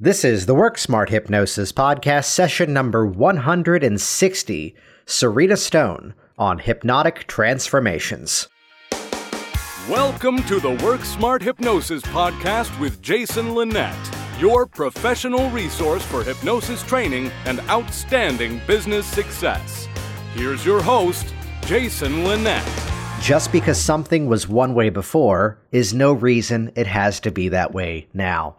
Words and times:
This 0.00 0.24
is 0.24 0.46
the 0.46 0.56
Work 0.56 0.76
Smart 0.76 1.08
Hypnosis 1.10 1.70
Podcast, 1.70 2.24
session 2.24 2.72
number 2.72 3.06
160 3.06 4.74
Serena 5.06 5.56
Stone 5.56 6.14
on 6.36 6.58
Hypnotic 6.58 7.28
Transformations. 7.28 8.48
Welcome 9.88 10.42
to 10.46 10.58
the 10.58 10.72
Work 10.84 11.04
Smart 11.04 11.42
Hypnosis 11.42 12.02
Podcast 12.02 12.76
with 12.80 13.00
Jason 13.02 13.54
Linett, 13.54 13.94
your 14.40 14.66
professional 14.66 15.48
resource 15.50 16.02
for 16.02 16.24
hypnosis 16.24 16.82
training 16.82 17.30
and 17.44 17.60
outstanding 17.70 18.60
business 18.66 19.06
success. 19.06 19.86
Here's 20.34 20.66
your 20.66 20.82
host, 20.82 21.32
Jason 21.66 22.24
Linett. 22.24 22.68
Just 23.20 23.52
because 23.52 23.80
something 23.80 24.26
was 24.26 24.48
one 24.48 24.74
way 24.74 24.90
before 24.90 25.60
is 25.70 25.94
no 25.94 26.12
reason 26.12 26.72
it 26.74 26.88
has 26.88 27.20
to 27.20 27.30
be 27.30 27.50
that 27.50 27.72
way 27.72 28.08
now. 28.12 28.56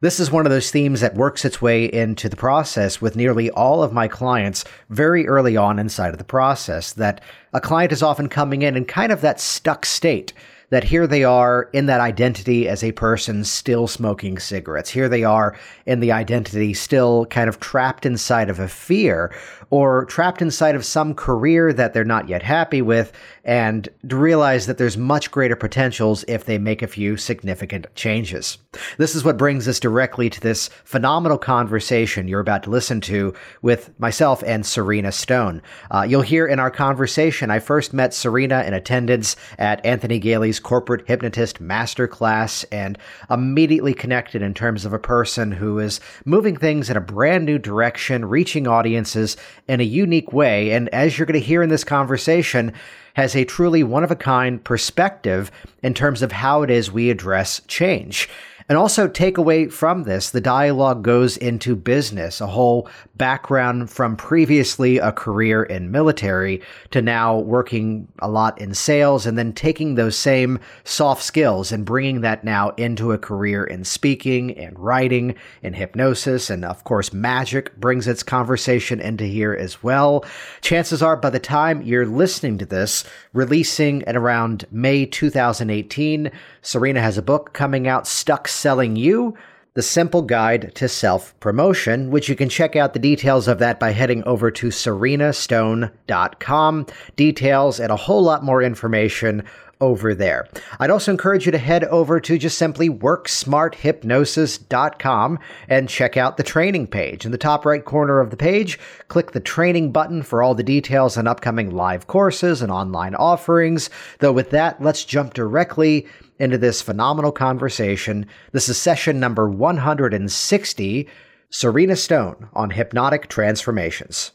This 0.00 0.20
is 0.20 0.30
one 0.30 0.46
of 0.46 0.50
those 0.50 0.70
themes 0.70 1.00
that 1.00 1.16
works 1.16 1.44
its 1.44 1.60
way 1.60 1.86
into 1.86 2.28
the 2.28 2.36
process 2.36 3.00
with 3.00 3.16
nearly 3.16 3.50
all 3.50 3.82
of 3.82 3.92
my 3.92 4.06
clients 4.06 4.64
very 4.90 5.26
early 5.26 5.56
on 5.56 5.80
inside 5.80 6.12
of 6.12 6.18
the 6.18 6.24
process. 6.24 6.92
That 6.92 7.20
a 7.52 7.60
client 7.60 7.90
is 7.90 8.00
often 8.00 8.28
coming 8.28 8.62
in 8.62 8.76
in 8.76 8.84
kind 8.84 9.10
of 9.10 9.22
that 9.22 9.40
stuck 9.40 9.84
state 9.84 10.32
that 10.70 10.84
here 10.84 11.06
they 11.06 11.24
are 11.24 11.68
in 11.72 11.86
that 11.86 12.00
identity 12.00 12.68
as 12.68 12.84
a 12.84 12.92
person 12.92 13.42
still 13.42 13.88
smoking 13.88 14.38
cigarettes. 14.38 14.90
Here 14.90 15.08
they 15.08 15.24
are 15.24 15.58
in 15.86 15.98
the 16.00 16.12
identity 16.12 16.74
still 16.74 17.26
kind 17.26 17.48
of 17.48 17.58
trapped 17.58 18.04
inside 18.04 18.50
of 18.50 18.60
a 18.60 18.68
fear 18.68 19.34
or 19.70 20.04
trapped 20.06 20.42
inside 20.42 20.74
of 20.74 20.84
some 20.84 21.14
career 21.14 21.72
that 21.72 21.92
they're 21.92 22.04
not 22.04 22.28
yet 22.28 22.42
happy 22.42 22.82
with 22.82 23.12
and 23.44 23.88
to 24.08 24.16
realize 24.16 24.66
that 24.66 24.78
there's 24.78 24.96
much 24.96 25.30
greater 25.30 25.56
potentials 25.56 26.24
if 26.28 26.44
they 26.44 26.58
make 26.58 26.82
a 26.82 26.86
few 26.86 27.16
significant 27.16 27.86
changes. 27.94 28.58
This 28.98 29.14
is 29.14 29.24
what 29.24 29.38
brings 29.38 29.66
us 29.66 29.80
directly 29.80 30.28
to 30.30 30.40
this 30.40 30.68
phenomenal 30.84 31.38
conversation 31.38 32.28
you're 32.28 32.40
about 32.40 32.62
to 32.64 32.70
listen 32.70 33.00
to 33.02 33.34
with 33.62 33.98
myself 33.98 34.42
and 34.46 34.64
Serena 34.64 35.12
Stone. 35.12 35.62
Uh, 35.90 36.06
you'll 36.08 36.22
hear 36.22 36.46
in 36.46 36.58
our 36.58 36.70
conversation, 36.70 37.50
I 37.50 37.58
first 37.58 37.92
met 37.92 38.12
Serena 38.12 38.62
in 38.64 38.74
attendance 38.74 39.36
at 39.58 39.84
Anthony 39.84 40.18
Galie's 40.18 40.60
Corporate 40.60 41.06
Hypnotist 41.06 41.62
Masterclass 41.62 42.64
and 42.70 42.98
immediately 43.30 43.94
connected 43.94 44.42
in 44.42 44.54
terms 44.54 44.84
of 44.84 44.92
a 44.92 44.98
person 44.98 45.52
who 45.52 45.78
is 45.78 46.00
moving 46.24 46.56
things 46.56 46.90
in 46.90 46.96
a 46.96 47.00
brand 47.00 47.46
new 47.46 47.58
direction, 47.58 48.24
reaching 48.26 48.66
audiences 48.66 49.36
in 49.68 49.80
a 49.80 49.84
unique 49.84 50.32
way. 50.32 50.72
And 50.72 50.88
as 50.88 51.18
you're 51.18 51.26
going 51.26 51.40
to 51.40 51.46
hear 51.46 51.62
in 51.62 51.68
this 51.68 51.84
conversation, 51.84 52.72
has 53.14 53.34
a 53.34 53.44
truly 53.44 53.82
one 53.82 54.04
of 54.04 54.10
a 54.10 54.16
kind 54.16 54.62
perspective 54.62 55.50
in 55.82 55.92
terms 55.92 56.22
of 56.22 56.32
how 56.32 56.62
it 56.62 56.70
is 56.70 56.90
we 56.90 57.10
address 57.10 57.60
change. 57.66 58.28
And 58.68 58.76
also 58.76 59.08
take 59.08 59.38
away 59.38 59.68
from 59.68 60.02
this, 60.02 60.30
the 60.30 60.42
dialogue 60.42 61.02
goes 61.02 61.38
into 61.38 61.74
business, 61.74 62.40
a 62.40 62.46
whole 62.46 62.86
background 63.16 63.90
from 63.90 64.14
previously 64.14 64.98
a 64.98 65.10
career 65.10 65.62
in 65.62 65.90
military 65.90 66.60
to 66.90 67.00
now 67.00 67.38
working 67.38 68.08
a 68.18 68.28
lot 68.28 68.60
in 68.60 68.74
sales 68.74 69.24
and 69.24 69.38
then 69.38 69.54
taking 69.54 69.94
those 69.94 70.16
same 70.16 70.58
soft 70.84 71.22
skills 71.22 71.72
and 71.72 71.86
bringing 71.86 72.20
that 72.20 72.44
now 72.44 72.68
into 72.76 73.12
a 73.12 73.18
career 73.18 73.64
in 73.64 73.84
speaking 73.84 74.56
and 74.58 74.78
writing 74.78 75.34
and 75.62 75.74
hypnosis. 75.74 76.50
And 76.50 76.62
of 76.62 76.84
course, 76.84 77.10
magic 77.10 77.74
brings 77.80 78.06
its 78.06 78.22
conversation 78.22 79.00
into 79.00 79.24
here 79.24 79.54
as 79.54 79.82
well. 79.82 80.26
Chances 80.60 81.02
are 81.02 81.16
by 81.16 81.30
the 81.30 81.40
time 81.40 81.80
you're 81.80 82.06
listening 82.06 82.58
to 82.58 82.66
this, 82.66 83.04
releasing 83.32 84.04
at 84.04 84.16
around 84.16 84.66
May 84.70 85.06
2018, 85.06 86.30
Serena 86.62 87.00
has 87.00 87.18
a 87.18 87.22
book 87.22 87.52
coming 87.52 87.86
out, 87.86 88.06
Stuck 88.06 88.48
Selling 88.48 88.96
You 88.96 89.36
The 89.74 89.82
Simple 89.82 90.22
Guide 90.22 90.72
to 90.76 90.88
Self 90.88 91.38
Promotion, 91.40 92.10
which 92.10 92.28
you 92.28 92.36
can 92.36 92.48
check 92.48 92.76
out 92.76 92.92
the 92.92 92.98
details 92.98 93.48
of 93.48 93.58
that 93.58 93.78
by 93.78 93.92
heading 93.92 94.24
over 94.24 94.50
to 94.50 94.68
serenastone.com. 94.68 96.86
Details 97.16 97.80
and 97.80 97.92
a 97.92 97.96
whole 97.96 98.22
lot 98.22 98.44
more 98.44 98.62
information 98.62 99.44
over 99.80 100.14
there. 100.14 100.46
I'd 100.80 100.90
also 100.90 101.10
encourage 101.10 101.46
you 101.46 101.52
to 101.52 101.58
head 101.58 101.84
over 101.84 102.20
to 102.20 102.36
just 102.38 102.58
simply 102.58 102.90
worksmarthypnosis.com 102.90 105.38
and 105.68 105.88
check 105.88 106.16
out 106.16 106.36
the 106.36 106.42
training 106.42 106.88
page. 106.88 107.24
In 107.24 107.30
the 107.32 107.38
top 107.38 107.64
right 107.64 107.84
corner 107.84 108.20
of 108.20 108.30
the 108.30 108.36
page, 108.36 108.78
click 109.08 109.32
the 109.32 109.40
training 109.40 109.90
button 109.92 110.22
for 110.22 110.40
all 110.42 110.54
the 110.54 110.62
details 110.62 111.16
on 111.16 111.26
upcoming 111.26 111.70
live 111.70 112.06
courses 112.06 112.60
and 112.62 112.70
online 112.72 113.14
offerings. 113.14 113.90
Though 114.18 114.32
with 114.32 114.50
that, 114.50 114.82
let's 114.82 115.04
jump 115.04 115.32
directly 115.34 116.06
into 116.38 116.58
this 116.58 116.82
phenomenal 116.82 117.32
conversation. 117.32 118.26
This 118.52 118.68
is 118.68 118.78
session 118.78 119.18
number 119.20 119.48
160 119.48 121.08
Serena 121.50 121.96
Stone 121.96 122.48
on 122.52 122.70
hypnotic 122.70 123.28
transformations. 123.28 124.30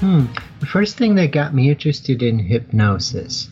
Hmm. 0.00 0.26
The 0.60 0.66
first 0.66 0.96
thing 0.96 1.14
that 1.16 1.30
got 1.30 1.54
me 1.54 1.70
interested 1.70 2.22
in 2.22 2.38
hypnosis 2.38 3.48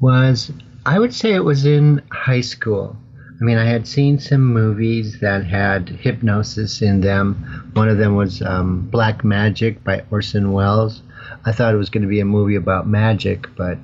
was, 0.00 0.50
I 0.86 0.98
would 0.98 1.14
say 1.14 1.34
it 1.34 1.44
was 1.44 1.66
in 1.66 2.02
high 2.10 2.40
school. 2.40 2.96
I 3.40 3.44
mean, 3.44 3.58
I 3.58 3.64
had 3.64 3.88
seen 3.88 4.18
some 4.18 4.44
movies 4.44 5.18
that 5.20 5.44
had 5.44 5.88
hypnosis 5.88 6.80
in 6.80 7.00
them. 7.00 7.70
One 7.74 7.88
of 7.88 7.98
them 7.98 8.14
was 8.14 8.40
um, 8.40 8.88
Black 8.90 9.24
Magic 9.24 9.82
by 9.82 10.04
Orson 10.10 10.52
Welles. 10.52 11.02
I 11.44 11.52
thought 11.52 11.74
it 11.74 11.78
was 11.78 11.90
going 11.90 12.02
to 12.02 12.08
be 12.08 12.20
a 12.20 12.24
movie 12.24 12.54
about 12.54 12.86
magic, 12.86 13.46
but 13.56 13.78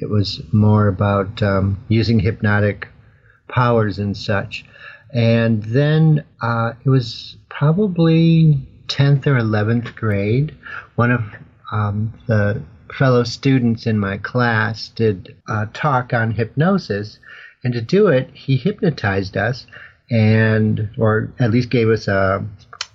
it 0.00 0.10
was 0.10 0.42
more 0.52 0.88
about 0.88 1.42
um, 1.42 1.82
using 1.88 2.18
hypnotic 2.18 2.88
powers 3.48 3.98
and 3.98 4.16
such. 4.16 4.64
And 5.12 5.62
then 5.62 6.24
uh, 6.42 6.72
it 6.84 6.90
was 6.90 7.36
probably 7.48 8.58
10th 8.88 9.26
or 9.26 9.36
11th 9.36 9.94
grade. 9.94 10.56
One 10.96 11.12
of 11.12 11.22
um, 11.70 12.12
the 12.26 12.62
fellow 12.92 13.22
students 13.22 13.86
in 13.86 13.98
my 13.98 14.18
class 14.18 14.88
did 14.88 15.36
a 15.48 15.66
talk 15.66 16.12
on 16.12 16.32
hypnosis, 16.32 17.18
and 17.62 17.72
to 17.74 17.80
do 17.80 18.08
it, 18.08 18.28
he 18.32 18.56
hypnotized 18.56 19.36
us, 19.36 19.66
and 20.10 20.90
or 20.98 21.32
at 21.38 21.50
least 21.50 21.70
gave 21.70 21.88
us 21.88 22.08
a, 22.08 22.44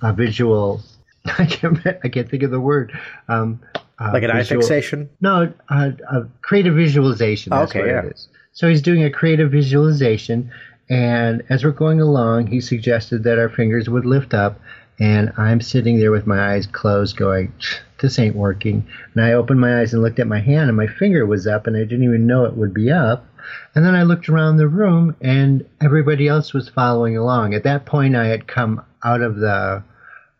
a 0.01 0.13
visual. 0.13 0.81
I 1.25 1.45
can't, 1.45 1.79
I 2.03 2.09
can't 2.09 2.29
think 2.29 2.43
of 2.43 2.51
the 2.51 2.59
word. 2.59 2.97
Um, 3.27 3.61
uh, 3.99 4.11
like 4.13 4.23
an 4.23 4.31
visual, 4.31 4.59
eye 4.59 4.61
fixation? 4.61 5.09
No, 5.21 5.53
a, 5.69 5.93
a 6.11 6.27
creative 6.41 6.75
visualization. 6.75 7.51
That's 7.51 7.71
okay, 7.71 7.79
what 7.79 7.89
yeah. 7.89 8.05
it 8.05 8.13
is. 8.13 8.27
So 8.53 8.67
he's 8.67 8.81
doing 8.81 9.03
a 9.03 9.09
creative 9.09 9.51
visualization, 9.51 10.51
and 10.89 11.43
as 11.49 11.63
we're 11.63 11.71
going 11.71 12.01
along, 12.01 12.47
he 12.47 12.61
suggested 12.61 13.23
that 13.23 13.37
our 13.37 13.49
fingers 13.49 13.89
would 13.89 14.05
lift 14.05 14.33
up, 14.33 14.59
and 14.99 15.31
I'm 15.37 15.61
sitting 15.61 15.99
there 15.99 16.11
with 16.11 16.27
my 16.27 16.53
eyes 16.53 16.67
closed, 16.67 17.15
going, 17.15 17.53
"This 18.01 18.19
ain't 18.19 18.35
working." 18.35 18.87
And 19.13 19.23
I 19.23 19.33
opened 19.33 19.59
my 19.59 19.79
eyes 19.79 19.93
and 19.93 20.01
looked 20.01 20.19
at 20.19 20.27
my 20.27 20.39
hand, 20.39 20.69
and 20.69 20.77
my 20.77 20.87
finger 20.87 21.25
was 21.25 21.47
up, 21.47 21.67
and 21.67 21.75
I 21.77 21.81
didn't 21.81 22.03
even 22.03 22.27
know 22.27 22.45
it 22.45 22.57
would 22.57 22.73
be 22.73 22.91
up. 22.91 23.25
And 23.73 23.85
then 23.85 23.95
I 23.95 24.03
looked 24.03 24.29
around 24.29 24.57
the 24.57 24.67
room, 24.67 25.15
and 25.21 25.65
everybody 25.81 26.27
else 26.27 26.53
was 26.53 26.69
following 26.69 27.17
along. 27.17 27.53
At 27.53 27.63
that 27.63 27.85
point, 27.85 28.15
I 28.15 28.27
had 28.27 28.47
come 28.47 28.83
out 29.03 29.21
of 29.21 29.37
the 29.37 29.83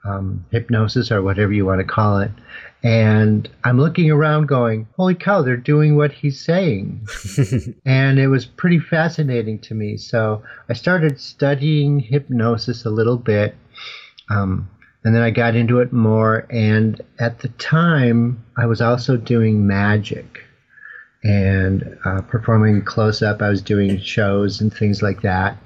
um, 0.03 0.45
hypnosis 0.51 1.11
or 1.11 1.21
whatever 1.21 1.53
you 1.53 1.65
want 1.65 1.79
to 1.79 1.85
call 1.85 2.19
it, 2.19 2.31
and 2.81 3.49
I'm 3.65 3.77
looking 3.77 4.09
around 4.09 4.47
going, 4.47 4.87
holy 4.95 5.15
cow, 5.15 5.41
they're 5.41 5.57
doing 5.57 5.97
what 5.97 6.13
he's 6.13 6.39
saying. 6.39 7.05
and 7.85 8.19
it 8.19 8.27
was 8.27 8.45
pretty 8.45 8.79
fascinating 8.79 9.59
to 9.59 9.73
me. 9.73 9.97
So 9.97 10.43
I 10.69 10.73
started 10.73 11.19
studying 11.19 11.99
hypnosis 11.99 12.85
a 12.85 12.89
little 12.89 13.17
bit. 13.17 13.55
Um, 14.29 14.69
and 15.03 15.13
then 15.13 15.21
I 15.21 15.29
got 15.29 15.55
into 15.55 15.79
it 15.79 15.91
more. 15.91 16.45
And 16.49 17.01
at 17.19 17.39
the 17.39 17.49
time, 17.49 18.45
I 18.57 18.65
was 18.65 18.79
also 18.79 19.17
doing 19.17 19.67
magic 19.67 20.39
and 21.21 21.97
uh, 22.05 22.21
performing 22.21 22.85
close 22.85 23.21
up. 23.21 23.41
I 23.41 23.49
was 23.49 23.61
doing 23.61 23.99
shows 23.99 24.61
and 24.61 24.73
things 24.73 25.01
like 25.01 25.21
that. 25.23 25.57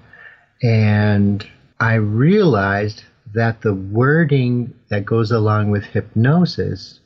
And 0.64 1.48
I 1.80 1.96
realized 1.96 3.04
that 3.36 3.62
the 3.62 3.74
wording 3.74 4.74
that 4.90 5.06
goes 5.06 5.32
along 5.32 5.70
with 5.70 5.84
hypnosis 5.84 7.00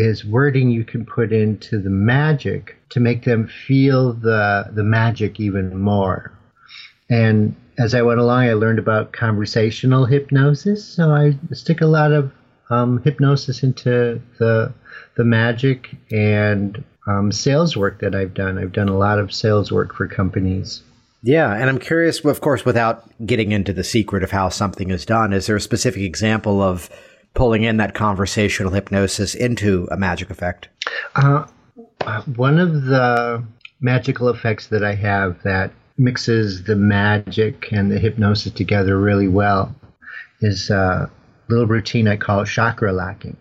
is 0.00 0.24
wording 0.24 0.70
you 0.70 0.82
can 0.82 1.04
put 1.04 1.30
into 1.30 1.78
the 1.78 1.90
magic 1.90 2.76
to 2.88 3.00
make 3.00 3.24
them 3.24 3.46
feel 3.46 4.14
the 4.14 4.70
the 4.72 4.82
magic 4.82 5.38
even 5.38 5.78
more. 5.78 6.32
And 7.10 7.54
as 7.78 7.94
I 7.94 8.02
went 8.02 8.20
along, 8.20 8.44
I 8.44 8.54
learned 8.54 8.78
about 8.78 9.12
conversational 9.12 10.06
hypnosis. 10.06 10.84
So 10.84 11.10
I 11.10 11.36
stick 11.52 11.82
a 11.82 11.86
lot 11.86 12.12
of 12.12 12.32
um, 12.70 13.02
hypnosis 13.02 13.62
into 13.62 14.20
the 14.38 14.72
the 15.16 15.24
magic 15.24 15.94
and 16.10 16.82
um, 17.06 17.30
sales 17.30 17.76
work 17.76 18.00
that 18.00 18.14
I've 18.14 18.32
done. 18.32 18.56
I've 18.56 18.72
done 18.72 18.88
a 18.88 18.96
lot 18.96 19.18
of 19.18 19.34
sales 19.34 19.70
work 19.70 19.94
for 19.94 20.08
companies. 20.08 20.82
Yeah, 21.22 21.52
and 21.52 21.68
I'm 21.68 21.78
curious, 21.78 22.24
of 22.24 22.40
course, 22.40 22.64
without 22.64 23.04
getting 23.26 23.52
into 23.52 23.74
the 23.74 23.84
secret 23.84 24.22
of 24.22 24.30
how 24.30 24.48
something 24.48 24.90
is 24.90 25.04
done, 25.04 25.34
is 25.34 25.46
there 25.46 25.56
a 25.56 25.60
specific 25.60 26.00
example 26.00 26.62
of 26.62 26.88
pulling 27.34 27.62
in 27.62 27.76
that 27.78 27.94
conversational 27.94 28.72
hypnosis 28.72 29.34
into 29.34 29.88
a 29.90 29.96
magic 29.96 30.30
effect? 30.30 30.68
Uh, 31.14 31.46
one 32.36 32.58
of 32.58 32.84
the 32.84 33.42
magical 33.80 34.28
effects 34.28 34.66
that 34.68 34.84
I 34.84 34.94
have 34.94 35.42
that 35.42 35.72
mixes 35.98 36.64
the 36.64 36.76
magic 36.76 37.68
and 37.72 37.90
the 37.90 37.98
hypnosis 37.98 38.52
together 38.52 38.98
really 38.98 39.28
well 39.28 39.74
is 40.40 40.70
a 40.70 41.10
little 41.48 41.66
routine 41.66 42.08
I 42.08 42.16
call 42.16 42.44
chakra 42.44 42.92
locking. 42.92 43.36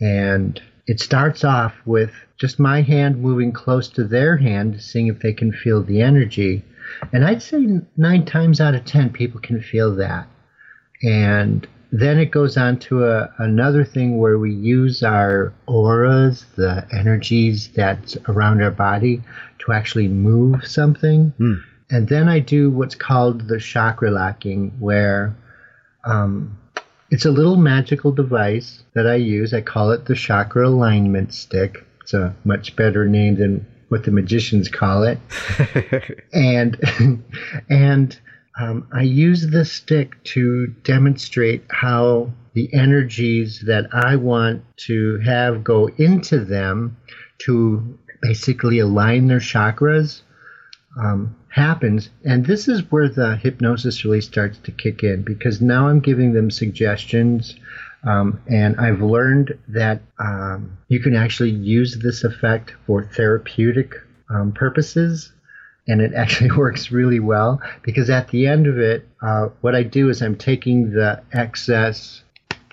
And 0.00 0.60
it 0.86 1.00
starts 1.00 1.44
off 1.44 1.74
with 1.84 2.12
just 2.38 2.58
my 2.58 2.82
hand 2.82 3.20
moving 3.20 3.52
close 3.52 3.88
to 3.88 4.04
their 4.04 4.36
hand, 4.36 4.80
seeing 4.80 5.08
if 5.08 5.18
they 5.20 5.32
can 5.32 5.52
feel 5.52 5.82
the 5.82 6.00
energy. 6.00 6.64
And 7.12 7.24
I'd 7.24 7.42
say 7.42 7.80
nine 7.96 8.24
times 8.24 8.60
out 8.60 8.74
of 8.74 8.84
ten, 8.84 9.10
people 9.10 9.40
can 9.40 9.60
feel 9.60 9.94
that. 9.96 10.28
And 11.02 11.66
then 11.90 12.18
it 12.18 12.30
goes 12.30 12.56
on 12.56 12.78
to 12.78 13.06
a, 13.06 13.32
another 13.38 13.84
thing 13.84 14.18
where 14.18 14.38
we 14.38 14.52
use 14.52 15.02
our 15.02 15.52
auras, 15.66 16.44
the 16.56 16.86
energies 16.92 17.70
that's 17.74 18.16
around 18.28 18.62
our 18.62 18.70
body, 18.70 19.22
to 19.60 19.72
actually 19.72 20.08
move 20.08 20.66
something. 20.66 21.32
Mm. 21.38 21.62
And 21.90 22.08
then 22.08 22.28
I 22.28 22.40
do 22.40 22.70
what's 22.70 22.94
called 22.94 23.48
the 23.48 23.58
chakra 23.58 24.10
locking, 24.10 24.70
where 24.78 25.34
um, 26.04 26.58
it's 27.10 27.24
a 27.24 27.30
little 27.30 27.56
magical 27.56 28.12
device 28.12 28.82
that 28.94 29.06
I 29.06 29.14
use. 29.14 29.54
I 29.54 29.62
call 29.62 29.90
it 29.92 30.04
the 30.04 30.14
chakra 30.14 30.68
alignment 30.68 31.32
stick. 31.32 31.86
It's 32.02 32.12
a 32.12 32.34
much 32.44 32.76
better 32.76 33.06
name 33.06 33.36
than 33.36 33.66
what 33.88 34.04
the 34.04 34.10
magicians 34.10 34.68
call 34.68 35.04
it. 35.04 35.18
and 36.34 36.78
and 37.70 38.18
um, 38.58 38.88
I 38.92 39.02
use 39.02 39.46
the 39.46 39.64
stick 39.64 40.22
to 40.24 40.66
demonstrate 40.82 41.64
how 41.70 42.32
the 42.54 42.72
energies 42.74 43.62
that 43.66 43.86
I 43.92 44.16
want 44.16 44.64
to 44.88 45.18
have 45.20 45.62
go 45.62 45.86
into 45.96 46.44
them 46.44 46.96
to 47.38 47.98
basically 48.20 48.80
align 48.80 49.28
their 49.28 49.38
chakras 49.38 50.22
um, 51.00 51.36
happens. 51.50 52.10
And 52.24 52.44
this 52.44 52.66
is 52.66 52.90
where 52.90 53.08
the 53.08 53.36
hypnosis 53.36 54.04
really 54.04 54.20
starts 54.20 54.58
to 54.58 54.72
kick 54.72 55.04
in 55.04 55.22
because 55.22 55.60
now 55.60 55.88
I'm 55.88 56.00
giving 56.00 56.32
them 56.32 56.50
suggestions. 56.50 57.54
Um, 58.02 58.40
and 58.48 58.76
I've 58.80 59.02
learned 59.02 59.56
that 59.68 60.02
um, 60.18 60.78
you 60.88 61.00
can 61.00 61.14
actually 61.14 61.50
use 61.50 61.96
this 61.98 62.24
effect 62.24 62.74
for 62.86 63.04
therapeutic 63.04 63.94
um, 64.30 64.52
purposes 64.52 65.32
and 65.88 66.02
it 66.02 66.14
actually 66.14 66.50
works 66.56 66.92
really 66.92 67.18
well 67.18 67.60
because 67.82 68.10
at 68.10 68.28
the 68.28 68.46
end 68.46 68.66
of 68.66 68.78
it, 68.78 69.08
uh, 69.22 69.48
what 69.62 69.74
I 69.74 69.82
do 69.82 70.08
is 70.10 70.22
I'm 70.22 70.36
taking 70.36 70.92
the 70.92 71.20
excess 71.32 72.22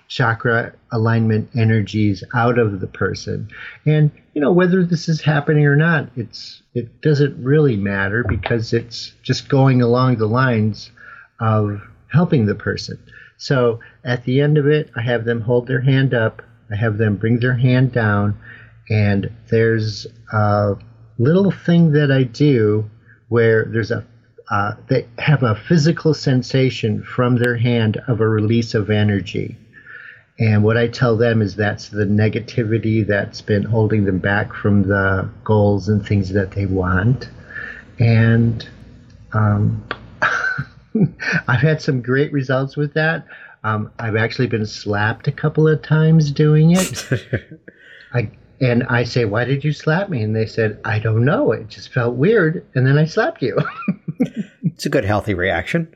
chakra 0.07 0.71
alignment 0.91 1.49
energies 1.55 2.23
out 2.35 2.59
of 2.59 2.79
the 2.79 2.87
person, 2.87 3.49
and 3.85 4.11
you 4.33 4.41
know 4.41 4.51
whether 4.51 4.85
this 4.85 5.09
is 5.09 5.21
happening 5.21 5.65
or 5.65 5.75
not, 5.75 6.09
it's 6.15 6.61
it 6.75 7.01
doesn't 7.01 7.41
really 7.43 7.75
matter 7.75 8.23
because 8.27 8.73
it's 8.73 9.13
just 9.23 9.49
going 9.49 9.81
along 9.81 10.17
the 10.17 10.27
lines 10.27 10.91
of 11.39 11.81
helping 12.11 12.45
the 12.45 12.55
person. 12.55 12.99
So 13.37 13.79
at 14.03 14.23
the 14.23 14.41
end 14.41 14.57
of 14.57 14.67
it, 14.67 14.91
I 14.95 15.01
have 15.01 15.25
them 15.25 15.41
hold 15.41 15.67
their 15.67 15.81
hand 15.81 16.13
up, 16.13 16.41
I 16.71 16.75
have 16.75 16.97
them 16.97 17.15
bring 17.15 17.39
their 17.39 17.55
hand 17.55 17.91
down, 17.91 18.37
and 18.89 19.31
there's 19.49 20.05
a 20.31 20.75
little 21.17 21.51
thing 21.51 21.93
that 21.93 22.11
I 22.11 22.23
do 22.23 22.89
where 23.29 23.65
there's 23.65 23.91
a 23.91 24.05
uh, 24.51 24.75
they 24.87 25.07
have 25.17 25.41
a 25.41 25.55
physical 25.55 26.13
sensation 26.13 27.01
from 27.01 27.37
their 27.37 27.57
hand 27.57 27.97
of 28.07 28.21
a 28.21 28.27
release 28.27 28.75
of 28.75 28.89
energy. 28.91 29.57
And 30.37 30.63
what 30.63 30.77
I 30.77 30.87
tell 30.87 31.15
them 31.15 31.41
is 31.41 31.55
that's 31.55 31.89
the 31.89 32.05
negativity 32.05 33.07
that's 33.07 33.41
been 33.41 33.63
holding 33.63 34.05
them 34.05 34.19
back 34.19 34.53
from 34.53 34.83
the 34.83 35.29
goals 35.43 35.89
and 35.89 36.05
things 36.05 36.29
that 36.33 36.51
they 36.51 36.65
want. 36.65 37.29
And 37.99 38.67
um, 39.33 39.87
I've 41.47 41.61
had 41.61 41.81
some 41.81 42.01
great 42.01 42.31
results 42.33 42.75
with 42.75 42.93
that. 42.93 43.25
Um, 43.63 43.91
I've 43.97 44.15
actually 44.15 44.47
been 44.47 44.65
slapped 44.65 45.27
a 45.27 45.31
couple 45.31 45.67
of 45.67 45.81
times 45.81 46.31
doing 46.31 46.71
it. 46.71 47.05
I 48.13 48.29
and 48.61 48.83
I 48.83 49.03
say, 49.03 49.25
Why 49.25 49.43
did 49.45 49.63
you 49.63 49.73
slap 49.73 50.09
me? 50.09 50.21
And 50.21 50.35
they 50.35 50.45
said, 50.45 50.79
I 50.85 50.99
don't 50.99 51.25
know. 51.25 51.51
It 51.51 51.67
just 51.67 51.91
felt 51.91 52.15
weird. 52.15 52.65
And 52.75 52.87
then 52.87 52.97
I 52.97 53.05
slapped 53.05 53.41
you. 53.41 53.57
it's 54.63 54.85
a 54.85 54.89
good, 54.89 55.05
healthy 55.05 55.33
reaction. 55.33 55.93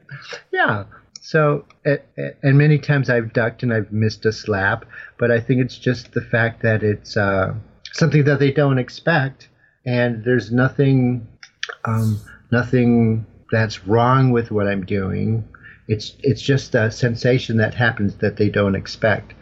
Yeah. 0.52 0.86
So, 1.22 1.66
and 1.86 2.58
many 2.58 2.80
times 2.80 3.10
I've 3.10 3.34
ducked 3.34 3.62
and 3.64 3.74
I've 3.74 3.92
missed 3.92 4.26
a 4.26 4.32
slap, 4.32 4.86
but 5.18 5.32
I 5.32 5.40
think 5.40 5.62
it's 5.62 5.78
just 5.78 6.14
the 6.14 6.22
fact 6.22 6.64
that 6.64 6.82
it's 6.82 7.16
uh, 7.16 7.54
something 7.92 8.24
that 8.24 8.40
they 8.40 8.52
don't 8.52 8.80
expect. 8.80 9.48
And 9.86 10.24
there's 10.24 10.52
nothing, 10.52 11.28
um, 11.86 12.20
nothing 12.52 13.26
that's 13.52 13.86
wrong 13.86 14.32
with 14.32 14.52
what 14.52 14.68
I'm 14.68 14.86
doing. 14.86 15.48
It's, 15.88 16.16
it's 16.22 16.42
just 16.42 16.76
a 16.76 16.92
sensation 16.92 17.58
that 17.58 17.74
happens 17.74 18.18
that 18.18 18.38
they 18.38 18.50
don't 18.50 18.76
expect 18.76 19.34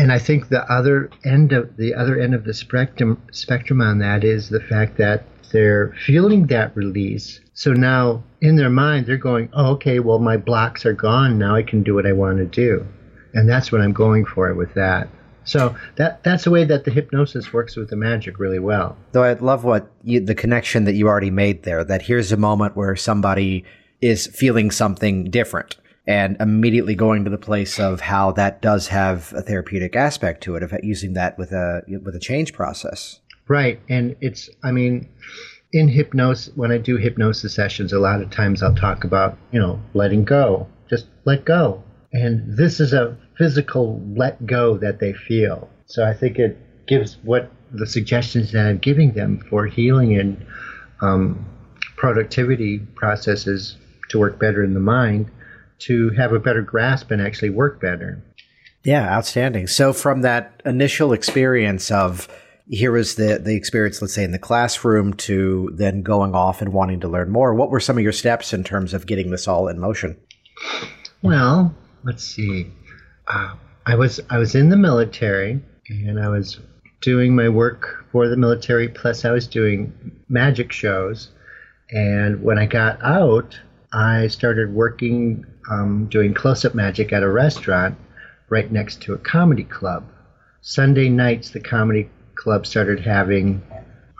and 0.00 0.10
I 0.10 0.18
think 0.18 0.48
the 0.48 0.64
other 0.72 1.10
end 1.26 1.52
of 1.52 1.76
the 1.76 1.94
other 1.94 2.18
end 2.18 2.34
of 2.34 2.44
the 2.44 2.54
spectrum 2.54 3.20
spectrum 3.32 3.82
on 3.82 3.98
that 3.98 4.24
is 4.24 4.48
the 4.48 4.60
fact 4.60 4.96
that 4.96 5.24
they're 5.52 5.94
feeling 6.06 6.46
that 6.46 6.74
release. 6.74 7.40
So 7.52 7.74
now 7.74 8.22
in 8.40 8.56
their 8.56 8.70
mind 8.70 9.04
they're 9.04 9.18
going, 9.18 9.50
oh, 9.52 9.72
okay, 9.72 10.00
well 10.00 10.18
my 10.18 10.38
blocks 10.38 10.86
are 10.86 10.94
gone. 10.94 11.36
Now 11.36 11.54
I 11.54 11.62
can 11.62 11.82
do 11.82 11.94
what 11.94 12.06
I 12.06 12.12
want 12.12 12.38
to 12.38 12.46
do, 12.46 12.86
and 13.34 13.46
that's 13.46 13.70
what 13.70 13.82
I'm 13.82 13.92
going 13.92 14.24
for 14.24 14.54
with 14.54 14.72
that. 14.72 15.10
So 15.44 15.76
that 15.96 16.24
that's 16.24 16.44
the 16.44 16.50
way 16.50 16.64
that 16.64 16.84
the 16.84 16.90
hypnosis 16.90 17.52
works 17.52 17.76
with 17.76 17.90
the 17.90 17.96
magic 17.96 18.38
really 18.38 18.58
well. 18.58 18.96
Though 19.12 19.24
I 19.24 19.34
love 19.34 19.64
what 19.64 19.90
you, 20.02 20.20
the 20.20 20.34
connection 20.34 20.84
that 20.84 20.94
you 20.94 21.08
already 21.08 21.30
made 21.30 21.64
there. 21.64 21.84
That 21.84 22.00
here's 22.00 22.32
a 22.32 22.38
moment 22.38 22.74
where 22.74 22.96
somebody 22.96 23.66
is 24.00 24.28
feeling 24.28 24.70
something 24.70 25.24
different 25.24 25.76
and 26.06 26.36
immediately 26.40 26.94
going 26.94 27.24
to 27.24 27.30
the 27.30 27.38
place 27.38 27.78
of 27.78 28.00
how 28.00 28.32
that 28.32 28.62
does 28.62 28.88
have 28.88 29.32
a 29.34 29.42
therapeutic 29.42 29.94
aspect 29.94 30.42
to 30.42 30.56
it 30.56 30.62
of 30.62 30.72
using 30.82 31.14
that 31.14 31.38
with 31.38 31.52
a 31.52 31.82
with 32.04 32.14
a 32.14 32.20
change 32.20 32.52
process. 32.52 33.20
Right 33.48 33.80
and 33.88 34.16
it's 34.20 34.48
i 34.62 34.70
mean 34.70 35.08
in 35.72 35.88
hypnosis 35.88 36.54
when 36.56 36.70
i 36.72 36.78
do 36.78 36.96
hypnosis 36.96 37.54
sessions 37.54 37.92
a 37.92 37.98
lot 37.98 38.22
of 38.22 38.30
times 38.30 38.62
i'll 38.62 38.74
talk 38.74 39.04
about 39.04 39.36
you 39.52 39.60
know 39.60 39.80
letting 39.94 40.24
go 40.24 40.68
just 40.90 41.06
let 41.24 41.44
go. 41.44 41.82
And 42.12 42.56
this 42.56 42.80
is 42.80 42.92
a 42.92 43.16
physical 43.38 44.02
let 44.16 44.44
go 44.44 44.76
that 44.78 44.98
they 44.98 45.12
feel. 45.12 45.70
So 45.86 46.04
i 46.04 46.12
think 46.12 46.38
it 46.38 46.58
gives 46.86 47.16
what 47.22 47.50
the 47.72 47.86
suggestions 47.86 48.50
that 48.50 48.66
i'm 48.66 48.78
giving 48.78 49.12
them 49.12 49.38
for 49.48 49.64
healing 49.66 50.18
and 50.18 50.44
um, 51.02 51.46
productivity 51.96 52.78
processes 52.96 53.76
to 54.08 54.18
work 54.18 54.40
better 54.40 54.64
in 54.64 54.74
the 54.74 54.80
mind 54.80 55.30
to 55.80 56.10
have 56.10 56.32
a 56.32 56.38
better 56.38 56.62
grasp 56.62 57.10
and 57.10 57.20
actually 57.20 57.50
work 57.50 57.80
better. 57.80 58.22
Yeah, 58.84 59.14
outstanding. 59.14 59.66
So 59.66 59.92
from 59.92 60.22
that 60.22 60.62
initial 60.64 61.12
experience 61.12 61.90
of 61.90 62.28
here 62.68 62.92
was 62.92 63.16
the 63.16 63.38
the 63.38 63.56
experience, 63.56 64.00
let's 64.00 64.14
say 64.14 64.24
in 64.24 64.32
the 64.32 64.38
classroom, 64.38 65.14
to 65.14 65.70
then 65.74 66.02
going 66.02 66.34
off 66.34 66.62
and 66.62 66.72
wanting 66.72 67.00
to 67.00 67.08
learn 67.08 67.30
more. 67.30 67.54
What 67.54 67.70
were 67.70 67.80
some 67.80 67.98
of 67.98 68.02
your 68.02 68.12
steps 68.12 68.52
in 68.52 68.64
terms 68.64 68.94
of 68.94 69.06
getting 69.06 69.30
this 69.30 69.48
all 69.48 69.68
in 69.68 69.78
motion? 69.78 70.16
Well, 71.22 71.74
let's 72.04 72.24
see. 72.24 72.70
Uh, 73.28 73.54
I 73.86 73.96
was 73.96 74.20
I 74.30 74.38
was 74.38 74.54
in 74.54 74.68
the 74.68 74.76
military 74.76 75.60
and 75.88 76.20
I 76.20 76.28
was 76.28 76.58
doing 77.00 77.34
my 77.34 77.48
work 77.48 78.06
for 78.12 78.28
the 78.28 78.36
military. 78.36 78.88
Plus, 78.88 79.24
I 79.24 79.30
was 79.30 79.46
doing 79.46 79.92
magic 80.28 80.72
shows. 80.72 81.30
And 81.90 82.42
when 82.42 82.58
I 82.58 82.66
got 82.66 83.02
out, 83.02 83.58
I 83.92 84.28
started 84.28 84.72
working 84.72 85.46
um, 85.70 86.06
doing 86.06 86.34
close 86.34 86.64
up 86.64 86.74
magic 86.74 87.12
at 87.12 87.22
a 87.22 87.30
restaurant 87.30 87.98
right 88.48 88.70
next 88.70 89.02
to 89.02 89.14
a 89.14 89.18
comedy 89.18 89.64
club. 89.64 90.04
Sunday 90.62 91.08
nights, 91.08 91.50
the 91.50 91.60
comedy 91.60 92.08
club 92.34 92.66
started 92.66 93.00
having 93.00 93.62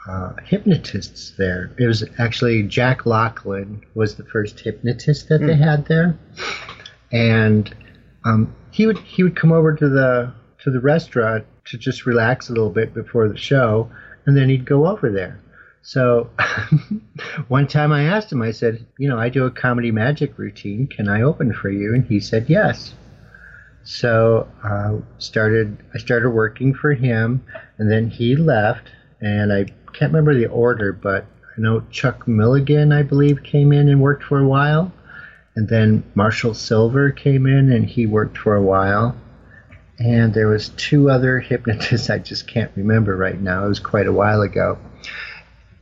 uh, 0.07 0.33
hypnotists 0.43 1.33
there. 1.37 1.71
It 1.77 1.85
was 1.85 2.03
actually 2.17 2.63
Jack 2.63 3.05
Lachlan 3.05 3.81
was 3.93 4.15
the 4.15 4.25
first 4.25 4.59
hypnotist 4.59 5.29
that 5.29 5.41
mm. 5.41 5.47
they 5.47 5.55
had 5.55 5.85
there, 5.85 6.17
and 7.11 7.73
um, 8.25 8.53
he 8.71 8.87
would 8.87 8.97
he 8.99 9.23
would 9.23 9.35
come 9.35 9.51
over 9.51 9.75
to 9.75 9.89
the 9.89 10.33
to 10.63 10.71
the 10.71 10.79
restaurant 10.79 11.45
to 11.65 11.77
just 11.77 12.05
relax 12.05 12.49
a 12.49 12.53
little 12.53 12.69
bit 12.69 12.93
before 12.93 13.29
the 13.29 13.37
show, 13.37 13.89
and 14.25 14.35
then 14.35 14.49
he'd 14.49 14.65
go 14.65 14.87
over 14.87 15.11
there. 15.11 15.39
So 15.83 16.29
one 17.47 17.67
time 17.67 17.91
I 17.91 18.03
asked 18.03 18.31
him, 18.31 18.41
I 18.41 18.51
said, 18.51 18.85
you 18.97 19.09
know, 19.09 19.17
I 19.17 19.29
do 19.29 19.45
a 19.45 19.51
comedy 19.51 19.91
magic 19.91 20.37
routine. 20.37 20.87
Can 20.87 21.09
I 21.09 21.21
open 21.21 21.53
for 21.53 21.69
you? 21.69 21.93
And 21.93 22.05
he 22.05 22.19
said 22.19 22.49
yes. 22.49 22.93
So 23.83 24.47
uh, 24.63 24.97
started 25.17 25.77
I 25.93 25.97
started 25.97 26.29
working 26.29 26.75
for 26.75 26.93
him, 26.93 27.43
and 27.79 27.91
then 27.91 28.09
he 28.11 28.35
left, 28.35 28.87
and 29.19 29.51
I 29.51 29.65
can't 29.93 30.13
remember 30.13 30.35
the 30.35 30.45
order, 30.47 30.93
but 30.93 31.25
I 31.57 31.61
know 31.61 31.83
Chuck 31.89 32.27
Milligan, 32.27 32.91
I 32.91 33.01
believe, 33.01 33.41
came 33.41 33.73
in 33.73 33.89
and 33.89 33.99
worked 33.99 34.23
for 34.23 34.39
a 34.39 34.47
while, 34.47 34.93
and 35.55 35.67
then 35.67 36.03
Marshall 36.13 36.53
Sylver 36.53 37.09
came 37.09 37.47
in 37.47 37.71
and 37.71 37.83
he 37.83 38.05
worked 38.05 38.37
for 38.37 38.55
a 38.55 38.61
while, 38.61 39.15
and 39.97 40.31
there 40.31 40.47
was 40.47 40.69
two 40.69 41.09
other 41.09 41.39
hypnotists 41.39 42.09
I 42.11 42.19
just 42.19 42.47
can't 42.47 42.71
remember 42.75 43.17
right 43.17 43.41
now. 43.41 43.65
It 43.65 43.69
was 43.69 43.79
quite 43.79 44.05
a 44.05 44.13
while 44.13 44.41
ago 44.41 44.77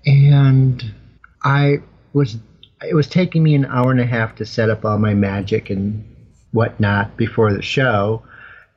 and 0.10 0.94
I 1.44 1.78
was 2.14 2.38
it 2.82 2.96
was 2.96 3.08
taking 3.08 3.44
me 3.44 3.56
an 3.56 3.66
hour 3.66 3.92
and 3.92 4.00
a 4.00 4.06
half 4.06 4.36
to 4.36 4.46
set 4.46 4.70
up 4.70 4.86
all 4.86 4.98
my 4.98 5.14
magic 5.14 5.70
and 5.70 6.06
whatnot 6.52 7.18
before 7.18 7.54
the 7.54 7.62
show. 7.62 8.24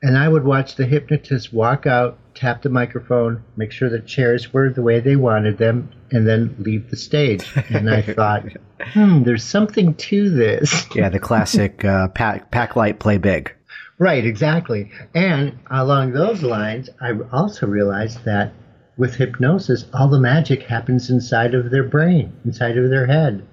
And 0.01 0.17
I 0.17 0.27
would 0.27 0.43
watch 0.43 0.75
the 0.75 0.85
hypnotist 0.85 1.53
walk 1.53 1.87
out, 1.87 2.17
tap 2.35 2.61
the 2.61 2.69
microphone, 2.69 3.41
make 3.55 3.71
sure 3.71 3.89
the 3.89 4.01
chairs 4.01 4.51
were 4.51 4.69
the 4.69 4.81
way 4.81 4.99
they 4.99 5.15
wanted 5.15 5.57
them, 5.57 5.89
and 6.11 6.27
then 6.27 6.53
leave 6.59 6.89
the 6.89 6.97
stage. 6.97 7.45
And 7.69 7.89
I 7.89 8.01
thought, 8.13 8.43
hmm, 8.81 9.23
there's 9.23 9.45
something 9.45 9.95
to 9.95 10.29
this. 10.29 10.85
Yeah, 10.93 11.07
the 11.07 11.19
classic 11.19 11.85
uh, 11.85 12.09
pack, 12.09 12.51
pack 12.51 12.75
light, 12.75 12.99
play 12.99 13.17
big. 13.17 13.55
Right, 13.97 14.25
exactly. 14.25 14.91
And 15.15 15.57
along 15.71 16.11
those 16.11 16.43
lines, 16.43 16.89
I 16.99 17.13
also 17.31 17.65
realized 17.67 18.25
that 18.25 18.51
with 18.97 19.15
hypnosis, 19.15 19.85
all 19.93 20.07
the 20.07 20.19
magic 20.19 20.63
happens 20.63 21.09
inside 21.09 21.53
of 21.53 21.71
their 21.71 21.83
brain, 21.83 22.33
inside 22.45 22.77
of 22.77 22.89
their 22.89 23.07
head, 23.07 23.45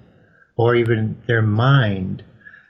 or 0.55 0.75
even 0.75 1.17
their 1.27 1.41
mind. 1.41 2.23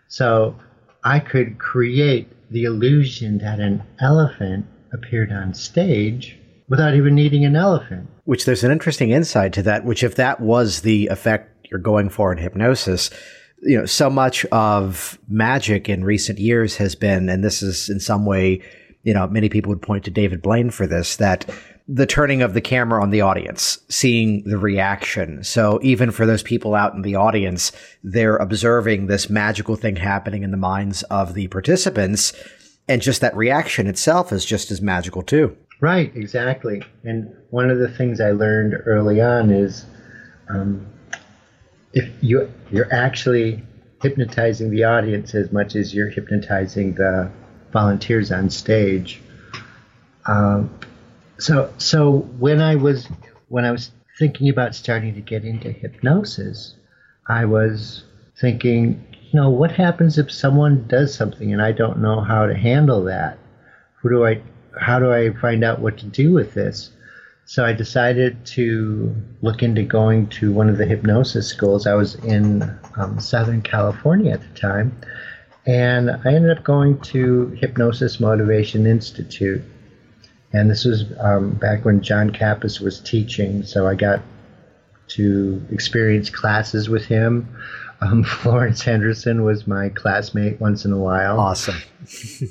So 0.07 0.55
I 1.03 1.19
could 1.19 1.57
create 1.59 2.31
the 2.49 2.63
illusion 2.65 3.39
that 3.39 3.59
an 3.59 3.83
elephant 3.99 4.65
appeared 4.93 5.31
on 5.31 5.53
stage 5.53 6.37
without 6.69 6.95
even 6.95 7.15
needing 7.15 7.43
an 7.45 7.55
elephant. 7.55 8.07
Which 8.25 8.45
there's 8.45 8.63
an 8.63 8.71
interesting 8.71 9.11
insight 9.11 9.53
to 9.53 9.63
that, 9.63 9.83
which 9.83 10.03
if 10.03 10.15
that 10.15 10.39
was 10.39 10.81
the 10.81 11.07
effect 11.07 11.67
you're 11.69 11.79
going 11.79 12.09
for 12.09 12.31
in 12.31 12.37
hypnosis, 12.37 13.09
you 13.61 13.77
know, 13.77 13.85
so 13.85 14.09
much 14.09 14.45
of 14.45 15.19
magic 15.27 15.87
in 15.89 16.03
recent 16.03 16.39
years 16.39 16.77
has 16.77 16.95
been, 16.95 17.29
and 17.29 17.43
this 17.43 17.61
is 17.61 17.89
in 17.89 17.99
some 17.99 18.25
way, 18.25 18.61
you 19.03 19.13
know, 19.13 19.27
many 19.27 19.49
people 19.49 19.69
would 19.69 19.81
point 19.81 20.03
to 20.05 20.11
David 20.11 20.41
Blaine 20.41 20.69
for 20.69 20.87
this, 20.87 21.17
that 21.17 21.49
the 21.93 22.05
turning 22.05 22.41
of 22.41 22.53
the 22.53 22.61
camera 22.61 23.03
on 23.03 23.09
the 23.09 23.19
audience, 23.19 23.77
seeing 23.89 24.43
the 24.45 24.57
reaction. 24.57 25.43
So 25.43 25.77
even 25.83 26.09
for 26.11 26.25
those 26.25 26.41
people 26.41 26.73
out 26.73 26.93
in 26.93 27.01
the 27.01 27.15
audience, 27.15 27.73
they're 28.01 28.37
observing 28.37 29.07
this 29.07 29.29
magical 29.29 29.75
thing 29.75 29.97
happening 29.97 30.43
in 30.43 30.51
the 30.51 30.57
minds 30.57 31.03
of 31.03 31.33
the 31.33 31.49
participants. 31.49 32.31
And 32.87 33.01
just 33.01 33.19
that 33.19 33.35
reaction 33.35 33.87
itself 33.87 34.31
is 34.31 34.45
just 34.45 34.71
as 34.71 34.81
magical 34.81 35.21
too. 35.21 35.57
Right, 35.81 36.15
exactly. 36.15 36.81
And 37.03 37.35
one 37.49 37.69
of 37.69 37.79
the 37.79 37.89
things 37.89 38.21
I 38.21 38.31
learned 38.31 38.75
early 38.85 39.19
on 39.19 39.49
is 39.49 39.85
um, 40.47 40.87
if 41.91 42.09
you 42.21 42.49
you're 42.71 42.93
actually 42.93 43.63
hypnotizing 44.01 44.69
the 44.71 44.85
audience 44.85 45.35
as 45.35 45.51
much 45.51 45.75
as 45.75 45.93
you're 45.93 46.09
hypnotizing 46.09 46.93
the 46.93 47.29
volunteers 47.73 48.31
on 48.31 48.49
stage. 48.49 49.21
Um, 50.25 50.69
so 51.41 51.73
so 51.77 52.19
when 52.37 52.61
I 52.61 52.75
was 52.75 53.07
when 53.49 53.65
I 53.65 53.71
was 53.71 53.91
thinking 54.19 54.49
about 54.49 54.75
starting 54.75 55.15
to 55.15 55.21
get 55.21 55.43
into 55.43 55.71
hypnosis, 55.71 56.75
I 57.27 57.45
was 57.45 58.03
thinking, 58.39 59.03
you 59.31 59.39
know, 59.39 59.49
what 59.49 59.71
happens 59.71 60.19
if 60.19 60.31
someone 60.31 60.87
does 60.87 61.13
something 61.15 61.51
and 61.51 61.61
I 61.61 61.71
don't 61.71 61.99
know 61.99 62.21
how 62.21 62.45
to 62.45 62.53
handle 62.53 63.03
that? 63.05 63.39
Who 64.01 64.09
do 64.09 64.25
I 64.25 64.41
how 64.79 64.99
do 64.99 65.11
I 65.11 65.31
find 65.31 65.63
out 65.63 65.79
what 65.79 65.97
to 65.97 66.05
do 66.05 66.31
with 66.31 66.53
this? 66.53 66.91
So 67.45 67.65
I 67.65 67.73
decided 67.73 68.45
to 68.57 69.13
look 69.41 69.63
into 69.63 69.81
going 69.81 70.27
to 70.27 70.53
one 70.53 70.69
of 70.69 70.77
the 70.77 70.85
hypnosis 70.85 71.47
schools. 71.47 71.87
I 71.87 71.95
was 71.95 72.15
in 72.15 72.61
um, 72.97 73.19
Southern 73.19 73.63
California 73.63 74.31
at 74.31 74.41
the 74.41 74.59
time, 74.59 74.95
and 75.65 76.11
I 76.11 76.33
ended 76.33 76.55
up 76.55 76.63
going 76.63 76.99
to 76.99 77.47
Hypnosis 77.59 78.19
Motivation 78.19 78.85
Institute 78.85 79.63
and 80.53 80.69
this 80.69 80.85
was 80.85 81.05
um, 81.19 81.51
back 81.51 81.85
when 81.85 82.01
John 82.01 82.31
Kappas 82.31 82.81
was 82.81 82.99
teaching, 82.99 83.63
so 83.63 83.87
I 83.87 83.95
got 83.95 84.21
to 85.09 85.65
experience 85.71 86.29
classes 86.29 86.89
with 86.89 87.05
him. 87.05 87.47
Um, 88.01 88.23
Florence 88.41 88.81
Henderson 88.81 89.43
was 89.43 89.67
my 89.67 89.89
classmate 89.89 90.59
once 90.59 90.85
in 90.85 90.91
a 90.91 90.97
while. 90.97 91.39
Awesome. 91.39 91.77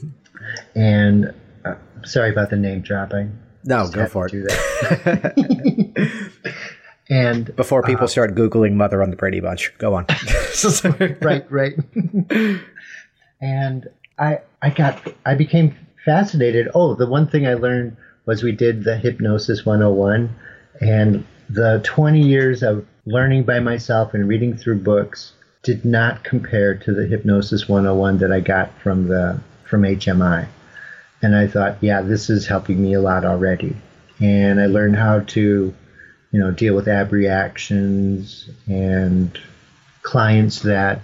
and 0.74 1.34
uh, 1.64 1.74
sorry 2.04 2.30
about 2.30 2.50
the 2.50 2.56
name 2.56 2.80
dropping. 2.80 3.36
No, 3.64 3.82
Just 3.82 3.92
go 3.92 4.06
for 4.06 4.26
it. 4.26 4.32
Do 4.32 4.42
that. 4.44 6.30
and 7.10 7.54
before 7.56 7.82
people 7.82 8.04
uh, 8.04 8.08
start 8.08 8.34
googling 8.34 8.72
"mother 8.72 9.02
on 9.02 9.10
the 9.10 9.16
Brady 9.16 9.40
Bunch," 9.40 9.76
go 9.76 9.94
on. 9.94 10.06
right, 11.20 11.44
right. 11.50 11.74
and 13.42 13.86
I, 14.18 14.38
I 14.62 14.70
got, 14.70 15.02
I 15.26 15.34
became 15.34 15.76
fascinated. 16.04 16.68
Oh, 16.74 16.94
the 16.94 17.06
one 17.06 17.26
thing 17.26 17.46
I 17.46 17.54
learned 17.54 17.96
was 18.26 18.42
we 18.42 18.52
did 18.52 18.84
the 18.84 18.96
Hypnosis 18.96 19.64
101, 19.66 20.34
and 20.80 21.24
the 21.48 21.80
20 21.84 22.20
years 22.20 22.62
of 22.62 22.86
learning 23.06 23.44
by 23.44 23.60
myself 23.60 24.14
and 24.14 24.28
reading 24.28 24.56
through 24.56 24.78
books 24.80 25.32
did 25.62 25.84
not 25.84 26.24
compare 26.24 26.74
to 26.74 26.94
the 26.94 27.06
Hypnosis 27.06 27.68
101 27.68 28.18
that 28.18 28.32
I 28.32 28.40
got 28.40 28.70
from 28.78 29.08
the 29.08 29.40
from 29.64 29.82
HMI. 29.82 30.46
And 31.22 31.36
I 31.36 31.46
thought, 31.46 31.76
yeah, 31.80 32.02
this 32.02 32.30
is 32.30 32.46
helping 32.46 32.82
me 32.82 32.94
a 32.94 33.00
lot 33.00 33.24
already. 33.24 33.76
And 34.20 34.60
I 34.60 34.66
learned 34.66 34.96
how 34.96 35.20
to, 35.20 35.74
you 36.32 36.40
know, 36.40 36.50
deal 36.50 36.74
with 36.74 36.88
abreactions 36.88 38.48
and 38.66 39.38
clients 40.02 40.60
that 40.60 41.02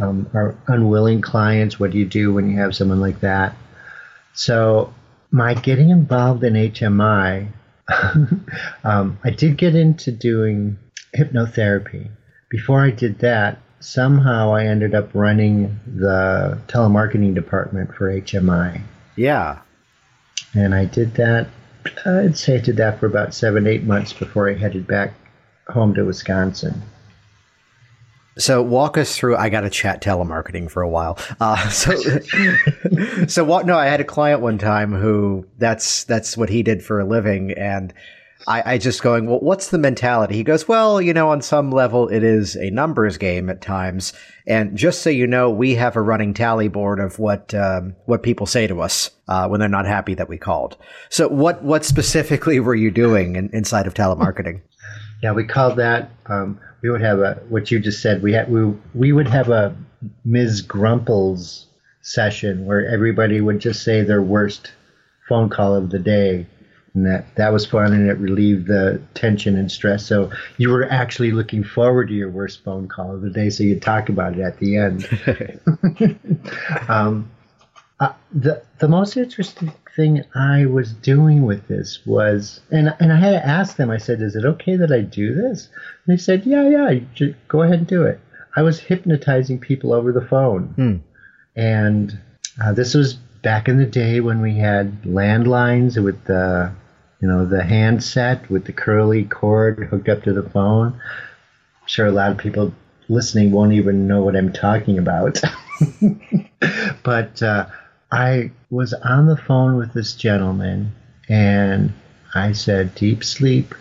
um, 0.00 0.28
are 0.34 0.54
unwilling 0.66 1.20
clients. 1.20 1.78
What 1.78 1.90
do 1.90 1.98
you 1.98 2.06
do 2.06 2.32
when 2.32 2.50
you 2.50 2.58
have 2.58 2.74
someone 2.74 3.00
like 3.00 3.20
that? 3.20 3.54
So 4.36 4.92
my 5.30 5.54
getting 5.54 5.90
involved 5.90 6.44
in 6.44 6.52
HMI, 6.54 7.48
um, 8.84 9.18
I 9.24 9.30
did 9.30 9.56
get 9.56 9.74
into 9.74 10.12
doing 10.12 10.78
hypnotherapy. 11.16 12.10
Before 12.50 12.82
I 12.82 12.90
did 12.90 13.18
that, 13.20 13.58
somehow 13.80 14.54
I 14.54 14.66
ended 14.66 14.94
up 14.94 15.10
running 15.14 15.80
the 15.86 16.58
telemarketing 16.68 17.34
department 17.34 17.94
for 17.94 18.12
HMI. 18.12 18.82
Yeah. 19.16 19.60
And 20.54 20.74
I 20.74 20.84
did 20.84 21.14
that, 21.14 21.48
I'd 22.04 22.36
say 22.36 22.56
I 22.56 22.60
did 22.60 22.76
that 22.76 23.00
for 23.00 23.06
about 23.06 23.34
seven, 23.34 23.66
eight 23.66 23.84
months 23.84 24.12
before 24.12 24.50
I 24.50 24.54
headed 24.54 24.86
back 24.86 25.14
home 25.68 25.94
to 25.94 26.04
Wisconsin. 26.04 26.82
So 28.38 28.62
walk 28.62 28.98
us 28.98 29.16
through. 29.16 29.36
I 29.36 29.48
got 29.48 29.62
to 29.62 29.70
chat 29.70 30.02
telemarketing 30.02 30.70
for 30.70 30.82
a 30.82 30.88
while. 30.88 31.18
Uh, 31.40 31.68
so, 31.70 31.96
so 33.26 33.44
what? 33.44 33.66
No, 33.66 33.78
I 33.78 33.86
had 33.86 34.00
a 34.00 34.04
client 34.04 34.42
one 34.42 34.58
time 34.58 34.92
who 34.92 35.46
that's 35.58 36.04
that's 36.04 36.36
what 36.36 36.50
he 36.50 36.62
did 36.62 36.82
for 36.82 37.00
a 37.00 37.04
living, 37.04 37.52
and 37.52 37.94
I, 38.46 38.74
I 38.74 38.78
just 38.78 39.02
going, 39.02 39.26
well, 39.26 39.40
what's 39.40 39.70
the 39.70 39.78
mentality? 39.78 40.36
He 40.36 40.44
goes, 40.44 40.68
well, 40.68 41.00
you 41.00 41.12
know, 41.12 41.30
on 41.30 41.42
some 41.42 41.70
level, 41.70 42.08
it 42.08 42.22
is 42.22 42.54
a 42.56 42.70
numbers 42.70 43.18
game 43.18 43.50
at 43.50 43.60
times, 43.60 44.12
and 44.46 44.76
just 44.76 45.02
so 45.02 45.10
you 45.10 45.26
know, 45.26 45.50
we 45.50 45.74
have 45.74 45.96
a 45.96 46.02
running 46.02 46.32
tally 46.32 46.68
board 46.68 47.00
of 47.00 47.18
what 47.18 47.54
um, 47.54 47.96
what 48.04 48.22
people 48.22 48.46
say 48.46 48.66
to 48.66 48.80
us 48.82 49.10
uh, 49.28 49.48
when 49.48 49.60
they're 49.60 49.68
not 49.68 49.86
happy 49.86 50.14
that 50.14 50.28
we 50.28 50.38
called. 50.38 50.76
So, 51.08 51.28
what 51.28 51.62
what 51.64 51.84
specifically 51.84 52.60
were 52.60 52.74
you 52.74 52.90
doing 52.90 53.36
in, 53.36 53.50
inside 53.52 53.86
of 53.86 53.94
telemarketing? 53.94 54.60
Yeah, 55.22 55.32
we 55.32 55.44
called 55.44 55.76
that. 55.76 56.10
Um, 56.26 56.60
we 56.82 56.90
would 56.90 57.00
have 57.00 57.20
a 57.20 57.34
what 57.48 57.70
you 57.70 57.78
just 57.78 58.02
said. 58.02 58.22
We 58.22 58.32
had 58.32 58.50
we 58.50 58.74
we 58.94 59.12
would 59.12 59.28
have 59.28 59.48
a 59.48 59.76
Ms. 60.24 60.62
Grumples 60.62 61.66
session 62.02 62.66
where 62.66 62.86
everybody 62.88 63.40
would 63.40 63.58
just 63.58 63.82
say 63.82 64.02
their 64.02 64.22
worst 64.22 64.72
phone 65.28 65.48
call 65.48 65.74
of 65.74 65.90
the 65.90 65.98
day, 65.98 66.46
and 66.94 67.06
that 67.06 67.34
that 67.36 67.52
was 67.52 67.66
fun 67.66 67.92
and 67.92 68.08
it 68.08 68.18
relieved 68.18 68.66
the 68.66 69.00
tension 69.14 69.56
and 69.56 69.70
stress. 69.70 70.06
So 70.06 70.30
you 70.58 70.70
were 70.70 70.84
actually 70.84 71.32
looking 71.32 71.64
forward 71.64 72.08
to 72.08 72.14
your 72.14 72.30
worst 72.30 72.62
phone 72.62 72.86
call 72.86 73.14
of 73.14 73.22
the 73.22 73.30
day, 73.30 73.50
so 73.50 73.64
you'd 73.64 73.82
talk 73.82 74.08
about 74.08 74.38
it 74.38 74.40
at 74.40 74.58
the 74.58 74.76
end. 74.76 75.08
um, 76.88 77.30
uh, 77.98 78.12
the 78.32 78.62
the 78.78 78.88
most 78.88 79.16
interesting 79.16 79.72
thing 79.94 80.22
I 80.34 80.66
was 80.66 80.92
doing 80.92 81.44
with 81.46 81.66
this 81.66 82.00
was, 82.04 82.60
and 82.70 82.94
and 83.00 83.12
I 83.12 83.16
had 83.16 83.30
to 83.30 83.46
ask 83.46 83.76
them. 83.76 83.90
I 83.90 83.96
said, 83.96 84.20
"Is 84.20 84.36
it 84.36 84.44
okay 84.44 84.76
that 84.76 84.92
I 84.92 85.00
do 85.00 85.34
this?" 85.34 85.68
And 86.06 86.12
they 86.14 86.20
said, 86.20 86.44
"Yeah, 86.44 86.68
yeah, 86.68 87.00
just 87.14 87.34
go 87.48 87.62
ahead 87.62 87.78
and 87.78 87.86
do 87.86 88.02
it." 88.02 88.20
I 88.54 88.62
was 88.62 88.78
hypnotizing 88.80 89.60
people 89.60 89.94
over 89.94 90.12
the 90.12 90.20
phone, 90.20 90.64
hmm. 90.76 90.96
and 91.58 92.18
uh, 92.62 92.72
this 92.72 92.94
was 92.94 93.14
back 93.14 93.66
in 93.68 93.78
the 93.78 93.86
day 93.86 94.20
when 94.20 94.42
we 94.42 94.56
had 94.56 95.02
landlines 95.02 96.02
with 96.02 96.22
the, 96.24 96.72
you 97.20 97.28
know, 97.28 97.46
the 97.46 97.62
handset 97.62 98.50
with 98.50 98.64
the 98.64 98.72
curly 98.72 99.24
cord 99.24 99.88
hooked 99.90 100.08
up 100.08 100.22
to 100.24 100.32
the 100.34 100.48
phone. 100.50 100.88
I'm 100.92 101.88
sure 101.88 102.06
a 102.06 102.12
lot 102.12 102.32
of 102.32 102.38
people 102.38 102.74
listening 103.08 103.52
won't 103.52 103.72
even 103.72 104.06
know 104.06 104.22
what 104.22 104.36
I'm 104.36 104.52
talking 104.52 104.98
about, 104.98 105.40
but. 107.02 107.42
Uh, 107.42 107.66
I 108.10 108.50
was 108.70 108.92
on 108.92 109.26
the 109.26 109.36
phone 109.36 109.76
with 109.76 109.92
this 109.92 110.14
gentleman 110.14 110.92
and 111.28 111.92
I 112.34 112.52
said, 112.52 112.94
deep 112.94 113.24
sleep. 113.24 113.74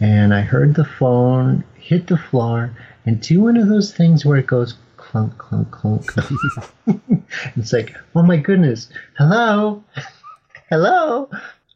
And 0.00 0.34
I 0.34 0.40
heard 0.40 0.74
the 0.74 0.84
phone 0.84 1.64
hit 1.74 2.06
the 2.06 2.18
floor 2.18 2.70
and 3.04 3.20
do 3.20 3.40
one 3.40 3.56
of 3.56 3.68
those 3.68 3.94
things 3.94 4.24
where 4.24 4.38
it 4.38 4.46
goes 4.46 4.74
clunk, 4.96 5.38
clunk, 5.38 5.70
clunk. 5.70 6.10
it's 7.56 7.72
like, 7.72 7.94
oh 8.14 8.22
my 8.22 8.36
goodness, 8.36 8.88
hello, 9.16 9.84
hello. 10.68 11.30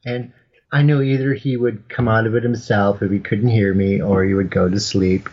And 0.04 0.32
I 0.72 0.82
knew 0.82 1.00
either 1.00 1.34
he 1.34 1.56
would 1.56 1.88
come 1.88 2.08
out 2.08 2.26
of 2.26 2.34
it 2.34 2.42
himself 2.42 3.02
if 3.02 3.10
he 3.10 3.18
couldn't 3.18 3.48
hear 3.48 3.72
me 3.72 4.00
or 4.00 4.24
he 4.24 4.34
would 4.34 4.50
go 4.50 4.68
to 4.68 4.80
sleep. 4.80 5.28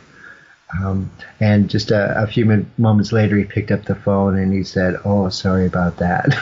Um, 0.81 1.09
and 1.39 1.69
just 1.69 1.91
a, 1.91 2.21
a 2.21 2.27
few 2.27 2.45
min- 2.45 2.69
moments 2.77 3.12
later, 3.12 3.38
he 3.38 3.45
picked 3.45 3.71
up 3.71 3.86
the 3.86 3.95
phone 3.95 4.38
and 4.38 4.53
he 4.53 4.63
said, 4.63 4.95
"Oh, 5.05 5.29
sorry 5.29 5.65
about 5.65 5.97
that." 5.97 6.38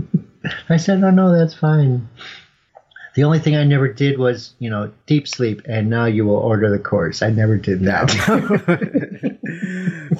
I 0.68 0.76
said, 0.76 1.02
"Oh 1.02 1.10
no, 1.10 1.36
that's 1.36 1.54
fine." 1.54 2.08
The 3.16 3.24
only 3.24 3.38
thing 3.38 3.56
I 3.56 3.64
never 3.64 3.88
did 3.88 4.18
was, 4.18 4.52
you 4.58 4.68
know, 4.68 4.92
deep 5.06 5.26
sleep, 5.26 5.62
and 5.64 5.88
now 5.88 6.04
you 6.04 6.26
will 6.26 6.36
order 6.36 6.70
the 6.70 6.78
course. 6.78 7.22
I 7.22 7.30
never 7.30 7.56
did 7.56 7.80
that. 7.80 8.12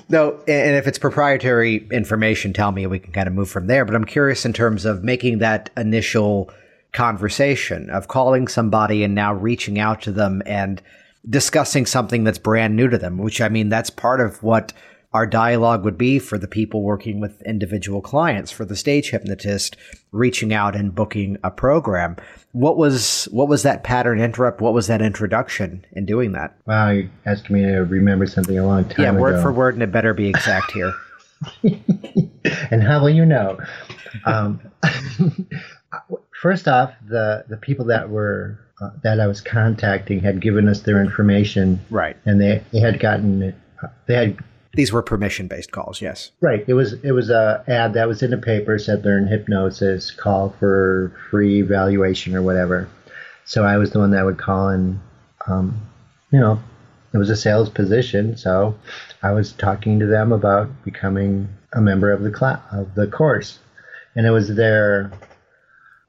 no, 0.09 0.33
and 0.49 0.77
if 0.77 0.87
it's 0.87 0.99
proprietary 0.99 1.87
information, 1.93 2.55
tell 2.55 2.73
me 2.73 2.87
we 2.87 2.99
can 2.99 3.13
kind 3.13 3.29
of 3.29 3.35
move 3.35 3.51
from 3.51 3.67
there. 3.67 3.85
But 3.85 3.95
I'm 3.95 4.07
curious 4.07 4.47
in 4.47 4.55
terms 4.55 4.87
of 4.87 5.05
making 5.05 5.39
that 5.39 5.69
initial 5.77 6.51
conversation 6.95 7.91
of 7.91 8.09
calling 8.09 8.49
somebody 8.49 9.05
and 9.05 9.15
now 9.15 9.35
reaching 9.35 9.79
out 9.79 10.01
to 10.03 10.11
them 10.11 10.43
and 10.47 10.81
discussing 11.29 11.87
something 11.87 12.25
that's 12.25 12.39
brand 12.39 12.77
new 12.77 12.89
to 12.89 12.99
them, 12.99 13.19
which 13.19 13.41
I 13.41 13.49
mean, 13.49 13.69
that's 13.69 13.91
part 13.91 14.21
of 14.21 14.43
what 14.43 14.73
our 15.13 15.27
dialogue 15.27 15.83
would 15.85 15.97
be 15.97 16.19
for 16.19 16.37
the 16.37 16.49
people 16.49 16.83
working 16.83 17.21
with 17.21 17.41
individual 17.43 18.03
clients, 18.03 18.51
for 18.51 18.65
the 18.65 18.77
stage 18.77 19.11
hypnotist 19.11 19.77
reaching 20.13 20.53
out 20.53 20.77
and 20.77 20.95
booking 20.95 21.39
a 21.43 21.51
program. 21.51 22.17
What 22.53 22.77
was 22.77 23.25
what 23.31 23.49
was 23.49 23.63
that 23.63 23.83
pattern 23.83 24.21
interrupt? 24.21 24.61
What 24.61 24.75
was 24.75 24.89
that 24.89 25.01
introduction 25.01 25.87
in 25.93 26.05
doing 26.05 26.33
that? 26.33 26.57
Wow, 26.67 26.91
you 26.91 27.11
asked 27.25 27.49
me 27.51 27.63
to 27.63 27.79
remember 27.79 28.27
something 28.27 28.59
a 28.59 28.67
long 28.67 28.85
time 28.85 29.05
yeah, 29.05 29.11
ago. 29.11 29.21
word 29.21 29.43
for 29.43 29.53
word, 29.53 29.75
and 29.75 29.83
it 29.83 29.93
better 29.93 30.13
be 30.13 30.29
exact 30.29 30.73
here. 30.73 30.93
and 32.71 32.83
how 32.83 33.01
will 33.01 33.11
you 33.11 33.25
know? 33.25 33.59
Um, 34.25 34.61
first 36.43 36.69
off, 36.69 36.93
the 37.07 37.45
the 37.49 37.57
people 37.57 37.87
that 37.87 38.11
were 38.11 38.66
uh, 38.81 38.91
that 39.03 39.21
I 39.21 39.27
was 39.27 39.41
contacting 39.41 40.21
had 40.21 40.41
given 40.41 40.69
us 40.69 40.81
their 40.81 41.01
information, 41.01 41.81
right? 41.91 42.17
And 42.25 42.41
they, 42.41 42.63
they 42.73 42.81
had 42.81 43.01
gotten 43.01 43.55
they 44.07 44.15
had 44.15 44.39
these 44.75 44.93
were 44.93 45.03
permission 45.03 45.49
based 45.49 45.73
calls, 45.73 46.03
yes. 46.03 46.31
Right. 46.41 46.63
It 46.69 46.75
was 46.75 46.93
it 47.03 47.13
was 47.13 47.31
a 47.31 47.65
ad 47.67 47.95
that 47.95 48.07
was 48.07 48.23
in 48.23 48.31
the 48.31 48.37
paper 48.37 48.79
said 48.79 49.03
they're 49.03 49.25
hypnosis, 49.27 50.11
call 50.11 50.51
for 50.59 51.13
free 51.31 51.61
evaluation 51.61 52.37
or 52.37 52.43
whatever. 52.43 52.89
So 53.47 53.65
I 53.65 53.79
was 53.79 53.91
the 53.91 53.99
one 53.99 54.11
that 54.11 54.25
would 54.25 54.39
call 54.39 54.69
and 54.69 55.01
um, 55.47 55.81
you 56.31 56.41
know, 56.41 56.61
it 57.15 57.19
was 57.19 57.31
a 57.31 57.37
sales 57.37 57.71
position, 57.71 58.37
so 58.37 58.75
I 59.23 59.31
was 59.31 59.53
talking 59.53 60.01
to 60.01 60.07
them 60.07 60.33
about 60.33 60.69
becoming 60.85 61.49
a 61.73 61.81
member 61.81 62.13
of 62.13 62.23
the 62.23 62.31
class 62.31 62.61
of 62.73 62.95
the 62.95 63.07
course. 63.07 63.59
And 64.15 64.27
it 64.27 64.31
was 64.31 64.55
their 64.55 65.11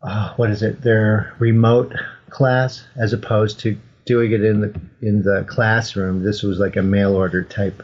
oh, 0.03 0.33
what 0.35 0.49
is 0.49 0.61
it? 0.61 0.81
Their 0.81 1.33
remote 1.39 1.93
class 2.29 2.85
as 2.95 3.13
opposed 3.13 3.59
to 3.61 3.77
doing 4.05 4.31
it 4.31 4.43
in 4.43 4.61
the 4.61 4.79
in 5.01 5.23
the 5.23 5.45
classroom. 5.47 6.23
This 6.23 6.43
was 6.43 6.59
like 6.59 6.75
a 6.75 6.83
mail 6.83 7.15
order 7.15 7.43
type 7.43 7.83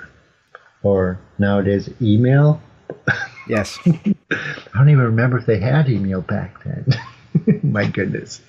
or 0.81 1.19
nowadays 1.37 1.89
email. 2.01 2.61
Yes. 3.45 3.77
I 3.85 3.97
don't 4.73 4.87
even 4.87 5.03
remember 5.03 5.37
if 5.37 5.45
they 5.45 5.59
had 5.59 5.89
email 5.89 6.21
back 6.21 6.63
then. 6.63 6.87
My 7.63 7.85
goodness. 7.85 8.39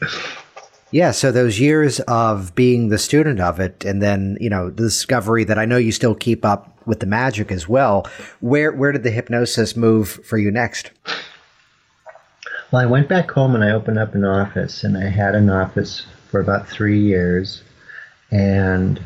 Yeah, 0.92 1.10
so 1.10 1.32
those 1.32 1.58
years 1.58 1.98
of 2.00 2.54
being 2.54 2.90
the 2.90 2.98
student 2.98 3.40
of 3.40 3.58
it 3.58 3.84
and 3.84 4.00
then, 4.00 4.38
you 4.40 4.48
know, 4.48 4.70
the 4.70 4.84
discovery 4.84 5.42
that 5.42 5.58
I 5.58 5.64
know 5.64 5.76
you 5.78 5.90
still 5.90 6.14
keep 6.14 6.44
up 6.44 6.78
with 6.86 7.00
the 7.00 7.06
magic 7.06 7.50
as 7.50 7.68
well. 7.68 8.06
Where 8.38 8.70
where 8.70 8.92
did 8.92 9.02
the 9.02 9.10
hypnosis 9.10 9.74
move 9.74 10.08
for 10.08 10.38
you 10.38 10.52
next? 10.52 10.92
Well, 12.75 12.83
I 12.83 12.87
went 12.87 13.09
back 13.09 13.31
home 13.31 13.54
and 13.54 13.62
I 13.62 13.71
opened 13.71 14.00
up 14.00 14.16
an 14.16 14.25
office 14.25 14.83
and 14.83 14.99
I 14.99 15.04
had 15.04 15.37
an 15.37 15.49
office 15.49 16.04
for 16.28 16.40
about 16.40 16.69
3 16.69 16.99
years 16.99 17.62
and 18.33 19.00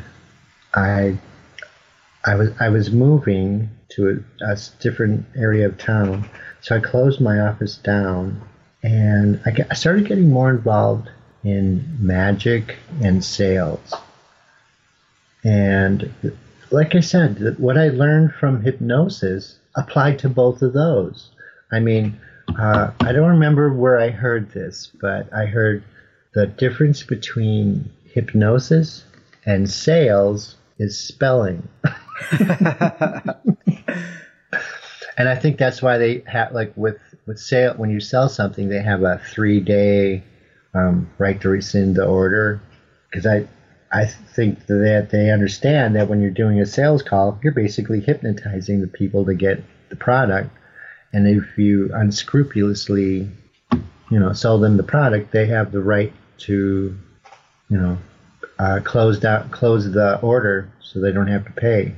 I 0.73 1.19
I 2.25 2.33
was 2.33 2.49
I 2.59 2.69
was 2.69 2.89
moving 2.89 3.69
to 3.89 4.23
a, 4.41 4.53
a, 4.53 4.57
different 4.79 5.23
area 5.35 5.67
of 5.67 5.77
town, 5.77 6.27
so 6.61 6.77
I 6.77 6.79
closed 6.79 7.21
my 7.21 7.41
office 7.41 7.77
down, 7.77 8.41
and 8.81 9.39
I, 9.45 9.55
I 9.69 9.75
started 9.75 10.07
getting 10.07 10.31
more 10.31 10.49
involved 10.49 11.07
in 11.43 11.95
magic 11.99 12.75
and 13.03 13.23
sales. 13.23 13.93
And 15.43 16.11
like 16.71 16.95
I 16.95 17.01
said, 17.01 17.59
what 17.59 17.77
I 17.77 17.89
learned 17.89 18.33
from 18.33 18.63
hypnosis 18.63 19.59
applied 19.75 20.17
to 20.19 20.29
both 20.29 20.63
of 20.63 20.73
those. 20.73 21.29
I 21.71 21.79
mean, 21.79 22.19
uh, 22.57 22.91
I 22.99 23.11
don't 23.11 23.29
remember 23.29 23.73
where 23.73 23.99
I 23.99 24.09
heard 24.09 24.51
this, 24.51 24.91
but 24.99 25.31
I 25.33 25.45
heard 25.45 25.83
the 26.33 26.47
difference 26.47 27.03
between 27.03 27.91
hypnosis 28.05 29.03
and 29.45 29.69
sales 29.69 30.55
is 30.77 30.97
spelling. 30.97 31.67
and 35.17 35.27
I 35.27 35.35
think 35.35 35.57
that's 35.57 35.81
why 35.81 35.97
they 35.97 36.23
have 36.27 36.53
like 36.53 36.73
with 36.75 36.97
with 37.25 37.39
sale 37.39 37.73
when 37.75 37.89
you 37.89 37.99
sell 37.99 38.29
something 38.29 38.69
they 38.69 38.81
have 38.81 39.03
a 39.03 39.21
three 39.31 39.59
day 39.59 40.23
um, 40.73 41.09
right 41.17 41.39
to 41.41 41.49
rescind 41.49 41.95
the 41.95 42.05
order 42.05 42.61
because 43.09 43.25
I 43.25 43.47
I 43.91 44.05
think 44.05 44.65
that 44.67 45.09
they 45.11 45.31
understand 45.31 45.95
that 45.95 46.07
when 46.07 46.21
you're 46.21 46.31
doing 46.31 46.59
a 46.59 46.65
sales 46.65 47.03
call 47.03 47.39
you're 47.43 47.53
basically 47.53 47.99
hypnotizing 48.01 48.81
the 48.81 48.87
people 48.87 49.25
to 49.25 49.33
get 49.33 49.63
the 49.89 49.95
product 49.95 50.51
and 51.13 51.27
if 51.27 51.57
you 51.57 51.89
unscrupulously 51.93 53.29
you 54.11 54.19
know 54.19 54.33
sell 54.33 54.59
them 54.59 54.77
the 54.77 54.83
product 54.83 55.31
they 55.31 55.45
have 55.45 55.71
the 55.71 55.81
right 55.81 56.13
to 56.37 56.97
you 57.69 57.77
know 57.77 57.97
uh, 58.59 58.79
close 58.83 59.23
out 59.23 59.49
close 59.51 59.91
the 59.91 60.19
order 60.21 60.71
so 60.81 60.99
they 60.99 61.11
don't 61.11 61.27
have 61.27 61.45
to 61.45 61.51
pay. 61.51 61.93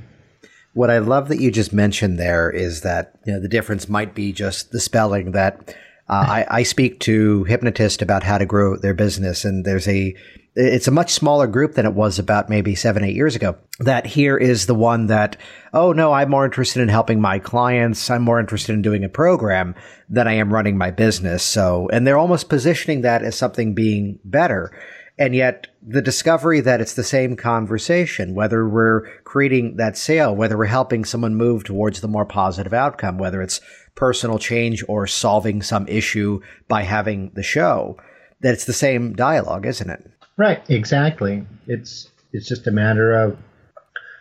What 0.74 0.90
I 0.90 0.98
love 0.98 1.28
that 1.28 1.40
you 1.40 1.50
just 1.50 1.72
mentioned 1.72 2.18
there 2.18 2.50
is 2.50 2.82
that 2.82 3.14
you 3.26 3.32
know 3.32 3.40
the 3.40 3.48
difference 3.48 3.88
might 3.88 4.14
be 4.14 4.32
just 4.32 4.70
the 4.70 4.80
spelling 4.80 5.32
that 5.32 5.74
uh, 6.08 6.24
I, 6.28 6.46
I 6.48 6.62
speak 6.62 7.00
to 7.00 7.44
hypnotists 7.44 8.02
about 8.02 8.22
how 8.22 8.38
to 8.38 8.46
grow 8.46 8.76
their 8.76 8.94
business, 8.94 9.44
and 9.44 9.64
there's 9.64 9.88
a 9.88 10.14
it's 10.54 10.88
a 10.88 10.92
much 10.92 11.12
smaller 11.12 11.46
group 11.46 11.74
than 11.74 11.86
it 11.86 11.94
was 11.94 12.18
about 12.18 12.50
maybe 12.50 12.74
seven, 12.74 13.04
eight 13.04 13.16
years 13.16 13.34
ago. 13.34 13.56
That 13.80 14.06
here 14.06 14.36
is 14.36 14.66
the 14.66 14.74
one 14.74 15.06
that, 15.06 15.36
oh 15.72 15.92
no, 15.92 16.12
I'm 16.12 16.30
more 16.30 16.44
interested 16.44 16.82
in 16.82 16.88
helping 16.88 17.20
my 17.20 17.38
clients. 17.38 18.10
I'm 18.10 18.22
more 18.22 18.38
interested 18.38 18.74
in 18.74 18.82
doing 18.82 19.02
a 19.02 19.08
program 19.08 19.74
than 20.08 20.28
I 20.28 20.34
am 20.34 20.52
running 20.52 20.76
my 20.76 20.90
business. 20.90 21.42
So, 21.42 21.88
and 21.90 22.06
they're 22.06 22.18
almost 22.18 22.50
positioning 22.50 23.00
that 23.00 23.22
as 23.22 23.34
something 23.34 23.74
being 23.74 24.18
better. 24.24 24.70
And 25.18 25.34
yet, 25.34 25.68
the 25.86 26.02
discovery 26.02 26.60
that 26.60 26.80
it's 26.80 26.94
the 26.94 27.04
same 27.04 27.36
conversation, 27.36 28.34
whether 28.34 28.68
we're 28.68 29.06
creating 29.24 29.76
that 29.76 29.96
sale, 29.96 30.34
whether 30.34 30.56
we're 30.56 30.64
helping 30.66 31.04
someone 31.04 31.34
move 31.34 31.64
towards 31.64 32.00
the 32.00 32.08
more 32.08 32.24
positive 32.24 32.72
outcome, 32.72 33.18
whether 33.18 33.40
it's 33.42 33.60
personal 33.94 34.38
change 34.38 34.82
or 34.88 35.06
solving 35.06 35.62
some 35.62 35.86
issue 35.86 36.40
by 36.66 36.82
having 36.82 37.30
the 37.34 37.42
show, 37.42 37.96
that 38.40 38.54
it's 38.54 38.64
the 38.64 38.72
same 38.72 39.14
dialogue, 39.14 39.66
isn't 39.66 39.90
it? 39.90 40.11
Right, 40.36 40.62
exactly. 40.70 41.44
It's 41.66 42.08
it's 42.32 42.48
just 42.48 42.66
a 42.66 42.70
matter 42.70 43.12
of 43.12 43.36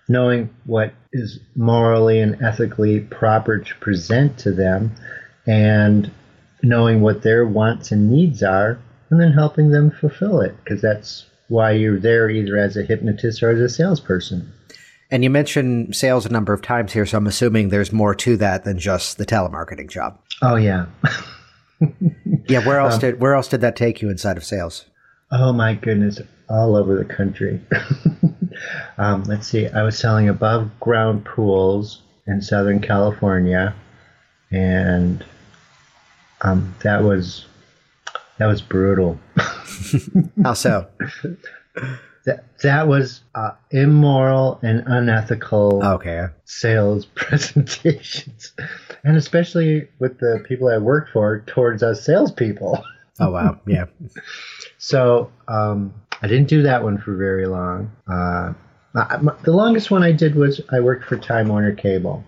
knowing 0.08 0.50
what 0.65 0.93
is 1.13 1.39
morally 1.56 2.19
and 2.19 2.41
ethically 2.41 3.00
proper 3.00 3.60
to 3.60 3.76
present 3.76 4.38
to 4.39 4.52
them 4.52 4.91
and 5.47 6.12
knowing 6.62 7.02
what 7.02 7.21
their 7.24 7.45
wants 7.45 7.91
and 7.91 8.12
needs 8.12 8.43
are 8.43 8.78
and 9.10 9.19
then 9.19 9.32
helping 9.32 9.71
them 9.71 9.91
fulfill 9.91 10.41
it 10.41 10.56
because 10.63 10.82
that's 10.82 11.26
why 11.47 11.71
you're 11.71 12.00
there 12.00 12.30
either 12.30 12.58
as 12.58 12.78
a 12.78 12.84
hypnotist 12.84 13.43
or 13.43 13.50
as 13.52 13.60
a 13.60 13.69
salesperson. 13.69 14.52
And 15.10 15.24
you 15.24 15.30
mentioned 15.30 15.95
sales 15.95 16.26
a 16.26 16.30
number 16.30 16.54
of 16.54 16.62
times 16.62 16.93
here, 16.93 17.06
so 17.06 17.17
I'm 17.17 17.28
assuming 17.28 17.69
there's 17.69 17.91
more 17.91 18.15
to 18.15 18.38
that 18.38 18.63
than 18.63 18.80
just 18.80 19.17
the 19.17 19.26
telemarketing 19.26 19.89
job. 19.89 20.17
Oh 20.41 20.56
yeah. 20.56 20.86
yeah, 22.47 22.65
where 22.65 22.80
else 22.80 22.95
um, 22.95 23.00
did 23.02 23.19
where 23.19 23.36
else 23.36 23.50
did 23.50 23.62
that 23.62 23.76
take 23.76 24.02
you 24.02 24.10
inside 24.10 24.38
of 24.38 24.45
sales? 24.45 24.86
Oh 25.32 25.54
my 25.54 25.76
goodness, 25.76 26.20
all 26.50 26.76
over 26.76 26.96
the 26.96 27.06
country. 27.06 27.62
um, 28.98 29.24
let's 29.24 29.48
see, 29.48 29.67
I 29.67 29.84
was 29.84 29.98
selling 29.98 30.28
above 30.28 30.70
ground 30.80 31.24
pools 31.24 32.02
in 32.28 32.41
Southern 32.41 32.82
California, 32.82 33.74
and 34.52 35.24
um, 36.41 36.76
that 36.84 37.04
was 37.04 37.46
that 38.39 38.48
was 38.48 38.62
brutal. 38.62 39.20
How 40.44 40.54
so? 40.54 40.88
that 42.26 42.44
that 42.62 42.88
was 42.88 43.22
uh, 43.34 43.52
immoral 43.72 44.60
and 44.63 44.84
unethical 44.86 45.82
okay. 45.84 46.28
sales 46.44 47.06
presentations, 47.06 48.52
and 49.06 49.15
especially 49.15 49.88
with 50.00 50.20
the 50.20 50.44
people 50.46 50.67
I 50.67 50.78
worked 50.78 51.12
for 51.12 51.41
towards 51.48 51.84
us 51.84 52.06
salespeople. 52.06 52.84
Oh 53.20 53.32
wow, 53.32 53.60
yeah. 53.65 53.86
So 54.82 55.32
um, 55.48 55.94
I 56.24 56.28
didn't 56.28 56.50
do 56.50 56.63
that 56.63 56.84
one 56.84 56.98
for 56.98 57.15
very 57.15 57.46
long. 57.46 57.91
Uh, 58.08 58.54
the 59.44 59.54
longest 59.54 59.91
one 59.91 60.02
I 60.02 60.12
did 60.12 60.34
was 60.34 60.60
I 60.72 60.80
worked 60.80 61.06
for 61.06 61.17
Time 61.17 61.50
Warner 61.50 61.74
Cable, 61.74 62.24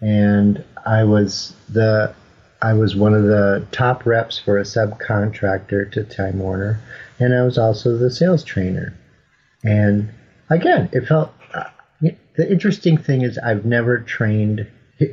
and 0.00 0.64
I 0.86 1.04
was 1.04 1.54
the 1.68 2.14
I 2.62 2.72
was 2.72 2.96
one 2.96 3.12
of 3.12 3.24
the 3.24 3.66
top 3.72 4.06
reps 4.06 4.38
for 4.38 4.56
a 4.56 4.62
subcontractor 4.62 5.92
to 5.92 6.02
Time 6.04 6.38
Warner, 6.38 6.80
and 7.18 7.34
I 7.34 7.42
was 7.42 7.58
also 7.58 7.98
the 7.98 8.10
sales 8.10 8.42
trainer. 8.42 8.94
And 9.62 10.08
again, 10.48 10.88
it 10.92 11.06
felt 11.06 11.30
uh, 11.52 11.64
the 12.00 12.50
interesting 12.50 12.96
thing 12.96 13.20
is 13.20 13.36
I've 13.36 13.66
never 13.66 13.98
trained 13.98 14.66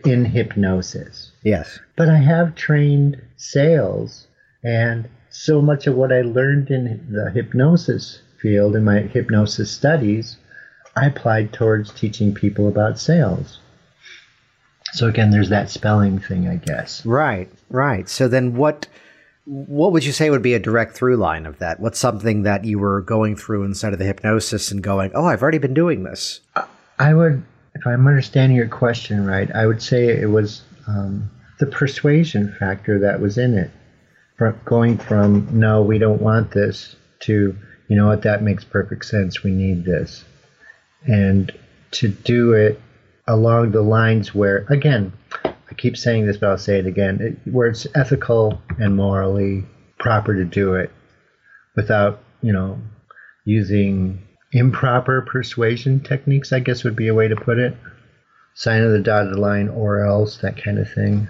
in 0.06 0.24
hypnosis. 0.24 1.32
Yes. 1.44 1.78
But 1.98 2.08
I 2.08 2.18
have 2.18 2.56
trained 2.56 3.22
sales 3.36 4.28
and 4.64 5.10
so 5.30 5.62
much 5.62 5.88
of 5.88 5.96
what 5.96 6.12
I 6.12 6.22
learned 6.22 6.70
in 6.70 7.08
the 7.12 7.32
hypnosis 7.32 8.22
field 8.42 8.76
in 8.76 8.84
my 8.84 9.00
hypnosis 9.02 9.70
studies 9.70 10.38
I 10.96 11.06
applied 11.06 11.54
towards 11.54 11.92
teaching 11.92 12.34
people 12.34 12.68
about 12.68 13.00
sales. 13.00 13.60
So 14.94 15.08
again, 15.08 15.30
there's 15.30 15.50
that 15.50 15.70
spelling 15.70 16.20
thing, 16.20 16.48
I 16.48 16.56
guess. 16.56 17.06
Right, 17.06 17.50
right. 17.70 18.10
So 18.10 18.28
then 18.28 18.56
what 18.56 18.88
what 19.46 19.92
would 19.92 20.04
you 20.04 20.12
say 20.12 20.30
would 20.30 20.42
be 20.42 20.54
a 20.54 20.60
direct 20.60 20.96
through 20.96 21.18
line 21.18 21.46
of 21.46 21.58
that? 21.60 21.80
What's 21.80 21.98
something 21.98 22.44
that 22.44 22.66
you 22.66 22.80
were 22.80 23.02
going 23.02 23.36
through 23.36 23.64
inside 23.64 23.94
of 23.94 24.00
the 24.00 24.06
hypnosis 24.06 24.72
and 24.72 24.82
going, 24.84 25.12
"Oh, 25.14 25.26
I've 25.26 25.42
already 25.42 25.58
been 25.58 25.74
doing 25.74 26.04
this." 26.04 26.42
I 26.98 27.14
would 27.14 27.44
if 27.76 27.86
I'm 27.86 28.08
understanding 28.08 28.58
your 28.58 28.68
question 28.68 29.26
right, 29.26 29.50
I 29.56 29.66
would 29.68 29.82
say 29.82 30.08
it 30.08 30.30
was 30.30 30.64
um, 30.88 31.30
the 31.60 31.68
persuasion 31.68 32.54
factor 32.60 33.00
that 33.00 33.22
was 33.22 33.38
in 33.38 33.58
it. 33.58 33.72
From 34.40 34.60
going 34.66 34.98
from 34.98 35.48
no, 35.52 35.84
we 35.84 36.00
don't 36.00 36.22
want 36.22 36.52
this 36.52 36.96
to 37.20 37.56
you 37.90 37.96
know 37.96 38.08
what 38.08 38.24
that 38.24 38.42
makes 38.42 38.64
perfect 38.64 39.06
sense. 39.06 39.44
We 39.44 39.52
need 39.52 39.86
this, 39.86 40.24
and 41.06 41.52
to 41.92 42.08
do 42.08 42.54
it 42.54 42.82
along 43.28 43.72
the 43.72 43.82
lines 43.82 44.34
where, 44.34 44.66
again, 44.70 45.14
I 45.44 45.74
keep 45.78 45.98
saying 45.98 46.26
this, 46.26 46.38
but 46.38 46.50
I'll 46.50 46.58
say 46.58 46.80
it 46.80 46.88
again, 46.88 47.20
it, 47.22 47.52
where 47.52 47.68
it's 47.68 47.86
ethical 47.96 48.62
and 48.80 48.96
morally 48.96 49.66
proper 50.00 50.34
to 50.34 50.46
do 50.46 50.74
it 50.76 50.92
without, 51.76 52.24
you 52.42 52.54
know, 52.54 52.80
using 53.46 54.26
improper 54.52 55.22
persuasion 55.22 56.00
techniques, 56.00 56.52
I 56.52 56.60
guess 56.60 56.84
would 56.84 56.96
be 56.96 57.08
a 57.08 57.14
way 57.14 57.28
to 57.28 57.36
put 57.36 57.60
it. 57.60 57.76
Sign 58.56 58.82
of 58.84 58.92
the 58.92 59.00
dotted 59.00 59.38
line 59.38 59.70
or 59.70 60.04
else, 60.04 60.38
that 60.38 60.62
kind 60.62 60.80
of 60.80 60.92
thing. 60.92 61.28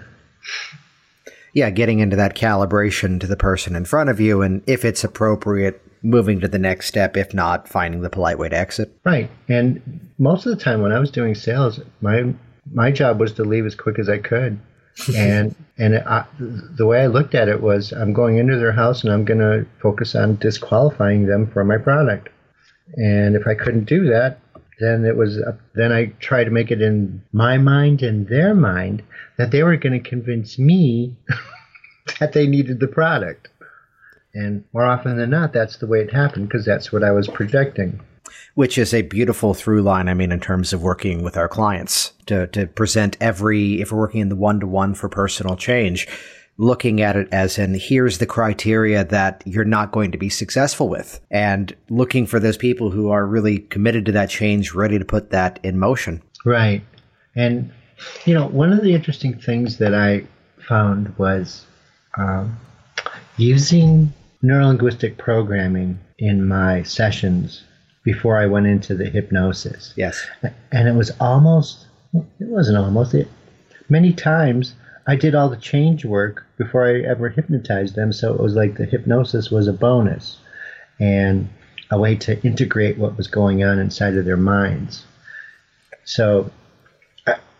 Yeah, 1.52 1.70
getting 1.70 1.98
into 1.98 2.16
that 2.16 2.36
calibration 2.36 3.20
to 3.20 3.26
the 3.26 3.36
person 3.36 3.74
in 3.74 3.84
front 3.84 4.10
of 4.10 4.20
you, 4.20 4.42
and 4.42 4.62
if 4.66 4.84
it's 4.84 5.04
appropriate, 5.04 5.82
moving 6.02 6.40
to 6.40 6.48
the 6.48 6.58
next 6.58 6.86
step. 6.86 7.16
If 7.16 7.34
not, 7.34 7.68
finding 7.68 8.00
the 8.00 8.10
polite 8.10 8.38
way 8.38 8.48
to 8.48 8.56
exit. 8.56 8.96
Right. 9.04 9.30
And 9.48 10.10
most 10.18 10.46
of 10.46 10.56
the 10.56 10.62
time 10.62 10.82
when 10.82 10.92
I 10.92 10.98
was 10.98 11.10
doing 11.10 11.34
sales, 11.34 11.80
my 12.00 12.34
my 12.72 12.90
job 12.90 13.20
was 13.20 13.32
to 13.32 13.44
leave 13.44 13.66
as 13.66 13.74
quick 13.74 13.98
as 13.98 14.08
I 14.08 14.18
could. 14.18 14.58
and 15.16 15.54
and 15.78 15.96
I, 15.98 16.24
the 16.38 16.86
way 16.86 17.00
I 17.00 17.06
looked 17.06 17.34
at 17.34 17.48
it 17.48 17.62
was, 17.62 17.92
I'm 17.92 18.12
going 18.12 18.38
into 18.38 18.56
their 18.56 18.72
house 18.72 19.02
and 19.02 19.12
I'm 19.12 19.24
going 19.24 19.40
to 19.40 19.66
focus 19.80 20.14
on 20.14 20.36
disqualifying 20.36 21.26
them 21.26 21.50
from 21.50 21.68
my 21.68 21.78
product. 21.78 22.28
And 22.96 23.36
if 23.36 23.46
I 23.46 23.54
couldn't 23.54 23.84
do 23.84 24.08
that, 24.08 24.40
then 24.80 25.04
it 25.04 25.16
was 25.16 25.38
uh, 25.38 25.52
then 25.74 25.92
I 25.92 26.06
tried 26.20 26.44
to 26.44 26.50
make 26.50 26.70
it 26.70 26.82
in 26.82 27.22
my 27.32 27.58
mind 27.58 28.02
and 28.02 28.26
their 28.28 28.54
mind 28.54 29.02
that 29.36 29.50
they 29.50 29.62
were 29.62 29.76
going 29.76 30.02
to 30.02 30.08
convince 30.08 30.58
me 30.58 31.16
that 32.20 32.32
they 32.32 32.46
needed 32.46 32.80
the 32.80 32.88
product. 32.88 33.48
And 34.34 34.64
more 34.72 34.86
often 34.86 35.16
than 35.16 35.30
not, 35.30 35.52
that's 35.52 35.78
the 35.78 35.86
way 35.86 36.00
it 36.00 36.12
happened 36.12 36.48
because 36.48 36.64
that's 36.64 36.92
what 36.92 37.02
I 37.02 37.10
was 37.10 37.28
projecting. 37.28 38.00
Which 38.54 38.78
is 38.78 38.94
a 38.94 39.02
beautiful 39.02 39.54
through 39.54 39.82
line, 39.82 40.08
I 40.08 40.14
mean, 40.14 40.30
in 40.30 40.40
terms 40.40 40.72
of 40.72 40.82
working 40.82 41.22
with 41.22 41.36
our 41.36 41.48
clients 41.48 42.12
to, 42.26 42.46
to 42.48 42.66
present 42.66 43.16
every, 43.20 43.80
if 43.80 43.90
we're 43.90 43.98
working 43.98 44.20
in 44.20 44.28
the 44.28 44.36
one 44.36 44.60
to 44.60 44.66
one 44.66 44.94
for 44.94 45.08
personal 45.08 45.56
change, 45.56 46.06
looking 46.60 47.00
at 47.00 47.16
it 47.16 47.26
as 47.32 47.58
in 47.58 47.72
here's 47.72 48.18
the 48.18 48.26
criteria 48.26 49.02
that 49.02 49.42
you're 49.46 49.64
not 49.64 49.92
going 49.92 50.12
to 50.12 50.18
be 50.18 50.28
successful 50.28 50.90
with 50.90 51.18
and 51.30 51.74
looking 51.88 52.26
for 52.26 52.38
those 52.38 52.58
people 52.58 52.90
who 52.90 53.08
are 53.08 53.26
really 53.26 53.60
committed 53.60 54.04
to 54.04 54.12
that 54.12 54.28
change, 54.28 54.74
ready 54.74 54.98
to 54.98 55.04
put 55.04 55.30
that 55.30 55.58
in 55.62 55.78
motion. 55.78 56.22
Right. 56.44 56.82
And, 57.34 57.72
you 58.26 58.34
know, 58.34 58.46
one 58.46 58.74
of 58.74 58.82
the 58.82 58.92
interesting 58.92 59.40
things 59.40 59.78
that 59.78 59.94
I 59.94 60.26
found 60.68 61.16
was 61.16 61.64
um, 62.18 62.58
using 63.38 64.12
neurolinguistic 64.44 65.16
programming 65.16 65.98
in 66.18 66.46
my 66.46 66.82
sessions 66.82 67.62
before 68.04 68.36
I 68.36 68.44
went 68.44 68.66
into 68.66 68.94
the 68.94 69.06
hypnosis. 69.06 69.94
Yes. 69.96 70.26
And 70.72 70.88
it 70.88 70.94
was 70.94 71.10
almost, 71.20 71.86
it 72.12 72.48
wasn't 72.48 72.76
almost, 72.76 73.14
it, 73.14 73.28
many 73.88 74.12
times 74.12 74.74
I 75.06 75.16
did 75.16 75.34
all 75.34 75.48
the 75.48 75.56
change 75.56 76.04
work 76.04 76.44
before 76.56 76.86
I 76.86 77.00
ever 77.00 77.28
hypnotized 77.28 77.94
them. 77.94 78.12
So 78.12 78.32
it 78.34 78.40
was 78.40 78.54
like 78.54 78.76
the 78.76 78.84
hypnosis 78.84 79.50
was 79.50 79.66
a 79.66 79.72
bonus 79.72 80.38
and 80.98 81.48
a 81.90 81.98
way 81.98 82.14
to 82.16 82.40
integrate 82.44 82.98
what 82.98 83.16
was 83.16 83.26
going 83.26 83.64
on 83.64 83.78
inside 83.78 84.16
of 84.16 84.24
their 84.24 84.36
minds. 84.36 85.04
So 86.04 86.50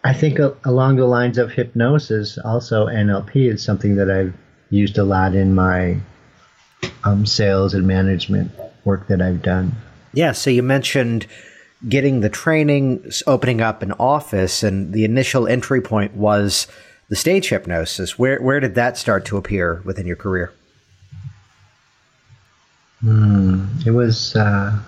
I 0.04 0.14
think 0.14 0.38
along 0.64 0.96
the 0.96 1.06
lines 1.06 1.38
of 1.38 1.52
hypnosis, 1.52 2.38
also 2.38 2.86
NLP 2.86 3.52
is 3.52 3.62
something 3.62 3.96
that 3.96 4.10
I've 4.10 4.34
used 4.70 4.98
a 4.98 5.04
lot 5.04 5.34
in 5.34 5.54
my 5.54 5.98
um, 7.04 7.26
sales 7.26 7.74
and 7.74 7.86
management 7.86 8.52
work 8.84 9.08
that 9.08 9.20
I've 9.20 9.42
done. 9.42 9.72
Yeah. 10.12 10.32
So 10.32 10.50
you 10.50 10.62
mentioned 10.62 11.26
getting 11.88 12.20
the 12.20 12.28
training, 12.28 13.10
opening 13.26 13.60
up 13.60 13.82
an 13.82 13.92
office, 13.92 14.62
and 14.62 14.92
the 14.92 15.04
initial 15.04 15.46
entry 15.46 15.80
point 15.80 16.14
was 16.14 16.66
the 17.10 17.16
stage 17.16 17.50
hypnosis. 17.50 18.18
Where 18.18 18.40
where 18.40 18.60
did 18.60 18.74
that 18.76 18.96
start 18.96 19.26
to 19.26 19.36
appear 19.36 19.82
within 19.84 20.06
your 20.06 20.16
career? 20.16 20.52
Hmm. 23.00 23.66
It 23.84 23.90
was. 23.90 24.34
Uh, 24.34 24.78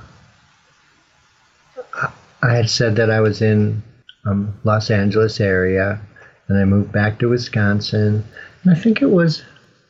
I 2.43 2.55
had 2.55 2.71
said 2.71 2.97
that 2.97 3.11
I 3.11 3.21
was 3.21 3.43
in 3.43 3.83
um, 4.25 4.55
Los 4.65 4.91
Angeles 4.91 5.41
area, 5.41 6.01
and 6.49 6.59
I 6.59 6.65
moved 6.65 6.93
back 6.93 7.19
to 7.19 7.29
Wisconsin, 7.29 8.25
and 8.63 8.77
I 8.77 8.79
think 8.79 9.03
it 9.03 9.11
was 9.11 9.43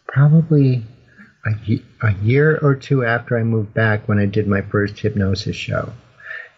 probably 0.06 0.84
a, 1.46 1.80
a 2.06 2.12
year 2.22 2.58
or 2.62 2.74
two 2.74 3.04
after 3.04 3.38
I 3.38 3.42
moved 3.42 3.72
back 3.74 4.08
when 4.08 4.18
I 4.18 4.26
did 4.26 4.46
my 4.46 4.60
first 4.62 4.98
hypnosis 4.98 5.56
show. 5.56 5.92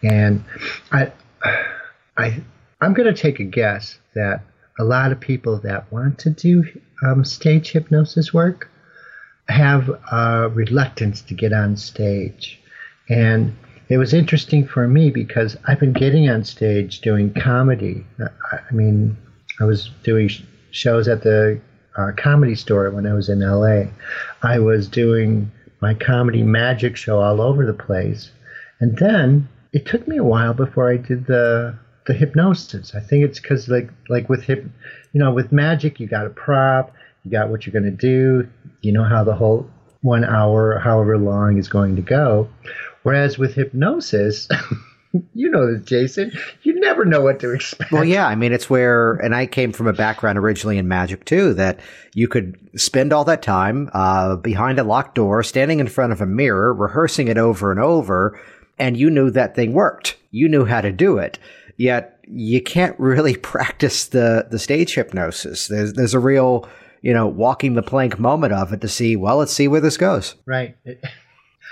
And 0.03 0.43
I, 0.91 1.11
I, 2.17 2.43
I'm 2.81 2.93
going 2.93 3.13
to 3.13 3.19
take 3.19 3.39
a 3.39 3.43
guess 3.43 3.97
that 4.13 4.41
a 4.79 4.83
lot 4.83 5.11
of 5.11 5.19
people 5.19 5.59
that 5.59 5.91
want 5.91 6.19
to 6.19 6.29
do 6.29 6.63
um, 7.03 7.23
stage 7.23 7.71
hypnosis 7.71 8.33
work 8.33 8.69
have 9.47 9.89
a 10.11 10.49
reluctance 10.49 11.21
to 11.21 11.33
get 11.33 11.53
on 11.53 11.77
stage. 11.77 12.59
And 13.09 13.55
it 13.89 13.97
was 13.97 14.13
interesting 14.13 14.65
for 14.65 14.87
me 14.87 15.11
because 15.11 15.55
I've 15.67 15.79
been 15.79 15.93
getting 15.93 16.29
on 16.29 16.43
stage 16.43 17.01
doing 17.01 17.33
comedy. 17.33 18.05
I 18.19 18.73
mean, 18.73 19.17
I 19.59 19.65
was 19.65 19.91
doing 20.03 20.29
shows 20.71 21.07
at 21.07 21.21
the 21.21 21.61
uh, 21.95 22.11
comedy 22.17 22.55
store 22.55 22.89
when 22.89 23.05
I 23.05 23.13
was 23.13 23.29
in 23.29 23.39
LA. 23.41 23.83
I 24.41 24.59
was 24.59 24.87
doing 24.87 25.51
my 25.81 25.93
comedy 25.93 26.41
magic 26.41 26.97
show 26.97 27.21
all 27.21 27.39
over 27.39 27.65
the 27.65 27.73
place. 27.73 28.31
And 28.79 28.97
then 28.97 29.47
it 29.71 29.85
took 29.85 30.07
me 30.07 30.17
a 30.17 30.23
while 30.23 30.53
before 30.53 30.91
I 30.91 30.97
did 30.97 31.27
the 31.27 31.77
the 32.05 32.13
hypnosis. 32.13 32.93
I 32.95 32.99
think 32.99 33.25
it's 33.25 33.39
because 33.39 33.67
like 33.67 33.89
like 34.09 34.29
with 34.29 34.43
hip, 34.43 34.65
you 35.13 35.19
know, 35.19 35.33
with 35.33 35.51
magic 35.51 35.99
you 35.99 36.07
got 36.07 36.25
a 36.25 36.29
prop, 36.29 36.93
you 37.23 37.31
got 37.31 37.49
what 37.49 37.65
you're 37.65 37.73
going 37.73 37.91
to 37.91 37.91
do, 37.91 38.47
you 38.81 38.91
know 38.91 39.03
how 39.03 39.23
the 39.23 39.35
whole 39.35 39.69
one 40.01 40.23
hour, 40.23 40.79
however 40.79 41.17
long, 41.17 41.57
is 41.57 41.67
going 41.67 41.95
to 41.95 42.01
go. 42.01 42.47
Whereas 43.03 43.37
with 43.37 43.55
hypnosis, 43.55 44.47
you 45.33 45.49
know 45.49 45.73
this, 45.73 45.83
Jason. 45.83 46.31
You 46.63 46.79
never 46.79 47.05
know 47.05 47.21
what 47.21 47.39
to 47.39 47.51
expect. 47.51 47.91
Well, 47.91 48.05
yeah. 48.05 48.27
I 48.27 48.35
mean, 48.35 48.53
it's 48.53 48.69
where, 48.69 49.13
and 49.13 49.35
I 49.35 49.47
came 49.47 49.71
from 49.71 49.87
a 49.87 49.93
background 49.93 50.37
originally 50.37 50.77
in 50.77 50.87
magic 50.87 51.25
too, 51.25 51.53
that 51.55 51.79
you 52.13 52.27
could 52.27 52.57
spend 52.75 53.13
all 53.13 53.25
that 53.25 53.41
time 53.41 53.89
uh, 53.93 54.35
behind 54.35 54.79
a 54.79 54.83
locked 54.83 55.15
door, 55.15 55.43
standing 55.43 55.79
in 55.79 55.87
front 55.87 56.13
of 56.13 56.21
a 56.21 56.25
mirror, 56.25 56.73
rehearsing 56.73 57.27
it 57.27 57.37
over 57.37 57.71
and 57.71 57.79
over, 57.79 58.39
and 58.77 58.97
you 58.97 59.09
knew 59.09 59.31
that 59.31 59.55
thing 59.55 59.73
worked. 59.73 60.17
You 60.31 60.49
knew 60.49 60.65
how 60.65 60.81
to 60.81 60.91
do 60.91 61.17
it. 61.17 61.39
Yet 61.77 62.19
you 62.27 62.61
can't 62.61 62.97
really 62.99 63.35
practice 63.53 64.07
the 64.07 64.47
the 64.49 64.59
stage 64.59 64.95
hypnosis. 64.95 65.67
There's 65.67 65.93
there's 65.93 66.13
a 66.13 66.19
real 66.19 66.67
you 67.01 67.13
know 67.13 67.27
walking 67.27 67.73
the 67.73 67.83
plank 67.83 68.19
moment 68.19 68.53
of 68.53 68.73
it 68.73 68.81
to 68.81 68.87
see. 68.87 69.15
Well, 69.15 69.37
let's 69.37 69.53
see 69.53 69.67
where 69.67 69.81
this 69.81 69.97
goes. 69.97 70.35
Right. 70.45 70.77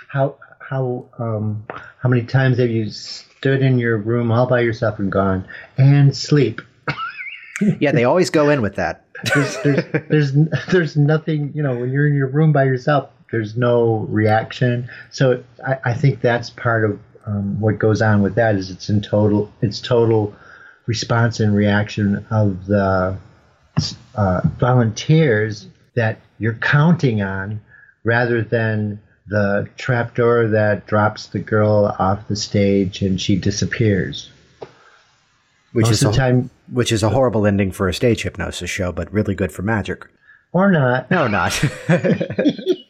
How 0.10 0.36
how 0.60 1.10
um 1.18 1.66
how 2.00 2.08
many 2.08 2.22
times 2.22 2.60
have 2.60 2.70
you 2.70 2.88
stood 3.44 3.62
in 3.62 3.78
your 3.78 3.98
room 3.98 4.32
all 4.32 4.48
by 4.48 4.62
yourself 4.62 4.98
and 5.00 5.12
gone 5.12 5.46
and 5.78 6.16
sleep. 6.16 6.62
yeah, 7.82 7.92
they 7.92 8.06
always 8.06 8.30
go 8.30 8.50
in 8.50 8.62
with 8.62 8.76
that. 8.76 9.04
there's, 9.36 9.58
there's, 9.64 9.84
there's, 10.10 10.32
there's 10.72 10.96
nothing, 10.96 11.52
you 11.54 11.62
know, 11.62 11.76
when 11.76 11.92
you're 11.92 12.08
in 12.08 12.16
your 12.16 12.28
room 12.28 12.54
by 12.54 12.64
yourself, 12.64 13.10
there's 13.34 13.58
no 13.58 14.08
reaction. 14.10 14.90
So 15.12 15.44
I, 15.68 15.78
I 15.84 15.94
think 15.94 16.22
that's 16.22 16.52
part 16.52 16.86
of 16.86 16.98
um, 17.26 17.60
what 17.60 17.80
goes 17.80 18.02
on 18.02 18.22
with 18.22 18.36
that 18.36 18.56
is 18.56 18.70
it's 18.70 18.90
in 18.90 19.02
total, 19.02 19.52
it's 19.62 19.80
total 19.80 20.36
response 20.86 21.40
and 21.40 21.56
reaction 21.56 22.26
of 22.30 22.66
the 22.66 23.18
uh, 24.16 24.42
volunteers 24.60 25.68
that 25.96 26.20
you're 26.40 26.54
counting 26.56 27.22
on 27.22 27.62
rather 28.04 28.42
than 28.42 29.00
the 29.28 29.68
trapdoor 29.78 30.48
that 30.50 30.86
drops 30.86 31.28
the 31.28 31.40
girl 31.40 31.96
off 31.98 32.28
the 32.28 32.36
stage 32.36 33.02
and 33.02 33.22
she 33.22 33.38
disappears. 33.38 34.30
which 35.72 35.86
Most 35.86 35.92
is 35.92 36.04
of 36.04 36.10
a, 36.10 36.12
the 36.12 36.18
time, 36.18 36.50
which 36.72 36.92
is 36.92 37.04
a 37.04 37.10
horrible 37.10 37.48
ending 37.48 37.72
for 37.72 37.88
a 37.88 37.94
stage 37.94 38.24
hypnosis 38.24 38.70
show, 38.70 38.92
but 38.92 39.12
really 39.14 39.36
good 39.36 39.52
for 39.52 39.62
magic. 39.62 40.06
or 40.52 40.70
not. 40.72 41.10
No, 41.10 41.28
not. 41.28 41.54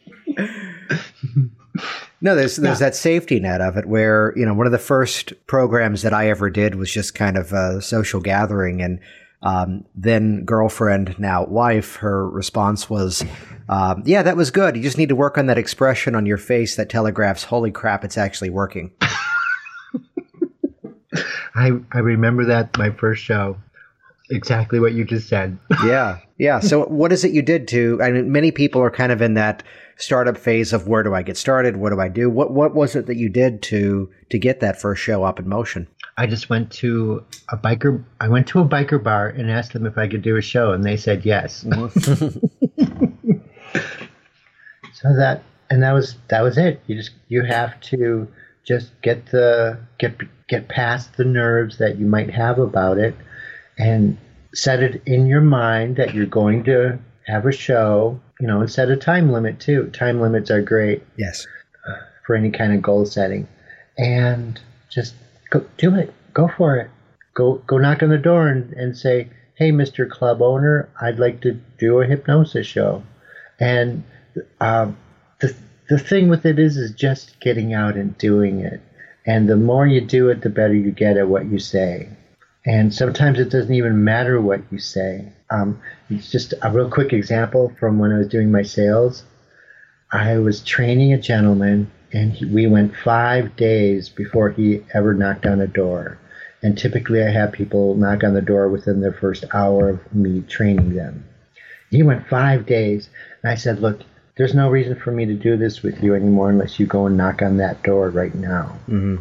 no, 2.24 2.36
there's 2.36 2.56
there's 2.56 2.80
that 2.80 2.96
safety 2.96 3.42
net 3.42 3.60
of 3.60 3.76
it 3.76 3.86
where 3.86 4.32
you 4.38 4.46
know 4.46 4.54
one 4.54 4.66
of 4.66 4.72
the 4.72 4.80
first 4.80 5.34
programs 5.46 6.04
that 6.04 6.14
I 6.14 6.30
ever 6.30 6.50
did 6.50 6.76
was 6.76 6.90
just 6.90 7.14
kind 7.14 7.38
of 7.38 7.52
a 7.52 7.82
social 7.82 8.22
gathering, 8.22 8.82
and 8.82 9.02
um, 9.42 9.84
then 9.94 10.46
girlfriend, 10.46 11.20
now 11.20 11.44
wife, 11.44 11.98
her 11.98 12.30
response 12.30 12.90
was, 12.90 13.26
um, 13.68 14.04
"Yeah, 14.06 14.24
that 14.24 14.38
was 14.38 14.52
good. 14.52 14.78
You 14.78 14.82
just 14.82 14.98
need 14.98 15.10
to 15.10 15.18
work 15.18 15.38
on 15.38 15.48
that 15.48 15.58
expression 15.58 16.16
on 16.16 16.26
your 16.26 16.38
face 16.38 16.78
that 16.78 16.90
telegraphs, 16.90 17.44
holy 17.44 17.72
crap, 17.72 18.06
it's 18.06 18.18
actually 18.18 18.52
working." 18.52 18.92
I 21.56 21.72
I 21.92 22.00
remember 22.00 22.46
that 22.46 22.78
my 22.78 22.92
first 22.92 23.22
show. 23.22 23.58
Exactly 24.32 24.80
what 24.80 24.94
you 24.94 25.04
just 25.04 25.28
said. 25.28 25.60
yeah, 25.86 26.20
yeah. 26.38 26.62
So, 26.62 26.86
what 26.86 27.12
is 27.12 27.26
it 27.26 27.34
you 27.34 27.42
did 27.42 27.68
to? 27.68 28.00
I 28.02 28.12
mean, 28.12 28.32
many 28.32 28.52
people 28.52 28.82
are 28.82 28.90
kind 28.90 29.12
of 29.12 29.22
in 29.22 29.34
that 29.34 29.62
startup 29.98 30.38
phase 30.38 30.74
of 30.74 30.88
where 30.88 31.04
do 31.04 31.14
I 31.14 31.22
get 31.22 31.38
started? 31.38 31.78
What 31.78 31.92
do 31.92 32.00
I 32.00 32.10
do? 32.10 32.30
What 32.30 32.52
What 32.52 32.74
was 32.74 32.96
it 32.96 33.06
that 33.08 33.18
you 33.18 33.30
did 33.30 33.62
to 33.64 34.10
to 34.30 34.38
get 34.38 34.60
that 34.60 34.80
first 34.80 35.02
show 35.02 35.24
up 35.24 35.40
in 35.40 35.48
motion? 35.48 35.88
I 36.18 36.28
just 36.28 36.50
went 36.50 36.72
to 36.74 37.24
a 37.50 37.58
biker. 37.58 38.04
I 38.20 38.28
went 38.28 38.48
to 38.48 38.60
a 38.60 38.66
biker 38.66 39.04
bar 39.04 39.30
and 39.30 39.50
asked 39.50 39.74
them 39.74 39.86
if 39.86 39.98
I 39.98 40.08
could 40.08 40.22
do 40.22 40.38
a 40.38 40.42
show, 40.42 40.72
and 40.72 40.84
they 40.84 40.98
said 40.98 41.26
yes. 41.26 41.62
so 44.94 45.10
that 45.16 45.44
and 45.70 45.82
that 45.82 45.94
was 45.94 46.16
that 46.30 46.42
was 46.42 46.58
it. 46.58 46.82
You 46.88 46.96
just 46.96 47.12
you 47.28 47.44
have 47.44 47.80
to 47.82 48.28
just 48.64 48.92
get 49.02 49.26
the 49.28 49.80
get 49.98 50.16
get 50.48 50.68
past 50.68 51.18
the 51.18 51.26
nerves 51.26 51.80
that 51.80 51.98
you 51.98 52.06
might 52.06 52.30
have 52.30 52.60
about 52.60 53.00
it, 53.00 53.16
and 53.78 54.18
set 54.54 54.84
it 54.84 55.02
in 55.08 55.26
your 55.26 55.42
mind 55.42 55.96
that 55.96 56.14
you're 56.14 56.28
going 56.28 56.64
to 56.66 57.00
have 57.26 57.46
a 57.46 57.52
show. 57.52 58.20
You 58.44 58.50
know, 58.50 58.60
and 58.60 58.70
set 58.70 58.90
a 58.90 58.98
time 58.98 59.32
limit 59.32 59.62
too. 59.62 59.90
Time 59.94 60.20
limits 60.20 60.52
are 60.52 60.62
great 60.62 61.02
Yes. 61.16 61.48
for 62.26 62.36
any 62.36 62.52
kind 62.52 62.74
of 62.74 62.82
goal 62.82 63.06
setting, 63.06 63.48
and 63.98 64.60
just 64.90 65.14
go 65.50 65.64
do 65.78 65.96
it. 65.96 66.14
Go 66.34 66.50
for 66.50 66.76
it. 66.76 66.90
Go 67.36 67.62
go 67.68 67.78
knock 67.78 68.04
on 68.04 68.10
the 68.10 68.18
door 68.18 68.50
and, 68.50 68.74
and 68.74 68.98
say, 68.98 69.30
"Hey, 69.56 69.72
Mr. 69.72 70.10
Club 70.10 70.42
owner, 70.42 70.90
I'd 71.00 71.20
like 71.20 71.40
to 71.44 71.58
do 71.78 72.02
a 72.02 72.06
hypnosis 72.06 72.68
show." 72.68 73.04
And 73.62 74.04
um, 74.60 74.98
the 75.40 75.56
the 75.88 75.98
thing 75.98 76.28
with 76.28 76.46
it 76.46 76.60
is 76.60 76.76
is 76.76 76.92
just 76.92 77.40
getting 77.40 77.74
out 77.74 77.96
and 77.96 78.18
doing 78.18 78.60
it. 78.60 78.82
And 79.26 79.48
the 79.50 79.56
more 79.56 79.88
you 79.88 80.02
do 80.02 80.28
it, 80.28 80.42
the 80.42 80.50
better 80.50 80.74
you 80.74 80.92
get 80.92 81.16
at 81.16 81.30
what 81.30 81.46
you 81.46 81.60
say. 81.60 82.10
And 82.66 82.94
sometimes 82.94 83.40
it 83.40 83.50
doesn't 83.52 83.74
even 83.74 84.04
matter 84.04 84.42
what 84.42 84.64
you 84.70 84.80
say. 84.80 85.32
Um, 85.54 85.80
it's 86.10 86.32
just 86.32 86.56
a 86.62 86.72
real 86.72 86.90
quick 86.90 87.14
example 87.14 87.72
from 87.80 88.00
when 88.00 88.12
I 88.12 88.18
was 88.18 88.28
doing 88.28 88.52
my 88.52 88.64
sales. 88.64 89.24
I 90.12 90.38
was 90.38 90.64
training 90.64 91.14
a 91.14 91.20
gentleman, 91.20 91.92
and 92.12 92.34
he, 92.34 92.46
we 92.46 92.66
went 92.66 92.96
five 92.96 93.56
days 93.56 94.10
before 94.10 94.50
he 94.50 94.84
ever 94.94 95.14
knocked 95.14 95.46
on 95.46 95.62
a 95.62 95.68
door. 95.68 96.18
And 96.64 96.78
typically, 96.78 97.22
I 97.22 97.30
have 97.30 97.52
people 97.52 97.94
knock 97.96 98.24
on 98.24 98.34
the 98.34 98.42
door 98.42 98.68
within 98.70 99.02
their 99.02 99.14
first 99.14 99.46
hour 99.54 99.90
of 99.90 100.16
me 100.16 100.42
training 100.42 100.96
them. 100.96 101.26
He 101.92 102.02
went 102.02 102.28
five 102.28 102.66
days, 102.66 103.10
and 103.44 103.52
I 103.52 103.56
said, 103.56 103.80
"Look, 103.80 104.02
there's 104.36 104.56
no 104.56 104.72
reason 104.72 104.96
for 104.96 105.12
me 105.12 105.26
to 105.28 105.36
do 105.36 105.58
this 105.58 105.84
with 105.84 106.02
you 106.02 106.16
anymore 106.16 106.50
unless 106.50 106.80
you 106.80 106.88
go 106.88 107.06
and 107.06 107.18
knock 107.18 107.44
on 107.44 107.58
that 107.58 107.84
door 107.84 108.10
right 108.10 108.34
now." 108.34 108.78
hmm 108.88 109.18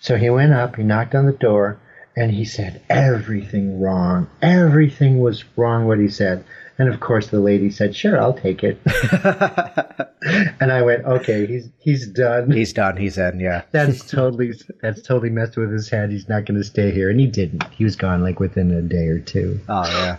So 0.00 0.16
he 0.16 0.30
went 0.30 0.52
up, 0.52 0.76
he 0.76 0.82
knocked 0.82 1.14
on 1.14 1.26
the 1.26 1.32
door, 1.32 1.76
and 2.18 2.32
he 2.32 2.44
said 2.44 2.82
everything 2.90 3.80
wrong. 3.80 4.28
Everything 4.42 5.20
was 5.20 5.44
wrong 5.56 5.86
what 5.86 6.00
he 6.00 6.08
said. 6.08 6.44
And 6.76 6.88
of 6.88 6.98
course 6.98 7.28
the 7.28 7.38
lady 7.38 7.70
said, 7.70 7.94
"Sure, 7.94 8.20
I'll 8.20 8.34
take 8.34 8.64
it." 8.64 8.80
and 10.60 10.72
I 10.72 10.82
went, 10.82 11.04
"Okay, 11.04 11.46
he's 11.46 11.68
he's 11.78 12.08
done." 12.08 12.50
He's 12.50 12.72
done. 12.72 12.96
He's 12.96 13.18
in. 13.18 13.38
Yeah. 13.38 13.62
that's 13.70 14.04
totally 14.04 14.52
that's 14.82 15.00
totally 15.02 15.30
messed 15.30 15.56
with 15.56 15.72
his 15.72 15.88
head. 15.88 16.10
He's 16.10 16.28
not 16.28 16.44
going 16.44 16.58
to 16.58 16.64
stay 16.64 16.90
here, 16.90 17.08
and 17.08 17.20
he 17.20 17.26
didn't. 17.26 17.64
He 17.70 17.84
was 17.84 17.94
gone 17.94 18.22
like 18.22 18.40
within 18.40 18.72
a 18.72 18.82
day 18.82 19.06
or 19.06 19.20
two. 19.20 19.60
Oh 19.68 19.86
yeah. 19.86 20.16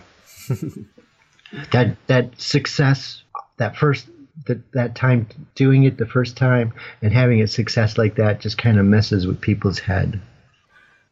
That 1.72 1.96
that 2.06 2.40
success, 2.40 3.24
that 3.56 3.76
first 3.76 4.06
that 4.46 4.70
that 4.70 4.94
time 4.94 5.26
doing 5.56 5.82
it 5.82 5.98
the 5.98 6.06
first 6.06 6.36
time 6.36 6.72
and 7.02 7.12
having 7.12 7.42
a 7.42 7.48
success 7.48 7.98
like 7.98 8.14
that 8.14 8.40
just 8.40 8.56
kind 8.56 8.78
of 8.78 8.86
messes 8.86 9.26
with 9.26 9.40
people's 9.40 9.80
head. 9.80 10.20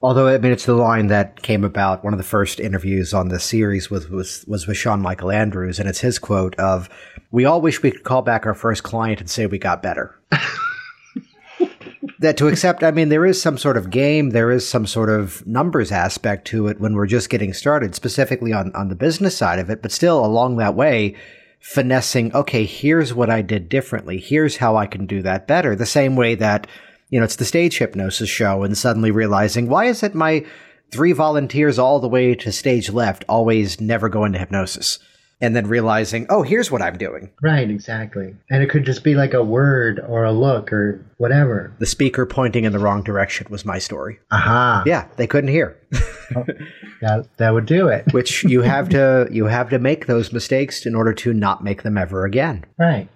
Although 0.00 0.28
I 0.28 0.38
mean, 0.38 0.52
it's 0.52 0.66
the 0.66 0.74
line 0.74 1.08
that 1.08 1.42
came 1.42 1.64
about. 1.64 2.04
One 2.04 2.12
of 2.12 2.18
the 2.18 2.24
first 2.24 2.60
interviews 2.60 3.12
on 3.12 3.28
the 3.28 3.40
series 3.40 3.90
was 3.90 4.08
was 4.08 4.44
was 4.46 4.66
with 4.66 4.76
Sean 4.76 5.02
Michael 5.02 5.32
Andrews, 5.32 5.80
and 5.80 5.88
it's 5.88 6.00
his 6.00 6.20
quote 6.20 6.54
of, 6.56 6.88
"We 7.32 7.44
all 7.44 7.60
wish 7.60 7.82
we 7.82 7.90
could 7.90 8.04
call 8.04 8.22
back 8.22 8.46
our 8.46 8.54
first 8.54 8.84
client 8.84 9.20
and 9.20 9.28
say 9.28 9.46
we 9.46 9.58
got 9.58 9.82
better." 9.82 10.14
that 12.20 12.36
to 12.36 12.46
accept, 12.46 12.84
I 12.84 12.92
mean, 12.92 13.08
there 13.08 13.26
is 13.26 13.42
some 13.42 13.58
sort 13.58 13.76
of 13.76 13.90
game, 13.90 14.30
there 14.30 14.52
is 14.52 14.68
some 14.68 14.86
sort 14.86 15.10
of 15.10 15.44
numbers 15.46 15.90
aspect 15.90 16.46
to 16.48 16.68
it 16.68 16.80
when 16.80 16.94
we're 16.94 17.06
just 17.06 17.28
getting 17.28 17.52
started, 17.52 17.96
specifically 17.96 18.52
on 18.52 18.72
on 18.76 18.90
the 18.90 18.94
business 18.94 19.36
side 19.36 19.58
of 19.58 19.68
it. 19.68 19.82
But 19.82 19.90
still, 19.90 20.24
along 20.24 20.58
that 20.58 20.76
way, 20.76 21.16
finessing. 21.58 22.32
Okay, 22.36 22.64
here's 22.64 23.12
what 23.12 23.30
I 23.30 23.42
did 23.42 23.68
differently. 23.68 24.18
Here's 24.18 24.58
how 24.58 24.76
I 24.76 24.86
can 24.86 25.06
do 25.06 25.22
that 25.22 25.48
better. 25.48 25.74
The 25.74 25.86
same 25.86 26.14
way 26.14 26.36
that 26.36 26.68
you 27.10 27.18
know, 27.18 27.24
it's 27.24 27.36
the 27.36 27.44
stage 27.44 27.78
hypnosis 27.78 28.28
show 28.28 28.62
and 28.62 28.76
suddenly 28.76 29.10
realizing, 29.10 29.68
why 29.68 29.86
is 29.86 30.02
it 30.02 30.14
my 30.14 30.44
three 30.90 31.12
volunteers 31.12 31.78
all 31.78 32.00
the 32.00 32.08
way 32.08 32.34
to 32.34 32.52
stage 32.52 32.90
left 32.90 33.24
always 33.28 33.80
never 33.80 34.08
go 34.08 34.24
into 34.24 34.38
hypnosis? 34.38 34.98
And 35.40 35.54
then 35.54 35.68
realizing, 35.68 36.26
oh, 36.30 36.42
here's 36.42 36.68
what 36.68 36.82
I'm 36.82 36.98
doing. 36.98 37.30
Right, 37.40 37.70
exactly. 37.70 38.34
And 38.50 38.60
it 38.60 38.70
could 38.70 38.84
just 38.84 39.04
be 39.04 39.14
like 39.14 39.34
a 39.34 39.42
word 39.42 40.00
or 40.08 40.24
a 40.24 40.32
look 40.32 40.72
or 40.72 41.06
whatever. 41.18 41.72
The 41.78 41.86
speaker 41.86 42.26
pointing 42.26 42.64
in 42.64 42.72
the 42.72 42.80
wrong 42.80 43.04
direction 43.04 43.46
was 43.48 43.64
my 43.64 43.78
story. 43.78 44.18
Aha. 44.32 44.82
Yeah, 44.84 45.06
they 45.16 45.28
couldn't 45.28 45.50
hear. 45.50 45.76
Oh, 46.34 46.44
that 47.02 47.28
that 47.36 47.54
would 47.54 47.66
do 47.66 47.86
it. 47.86 48.04
Which 48.12 48.42
you 48.42 48.62
have 48.62 48.88
to 48.88 49.28
you 49.30 49.44
have 49.44 49.70
to 49.70 49.78
make 49.78 50.06
those 50.06 50.32
mistakes 50.32 50.84
in 50.84 50.96
order 50.96 51.14
to 51.14 51.32
not 51.32 51.62
make 51.62 51.84
them 51.84 51.96
ever 51.96 52.24
again. 52.24 52.64
Right. 52.76 53.08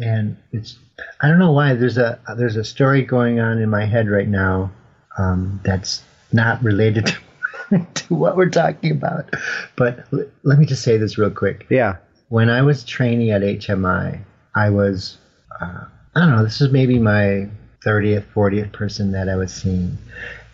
And 0.00 0.36
it's 0.52 0.76
I 1.20 1.28
don't 1.28 1.38
know 1.38 1.52
why 1.52 1.74
there's 1.74 1.98
a 1.98 2.18
there's 2.36 2.56
a 2.56 2.64
story 2.64 3.02
going 3.02 3.40
on 3.40 3.58
in 3.58 3.68
my 3.68 3.84
head 3.84 4.08
right 4.08 4.28
now 4.28 4.70
um, 5.16 5.60
that's 5.64 6.02
not 6.32 6.62
related 6.62 7.06
to, 7.70 7.86
to 7.94 8.14
what 8.14 8.36
we're 8.36 8.50
talking 8.50 8.92
about. 8.92 9.34
But 9.76 10.06
l- 10.12 10.26
let 10.42 10.58
me 10.58 10.66
just 10.66 10.82
say 10.82 10.96
this 10.96 11.18
real 11.18 11.30
quick. 11.30 11.66
Yeah. 11.68 11.96
When 12.28 12.50
I 12.50 12.62
was 12.62 12.84
training 12.84 13.30
at 13.30 13.42
HMI, 13.42 14.20
I 14.54 14.70
was 14.70 15.18
uh, 15.60 15.84
I 16.14 16.20
don't 16.20 16.30
know. 16.30 16.44
This 16.44 16.60
is 16.60 16.70
maybe 16.70 16.98
my 16.98 17.48
thirtieth, 17.82 18.24
fortieth 18.32 18.72
person 18.72 19.12
that 19.12 19.28
I 19.28 19.36
was 19.36 19.52
seeing, 19.52 19.98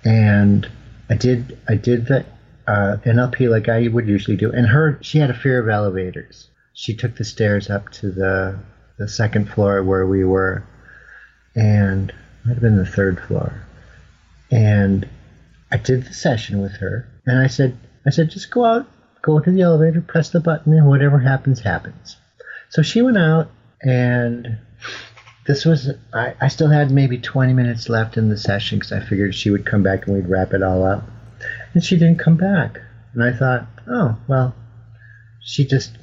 and 0.04 0.68
I 1.10 1.14
did 1.14 1.58
I 1.68 1.74
did 1.74 2.06
the 2.06 2.24
uh, 2.66 2.96
NLP 3.04 3.50
like 3.50 3.68
I 3.68 3.88
would 3.88 4.06
usually 4.06 4.36
do. 4.36 4.52
And 4.52 4.66
her 4.66 4.98
she 5.02 5.18
had 5.18 5.30
a 5.30 5.34
fear 5.34 5.58
of 5.58 5.68
elevators. 5.68 6.48
She 6.74 6.94
took 6.94 7.16
the 7.16 7.24
stairs 7.24 7.70
up 7.70 7.90
to 7.92 8.10
the 8.10 8.58
the 8.98 9.08
second 9.08 9.48
floor 9.48 9.82
where 9.82 10.06
we 10.06 10.24
were, 10.24 10.62
and 11.54 12.12
might 12.44 12.54
have 12.54 12.62
been 12.62 12.76
the 12.76 12.86
third 12.86 13.20
floor. 13.20 13.62
And 14.50 15.08
I 15.70 15.78
did 15.78 16.04
the 16.04 16.14
session 16.14 16.60
with 16.60 16.76
her, 16.76 17.08
and 17.26 17.38
I 17.38 17.46
said 17.46 17.76
I 18.06 18.10
said 18.10 18.30
just 18.30 18.50
go 18.50 18.64
out, 18.64 18.86
go 19.22 19.40
to 19.40 19.50
the 19.50 19.62
elevator, 19.62 20.00
press 20.00 20.30
the 20.30 20.40
button, 20.40 20.72
and 20.72 20.86
whatever 20.86 21.18
happens 21.18 21.60
happens. 21.60 22.16
So 22.70 22.82
she 22.82 23.02
went 23.02 23.18
out, 23.18 23.50
and 23.82 24.58
this 25.46 25.64
was 25.64 25.90
I, 26.12 26.34
I 26.40 26.48
still 26.48 26.68
had 26.68 26.90
maybe 26.90 27.18
20 27.18 27.52
minutes 27.52 27.88
left 27.88 28.16
in 28.16 28.28
the 28.28 28.38
session 28.38 28.78
because 28.78 28.92
I 28.92 29.00
figured 29.00 29.34
she 29.34 29.50
would 29.50 29.66
come 29.66 29.82
back 29.82 30.06
and 30.06 30.16
we'd 30.16 30.28
wrap 30.28 30.52
it 30.52 30.62
all 30.62 30.84
up 30.84 31.04
and 31.72 31.84
she 31.84 31.96
didn't 31.96 32.18
come 32.18 32.36
back 32.36 32.80
and 33.12 33.22
i 33.22 33.32
thought 33.32 33.66
oh 33.88 34.16
well 34.28 34.54
she 35.42 35.66
just 35.66 35.96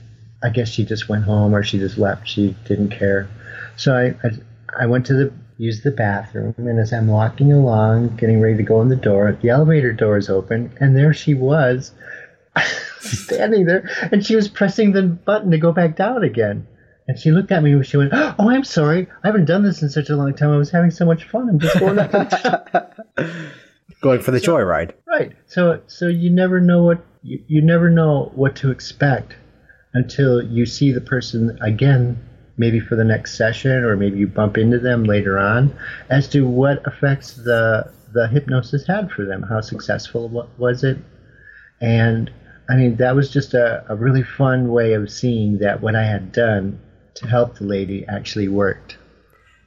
i 0.44 0.50
guess 0.50 0.70
she 0.70 0.86
just 0.86 1.10
went 1.10 1.24
home 1.24 1.54
or 1.54 1.64
she 1.64 1.78
just 1.78 1.98
left 1.98 2.28
she 2.28 2.56
didn't 2.68 2.90
care 2.90 3.30
so 3.76 3.94
i 3.96 4.28
i, 4.28 4.84
I 4.84 4.86
went 4.86 5.06
to 5.08 5.14
the 5.14 5.34
use 5.58 5.82
the 5.84 5.92
bathroom 5.92 6.56
and 6.58 6.80
as 6.80 6.92
i'm 6.92 7.08
walking 7.08 7.52
along 7.52 8.16
getting 8.16 8.42
ready 8.42 8.58
to 8.58 8.64
go 8.64 8.82
in 8.82 8.90
the 8.90 8.96
door 8.96 9.38
the 9.42 9.50
elevator 9.50 9.94
door 9.94 10.18
is 10.18 10.30
open 10.30 10.76
and 10.80 10.96
there 10.96 11.14
she 11.14 11.34
was 11.34 11.92
standing 13.00 13.66
there 13.66 13.90
and 14.12 14.26
she 14.26 14.36
was 14.36 14.48
pressing 14.48 14.92
the 14.92 15.04
button 15.04 15.52
to 15.52 15.58
go 15.58 15.72
back 15.72 15.96
down 15.96 16.24
again 16.24 16.68
and 17.08 17.20
she 17.20 17.32
looked 17.32 17.52
at 17.52 17.62
me 17.62 17.74
and 17.74 17.86
she 17.86 17.98
went, 17.98 18.12
Oh, 18.14 18.50
I'm 18.50 18.64
sorry. 18.64 19.08
I 19.24 19.28
haven't 19.28 19.44
done 19.44 19.64
this 19.64 19.82
in 19.82 19.90
such 19.90 20.10
a 20.10 20.16
long 20.16 20.34
time. 20.34 20.52
I 20.52 20.58
was 20.58 20.72
having 20.72 20.92
so 20.92 21.06
much 21.06 21.26
fun. 21.26 21.50
I'm 21.50 21.60
just 21.60 21.78
going 21.78 22.00
up 22.00 22.14
and 22.14 22.30
down. 22.30 23.52
Going 24.02 24.22
for 24.22 24.32
the 24.32 24.40
joyride. 24.40 24.94
Right. 25.06 25.34
So 25.46 25.82
so 25.86 26.08
you 26.08 26.30
never 26.30 26.60
know 26.60 26.84
what 26.84 27.06
you, 27.22 27.44
you 27.48 27.62
never 27.62 27.90
know 27.90 28.32
what 28.34 28.56
to 28.58 28.72
expect 28.72 29.36
until 29.94 30.42
you 30.42 30.66
see 30.66 30.92
the 30.92 31.02
person 31.02 31.58
again, 31.62 32.18
maybe 32.58 32.80
for 32.80 32.96
the 32.96 33.04
next 33.04 33.38
session, 33.38 33.84
or 33.84 33.96
maybe 33.96 34.20
you 34.20 34.28
bump 34.28 34.58
into 34.58 34.80
them 34.80 35.04
later 35.04 35.38
on, 35.38 35.76
as 36.10 36.28
to 36.30 36.48
what 36.48 36.86
affects 36.86 37.34
the 37.34 37.92
the 38.14 38.28
hypnosis 38.28 38.86
had 38.88 39.10
for 39.12 39.26
them. 39.26 39.42
How 39.42 39.62
successful 39.62 40.50
was 40.58 40.84
it? 40.84 40.98
And 41.80 42.30
I 42.70 42.76
mean, 42.76 42.98
that 42.98 43.16
was 43.16 43.32
just 43.32 43.54
a, 43.54 43.86
a 43.90 43.96
really 43.96 44.24
fun 44.24 44.70
way 44.70 44.94
of 44.94 45.10
seeing 45.10 45.60
that 45.60 45.82
what 45.82 45.96
I 45.96 46.04
had 46.04 46.32
done 46.32 46.80
to 47.16 47.28
help 47.28 47.58
the 47.58 47.66
lady 47.66 48.06
actually 48.08 48.48
worked. 48.48 48.98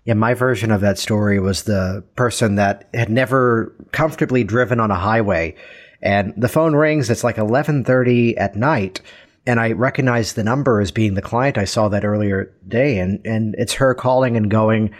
Yeah, 0.05 0.15
my 0.15 0.35
version 0.35 0.71
of 0.71 0.83
that 0.83 0.99
story 0.99 1.41
was 1.41 1.63
the 1.63 2.05
person 2.17 2.57
that 2.57 2.89
had 2.93 3.09
never 3.09 3.75
comfortably 3.93 4.45
driven 4.45 4.79
on 4.79 4.91
a 4.91 4.97
highway 4.97 5.57
and 6.05 6.35
the 6.37 6.49
phone 6.49 6.77
rings 6.77 7.11
it's 7.11 7.25
like 7.25 7.37
11:30 7.37 8.35
at 8.37 8.55
night 8.55 9.01
and 9.47 9.61
I 9.61 9.73
recognize 9.73 10.33
the 10.33 10.45
number 10.45 10.81
as 10.81 10.91
being 10.91 11.15
the 11.15 11.23
client 11.23 11.59
I 11.59 11.65
saw 11.65 11.89
that 11.89 12.05
earlier 12.05 12.53
day 12.67 12.99
and 12.99 13.25
and 13.25 13.55
it's 13.59 13.75
her 13.75 13.95
calling 13.95 14.37
and 14.37 14.51
going 14.51 14.95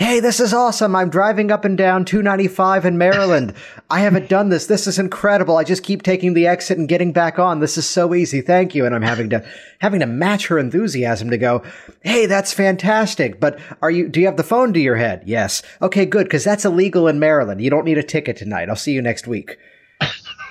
Hey, 0.00 0.20
this 0.20 0.40
is 0.40 0.54
awesome. 0.54 0.96
I'm 0.96 1.10
driving 1.10 1.50
up 1.50 1.66
and 1.66 1.76
down 1.76 2.06
295 2.06 2.86
in 2.86 2.96
Maryland. 2.96 3.52
I 3.90 4.00
haven't 4.00 4.30
done 4.30 4.48
this. 4.48 4.64
This 4.64 4.86
is 4.86 4.98
incredible. 4.98 5.58
I 5.58 5.64
just 5.64 5.82
keep 5.82 6.02
taking 6.02 6.32
the 6.32 6.46
exit 6.46 6.78
and 6.78 6.88
getting 6.88 7.12
back 7.12 7.38
on. 7.38 7.60
This 7.60 7.76
is 7.76 7.86
so 7.86 8.14
easy. 8.14 8.40
Thank 8.40 8.74
you. 8.74 8.86
And 8.86 8.94
I'm 8.94 9.02
having 9.02 9.28
to, 9.28 9.46
having 9.80 10.00
to 10.00 10.06
match 10.06 10.46
her 10.46 10.58
enthusiasm 10.58 11.28
to 11.28 11.36
go, 11.36 11.62
Hey, 12.00 12.24
that's 12.24 12.50
fantastic. 12.50 13.40
But 13.40 13.60
are 13.82 13.90
you, 13.90 14.08
do 14.08 14.20
you 14.20 14.26
have 14.26 14.38
the 14.38 14.42
phone 14.42 14.72
to 14.72 14.80
your 14.80 14.96
head? 14.96 15.22
Yes. 15.26 15.62
Okay, 15.82 16.06
good. 16.06 16.30
Cause 16.30 16.44
that's 16.44 16.64
illegal 16.64 17.06
in 17.06 17.18
Maryland. 17.18 17.60
You 17.60 17.68
don't 17.68 17.84
need 17.84 17.98
a 17.98 18.02
ticket 18.02 18.38
tonight. 18.38 18.70
I'll 18.70 18.76
see 18.76 18.92
you 18.92 19.02
next 19.02 19.26
week. 19.26 19.58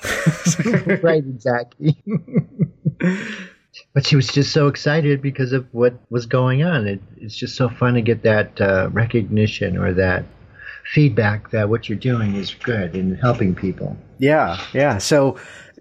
right, 1.03 1.23
exactly. 1.23 2.01
but 3.93 4.05
she 4.05 4.15
was 4.15 4.27
just 4.27 4.51
so 4.51 4.67
excited 4.67 5.21
because 5.21 5.53
of 5.53 5.67
what 5.71 5.93
was 6.09 6.25
going 6.25 6.63
on. 6.63 6.87
It, 6.87 7.01
it's 7.17 7.35
just 7.35 7.55
so 7.55 7.69
fun 7.69 7.95
to 7.95 8.01
get 8.01 8.23
that 8.23 8.59
uh, 8.59 8.89
recognition 8.91 9.77
or 9.77 9.93
that 9.93 10.25
feedback 10.93 11.51
that 11.51 11.69
what 11.69 11.87
you're 11.87 11.97
doing 11.97 12.35
is 12.35 12.53
good 12.53 12.95
in 12.95 13.15
helping 13.15 13.53
people. 13.53 13.95
Yeah, 14.17 14.59
yeah. 14.73 14.97
So 14.97 15.37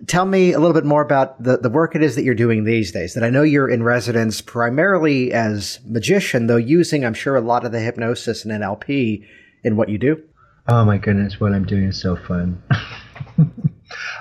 tell 0.06 0.26
me 0.26 0.52
a 0.52 0.58
little 0.58 0.74
bit 0.74 0.84
more 0.84 1.02
about 1.02 1.42
the, 1.42 1.56
the 1.56 1.70
work 1.70 1.94
it 1.94 2.02
is 2.02 2.14
that 2.14 2.24
you're 2.24 2.34
doing 2.34 2.64
these 2.64 2.92
days. 2.92 3.14
That 3.14 3.24
I 3.24 3.30
know 3.30 3.42
you're 3.42 3.68
in 3.68 3.82
residence 3.82 4.40
primarily 4.40 5.32
as 5.32 5.80
magician, 5.86 6.46
though 6.46 6.56
using, 6.56 7.04
I'm 7.04 7.14
sure, 7.14 7.36
a 7.36 7.40
lot 7.40 7.64
of 7.64 7.72
the 7.72 7.80
hypnosis 7.80 8.44
and 8.44 8.52
NLP 8.52 9.26
in 9.64 9.76
what 9.76 9.88
you 9.88 9.98
do. 9.98 10.22
Oh 10.68 10.84
my 10.84 10.98
goodness, 10.98 11.40
what 11.40 11.52
I'm 11.52 11.64
doing 11.64 11.84
is 11.84 12.00
so 12.00 12.16
fun. 12.16 12.62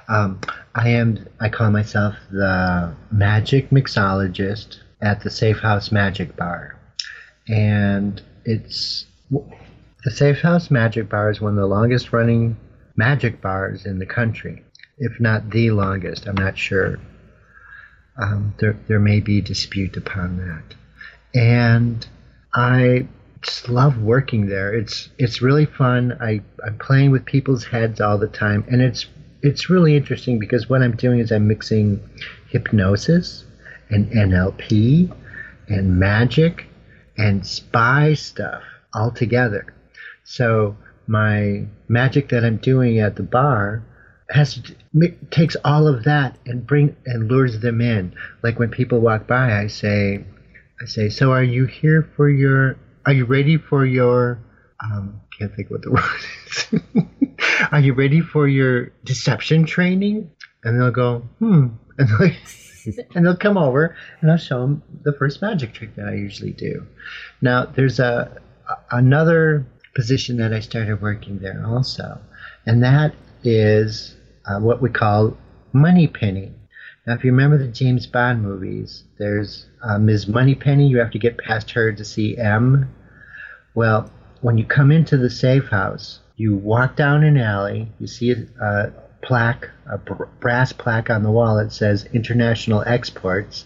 um, 0.07 0.39
I 0.75 0.89
am. 0.89 1.27
I 1.39 1.49
call 1.49 1.71
myself 1.71 2.15
the 2.31 2.93
magic 3.11 3.69
mixologist 3.69 4.77
at 5.01 5.21
the 5.21 5.29
Safe 5.29 5.59
House 5.59 5.91
Magic 5.91 6.35
Bar, 6.35 6.79
and 7.47 8.21
it's 8.45 9.05
the 9.29 10.11
Safe 10.11 10.39
House 10.39 10.71
Magic 10.71 11.09
Bar 11.09 11.31
is 11.31 11.41
one 11.41 11.53
of 11.53 11.57
the 11.57 11.67
longest 11.67 12.13
running 12.13 12.57
magic 12.95 13.41
bars 13.41 13.85
in 13.85 13.99
the 13.99 14.05
country, 14.05 14.63
if 14.97 15.19
not 15.19 15.49
the 15.49 15.71
longest. 15.71 16.27
I'm 16.27 16.35
not 16.35 16.57
sure. 16.57 16.99
Um, 18.19 18.55
there, 18.59 18.77
there 18.87 18.99
may 18.99 19.19
be 19.19 19.41
dispute 19.41 19.95
upon 19.95 20.37
that, 20.37 20.75
and 21.39 22.05
I 22.53 23.07
just 23.41 23.69
love 23.69 24.01
working 24.01 24.47
there. 24.47 24.73
It's 24.73 25.09
it's 25.17 25.41
really 25.41 25.65
fun. 25.65 26.17
I 26.19 26.41
I'm 26.65 26.77
playing 26.79 27.11
with 27.11 27.25
people's 27.25 27.65
heads 27.65 28.01
all 28.01 28.17
the 28.17 28.27
time, 28.27 28.65
and 28.69 28.81
it's 28.81 29.05
it's 29.41 29.69
really 29.69 29.95
interesting 29.95 30.39
because 30.39 30.69
what 30.69 30.82
I'm 30.82 30.95
doing 30.95 31.19
is 31.19 31.32
I'm 31.32 31.47
mixing 31.47 32.00
hypnosis 32.50 33.45
and 33.89 34.10
NLP 34.12 35.15
and 35.67 36.00
magic 36.00 36.67
and 37.17 37.45
spy 37.45 38.13
stuff 38.13 38.63
all 38.93 39.12
together. 39.12 39.73
So 40.23 40.76
my 41.08 41.65
magic 41.88 42.30
that 42.30 42.43
I'm 42.43 42.58
doing 42.58 43.00
at 43.00 43.15
the 43.15 43.23
bar 43.23 43.84
has 44.30 44.56
to, 44.56 45.15
takes 45.32 45.56
all 45.63 45.88
of 45.88 46.04
that 46.04 46.38
and 46.45 46.65
bring 46.65 46.95
and 47.06 47.30
lures 47.30 47.60
them 47.60 47.80
in. 47.82 48.13
Like 48.43 48.60
when 48.60 48.69
people 48.69 49.00
walk 49.00 49.28
by, 49.28 49.58
I 49.58 49.67
say, 49.67 50.26
I 50.82 50.86
say, 50.86 51.10
so 51.10 51.32
are 51.32 51.43
you 51.43 51.65
here 51.65 52.08
for 52.15 52.30
your? 52.30 52.78
Are 53.06 53.13
you 53.13 53.26
ready 53.26 53.58
for 53.58 53.86
your? 53.86 54.39
Um, 54.84 55.21
can't 55.38 55.56
think 55.56 55.69
what 55.69 55.82
the 55.82 55.91
word 55.97 56.04
is. 56.45 57.08
Are 57.71 57.80
you 57.80 57.93
ready 57.93 58.21
for 58.21 58.47
your 58.47 58.88
deception 59.04 59.65
training? 59.65 60.30
And 60.63 60.80
they'll 60.80 60.91
go, 60.91 61.19
Hmm. 61.39 61.67
And 62.00 62.10
they'll, 62.19 63.06
and 63.15 63.26
they'll 63.26 63.36
come 63.36 63.58
over 63.58 63.95
and 64.21 64.32
I'll 64.32 64.38
show 64.38 64.62
them 64.62 64.84
the 65.04 65.13
first 65.13 65.41
magic 65.41 65.73
trick 65.73 65.95
that 65.95 66.08
I 66.08 66.13
usually 66.13 66.54
do. 66.54 66.86
Now, 67.41 67.65
there's 67.65 68.00
a 68.00 68.39
another 68.91 69.65
position 69.95 70.38
that 70.38 70.54
I 70.54 70.60
started 70.60 71.02
working 71.02 71.39
there 71.39 71.65
also, 71.65 72.21
and 72.65 72.84
that 72.84 73.13
is 73.43 74.15
uh, 74.45 74.60
what 74.60 74.82
we 74.82 74.89
call 74.89 75.36
Moneypenny. 75.73 76.52
Now, 77.06 77.13
if 77.15 77.23
you 77.23 77.32
remember 77.32 77.58
the 77.58 77.67
James 77.67 78.06
Bond 78.06 78.43
movies, 78.43 79.04
there's 79.17 79.65
uh, 79.82 79.97
Ms. 79.97 80.28
Moneypenny. 80.28 80.88
You 80.88 81.00
have 81.00 81.12
to 81.12 81.19
get 81.19 81.38
past 81.38 81.71
her 81.71 81.91
to 81.93 82.06
see 82.06 82.38
M. 82.38 82.93
Well, 83.73 84.12
when 84.41 84.58
you 84.58 84.65
come 84.65 84.91
into 84.91 85.17
the 85.17 85.30
safe 85.30 85.67
house, 85.67 86.19
you 86.36 86.56
walk 86.56 86.95
down 86.95 87.23
an 87.23 87.38
alley, 87.38 87.91
you 88.00 88.08
see 88.08 88.32
a, 88.32 88.91
plaque, 89.21 89.69
a 89.89 89.97
br- 89.97 90.26
brass 90.39 90.71
plaque 90.71 91.10
on 91.10 91.23
the 91.23 91.32
wall 91.32 91.58
that 91.58 91.73
says 91.73 92.08
International 92.13 92.84
Exports. 92.86 93.65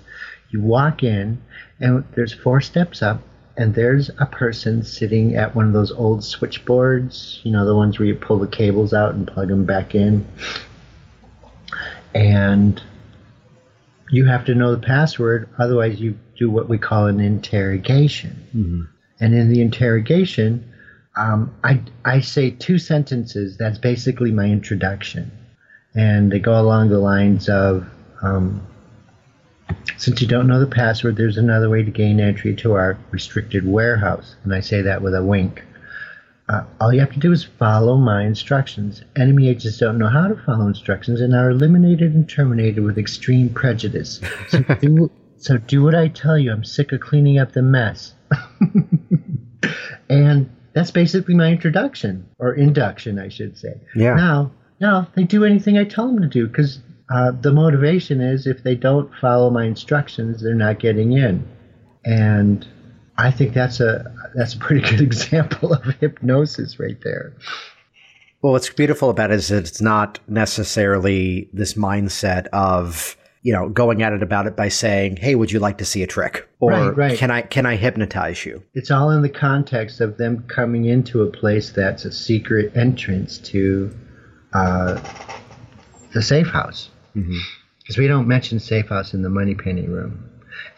You 0.50 0.62
walk 0.62 1.04
in, 1.04 1.42
and 1.80 2.04
there's 2.16 2.34
four 2.34 2.62
steps 2.62 3.02
up, 3.02 3.22
and 3.58 3.76
there's 3.76 4.10
a 4.20 4.26
person 4.26 4.84
sitting 4.84 5.36
at 5.36 5.56
one 5.56 5.68
of 5.68 5.74
those 5.74 5.92
old 5.92 6.24
switchboards, 6.24 7.42
you 7.44 7.52
know, 7.52 7.66
the 7.66 7.76
ones 7.76 8.00
where 8.00 8.08
you 8.08 8.16
pull 8.16 8.40
the 8.40 8.48
cables 8.48 8.94
out 8.94 9.14
and 9.14 9.28
plug 9.28 9.50
them 9.50 9.66
back 9.66 9.94
in. 9.94 10.26
And 12.14 12.82
you 14.10 14.26
have 14.26 14.46
to 14.46 14.56
know 14.56 14.76
the 14.76 14.82
password, 14.82 15.50
otherwise, 15.58 16.00
you 16.00 16.18
do 16.38 16.50
what 16.50 16.70
we 16.70 16.78
call 16.78 17.08
an 17.08 17.20
interrogation. 17.20 18.48
Mm-hmm. 18.56 18.82
And 19.22 19.34
in 19.36 19.50
the 19.54 19.62
interrogation, 19.62 20.66
um, 21.16 21.54
I, 21.64 21.82
I 22.04 22.22
say 22.22 22.52
two 22.52 22.80
sentences. 22.80 23.58
That's 23.58 23.78
basically 23.78 24.32
my 24.32 24.46
introduction. 24.48 25.32
And 25.96 26.32
they 26.32 26.40
go 26.40 26.60
along 26.60 26.90
the 26.90 27.00
lines 27.00 27.50
of 27.50 27.88
um, 28.24 28.62
Since 29.98 30.22
you 30.22 30.28
don't 30.28 30.48
know 30.48 30.60
the 30.60 30.68
password, 30.68 31.16
there's 31.16 31.38
another 31.38 31.70
way 31.70 31.84
to 31.84 31.92
gain 31.92 32.20
entry 32.20 32.56
to 32.58 32.74
our 32.74 32.98
restricted 33.12 33.68
warehouse. 33.68 34.36
And 34.44 34.54
I 34.54 34.62
say 34.62 34.82
that 34.82 35.02
with 35.02 35.16
a 35.16 35.24
wink. 35.24 35.64
Uh, 36.50 36.64
all 36.82 36.94
you 36.94 37.00
have 37.00 37.14
to 37.14 37.20
do 37.20 37.32
is 37.32 37.44
follow 37.44 37.98
my 37.98 38.24
instructions. 38.24 39.04
Enemy 39.16 39.50
agents 39.50 39.78
don't 39.78 39.98
know 39.98 40.10
how 40.10 40.28
to 40.28 40.36
follow 40.36 40.68
instructions 40.68 41.22
and 41.22 41.36
are 41.36 41.52
eliminated 41.52 42.14
and 42.14 42.28
terminated 42.28 42.84
with 42.84 42.98
extreme 42.98 43.50
prejudice. 43.50 44.20
So 44.50 44.60
do, 44.60 45.12
so 45.38 45.58
do 45.58 45.84
what 45.84 45.96
I 45.96 46.10
tell 46.10 46.38
you. 46.38 46.52
I'm 46.52 46.64
sick 46.66 46.92
of 46.92 47.00
cleaning 47.02 47.40
up 47.40 47.54
the 47.54 47.62
mess. 47.62 48.16
and 50.10 50.50
that's 50.74 50.91
basically 50.91 51.36
my 51.36 51.52
introduction 51.52 52.28
or 52.39 52.54
induction, 52.54 53.20
I 53.20 53.30
should 53.30 53.58
say. 53.58 53.80
Yeah. 53.96 54.15
Now, 54.15 54.52
now 54.80 55.08
they 55.15 55.24
do 55.24 55.46
anything 55.46 55.78
I 55.78 55.84
tell 55.84 56.08
them 56.08 56.22
to 56.22 56.28
do 56.28 56.48
because 56.48 56.80
uh, 57.10 57.32
the 57.32 57.52
motivation 57.52 58.22
is 58.22 58.48
if 58.48 58.63
they 58.63 58.76
don't 58.76 59.12
follow 59.20 59.50
my 59.50 59.65
instructions, 59.65 60.41
they're 60.41 60.56
not 60.56 60.80
getting 60.80 61.13
in, 61.13 61.46
and 62.06 62.65
I 63.17 63.32
think 63.32 63.54
that's 63.54 63.80
a 63.80 64.13
that's 64.34 64.54
a 64.54 64.58
pretty 64.58 64.82
good 64.89 65.02
example 65.02 65.74
of 65.74 65.84
hypnosis 66.00 66.80
right 66.80 66.98
there. 67.04 67.34
Well, 68.41 68.54
what's 68.54 68.70
beautiful 68.70 69.10
about 69.10 69.30
it 69.30 69.36
is 69.36 69.52
it's 69.52 69.82
not 69.82 70.20
necessarily 70.28 71.50
this 71.54 71.76
mindset 71.76 72.48
of 72.48 73.15
you 73.44 73.52
know, 73.52 73.70
going 73.70 74.04
at 74.04 74.14
it 74.14 74.22
about 74.22 74.46
it 74.48 74.56
by 74.56 74.70
saying, 74.70 75.18
"Hey, 75.18 75.36
would 75.36 75.52
you 75.52 75.60
like 75.60 75.80
to 75.80 75.86
see 75.86 76.04
a 76.04 76.08
trick?" 76.08 76.48
Or 76.60 76.72
right, 76.72 76.98
right. 76.98 77.18
"Can 77.18 77.32
I 77.32 77.42
can 77.42 77.66
I 77.66 77.76
hypnotize 77.76 78.46
you?" 78.46 78.64
It's 78.74 78.92
all 78.92 79.10
in 79.10 79.22
the 79.22 79.30
context 79.30 80.00
of 80.02 80.18
them 80.18 80.44
coming 80.48 80.86
into 80.86 81.24
a 81.24 81.28
place 81.28 81.72
that's 81.72 82.06
a 82.06 82.12
secret 82.12 82.76
entrance 82.76 83.38
to 83.39 83.92
uh, 84.54 85.02
the 86.14 86.22
safe 86.22 86.48
house, 86.48 86.89
because 87.14 87.26
mm-hmm. 87.26 88.02
we 88.02 88.08
don't 88.08 88.28
mention 88.28 88.60
safe 88.60 88.89
house 88.89 89.14
in 89.14 89.22
the 89.24 89.30
Moneypenny 89.30 89.88
room. 89.88 90.24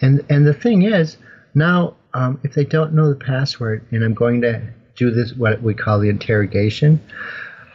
And 0.02 0.24
and 0.30 0.48
the 0.48 0.54
thing 0.54 0.84
is, 0.84 1.18
now 1.54 1.96
um, 2.14 2.40
if 2.44 2.54
they 2.54 2.66
don't 2.66 2.94
know 2.94 3.10
the 3.10 3.16
password, 3.16 3.86
and 3.92 4.04
I'm 4.04 4.14
going 4.14 4.42
to 4.42 4.62
do 4.96 5.12
this 5.12 5.34
what 5.34 5.62
we 5.62 5.74
call 5.74 6.00
the 6.00 6.10
interrogation. 6.10 7.02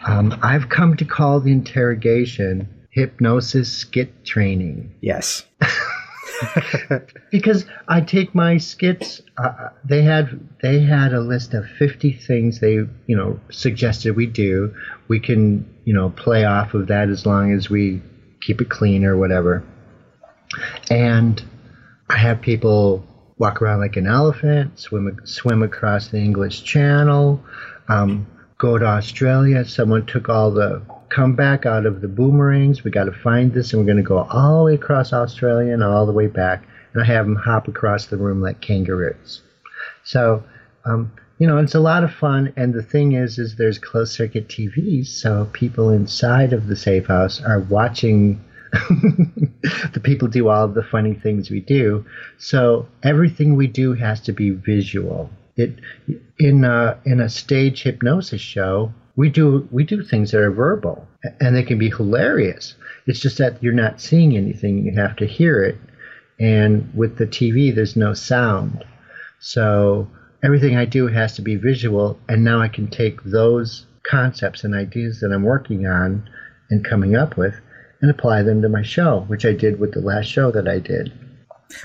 Um, 0.07 0.39
I've 0.43 0.68
come 0.68 0.97
to 0.97 1.05
call 1.05 1.41
the 1.41 1.51
interrogation 1.51 2.68
hypnosis 2.99 3.72
skit 3.72 4.24
training. 4.24 4.94
Yes. 5.01 5.44
because 7.30 7.64
I 7.88 8.01
take 8.01 8.34
my 8.34 8.59
skits. 8.59 9.22
Uh, 9.36 9.68
they 9.84 10.03
had 10.03 10.40
they 10.62 10.80
had 10.80 11.12
a 11.12 11.20
list 11.20 11.55
of 11.55 11.64
fifty 11.78 12.12
things 12.12 12.61
they 12.61 12.74
you 13.07 13.16
know 13.16 13.38
suggested 13.51 14.16
we 14.16 14.26
do. 14.26 14.74
We 15.09 15.20
can 15.20 15.68
you 15.84 15.94
know 15.94 16.11
play 16.11 16.44
off 16.44 16.74
of 16.74 16.88
that 16.88 17.09
as 17.09 17.24
long 17.24 17.53
as 17.53 17.70
we 17.70 18.03
keep 18.40 18.61
it 18.61 18.68
clean 18.68 19.05
or 19.05 19.16
whatever. 19.16 19.64
And 20.90 21.42
I 22.09 22.16
have 22.18 22.40
people 22.40 23.05
walk 23.38 23.62
around 23.62 23.80
like 23.80 23.96
an 23.96 24.07
elephant, 24.07 24.78
swim 24.78 25.20
swim 25.24 25.62
across 25.62 26.09
the 26.09 26.18
English 26.18 26.64
Channel. 26.64 27.42
Um, 27.88 28.26
go 28.59 28.76
to 28.78 28.84
Australia. 28.84 29.64
Someone 29.64 30.07
took 30.07 30.28
all 30.28 30.51
the 30.51 30.82
comeback 31.11 31.66
out 31.66 31.86
of 31.86 32.00
the 32.00 32.09
boomerangs. 32.09 32.84
We 32.84 32.90
got 32.90 33.04
to 33.04 33.12
find 33.12 33.52
this, 33.52 33.72
and 33.72 33.80
we're 33.80 33.86
going 33.86 34.02
to 34.02 34.09
go 34.09 34.18
all 34.30 34.59
the 34.59 34.64
way 34.64 34.74
across 34.74 35.12
Australia 35.12 35.72
and 35.72 35.82
all 35.82 36.06
the 36.06 36.12
way 36.12 36.26
back. 36.26 36.64
And 36.92 37.02
I 37.02 37.06
have 37.06 37.26
them 37.26 37.36
hop 37.36 37.68
across 37.68 38.06
the 38.06 38.16
room 38.16 38.40
like 38.40 38.61
kangaroos. 38.61 39.42
So, 40.04 40.42
um, 40.84 41.12
you 41.38 41.46
know, 41.46 41.59
it's 41.59 41.74
a 41.74 41.80
lot 41.80 42.04
of 42.04 42.12
fun. 42.12 42.52
And 42.56 42.74
the 42.74 42.82
thing 42.82 43.12
is, 43.12 43.38
is 43.38 43.56
there's 43.56 43.78
closed 43.78 44.12
circuit 44.12 44.48
TVs, 44.48 45.06
so 45.06 45.48
people 45.52 45.90
inside 45.90 46.52
of 46.52 46.66
the 46.66 46.76
safe 46.76 47.06
house 47.06 47.40
are 47.42 47.61
watching 47.61 48.42
the 49.92 50.00
people 50.02 50.28
do 50.28 50.48
all 50.48 50.68
the 50.68 50.82
funny 50.82 51.14
things 51.14 51.50
we 51.50 51.61
do. 51.61 52.04
So 52.38 52.86
everything 53.02 53.56
we 53.56 53.66
do 53.66 53.94
has 53.94 54.20
to 54.22 54.32
be 54.32 54.50
visual. 54.50 55.30
It 55.56 55.78
in 56.38 56.64
a, 56.64 56.98
in 57.04 57.20
a 57.20 57.28
stage 57.28 57.82
hypnosis 57.82 58.40
show, 58.40 58.92
we 59.18 59.28
do 59.28 59.68
we 59.72 59.82
do 59.82 60.00
things 60.04 60.30
that 60.30 60.40
are 60.40 60.52
verbal 60.52 61.04
and 61.40 61.54
they 61.54 61.64
can 61.64 61.76
be 61.76 61.90
hilarious. 61.90 62.76
It's 63.08 63.18
just 63.18 63.36
that 63.38 63.60
you're 63.60 63.72
not 63.72 64.00
seeing 64.00 64.36
anything; 64.36 64.86
you 64.86 64.94
have 64.94 65.16
to 65.16 65.26
hear 65.26 65.62
it. 65.62 65.76
And 66.38 66.88
with 66.94 67.18
the 67.18 67.26
TV, 67.26 67.74
there's 67.74 67.96
no 67.96 68.14
sound, 68.14 68.84
so 69.40 70.08
everything 70.44 70.76
I 70.76 70.84
do 70.84 71.08
has 71.08 71.34
to 71.34 71.42
be 71.42 71.56
visual. 71.56 72.16
And 72.28 72.44
now 72.44 72.60
I 72.60 72.68
can 72.68 72.86
take 72.86 73.20
those 73.24 73.86
concepts 74.08 74.62
and 74.62 74.72
ideas 74.72 75.18
that 75.18 75.32
I'm 75.32 75.42
working 75.42 75.84
on 75.84 76.30
and 76.70 76.84
coming 76.84 77.16
up 77.16 77.36
with 77.36 77.56
and 78.00 78.12
apply 78.12 78.42
them 78.42 78.62
to 78.62 78.68
my 78.68 78.82
show, 78.82 79.24
which 79.26 79.44
I 79.44 79.52
did 79.52 79.80
with 79.80 79.94
the 79.94 80.00
last 80.00 80.26
show 80.26 80.52
that 80.52 80.68
I 80.68 80.78
did. 80.78 81.12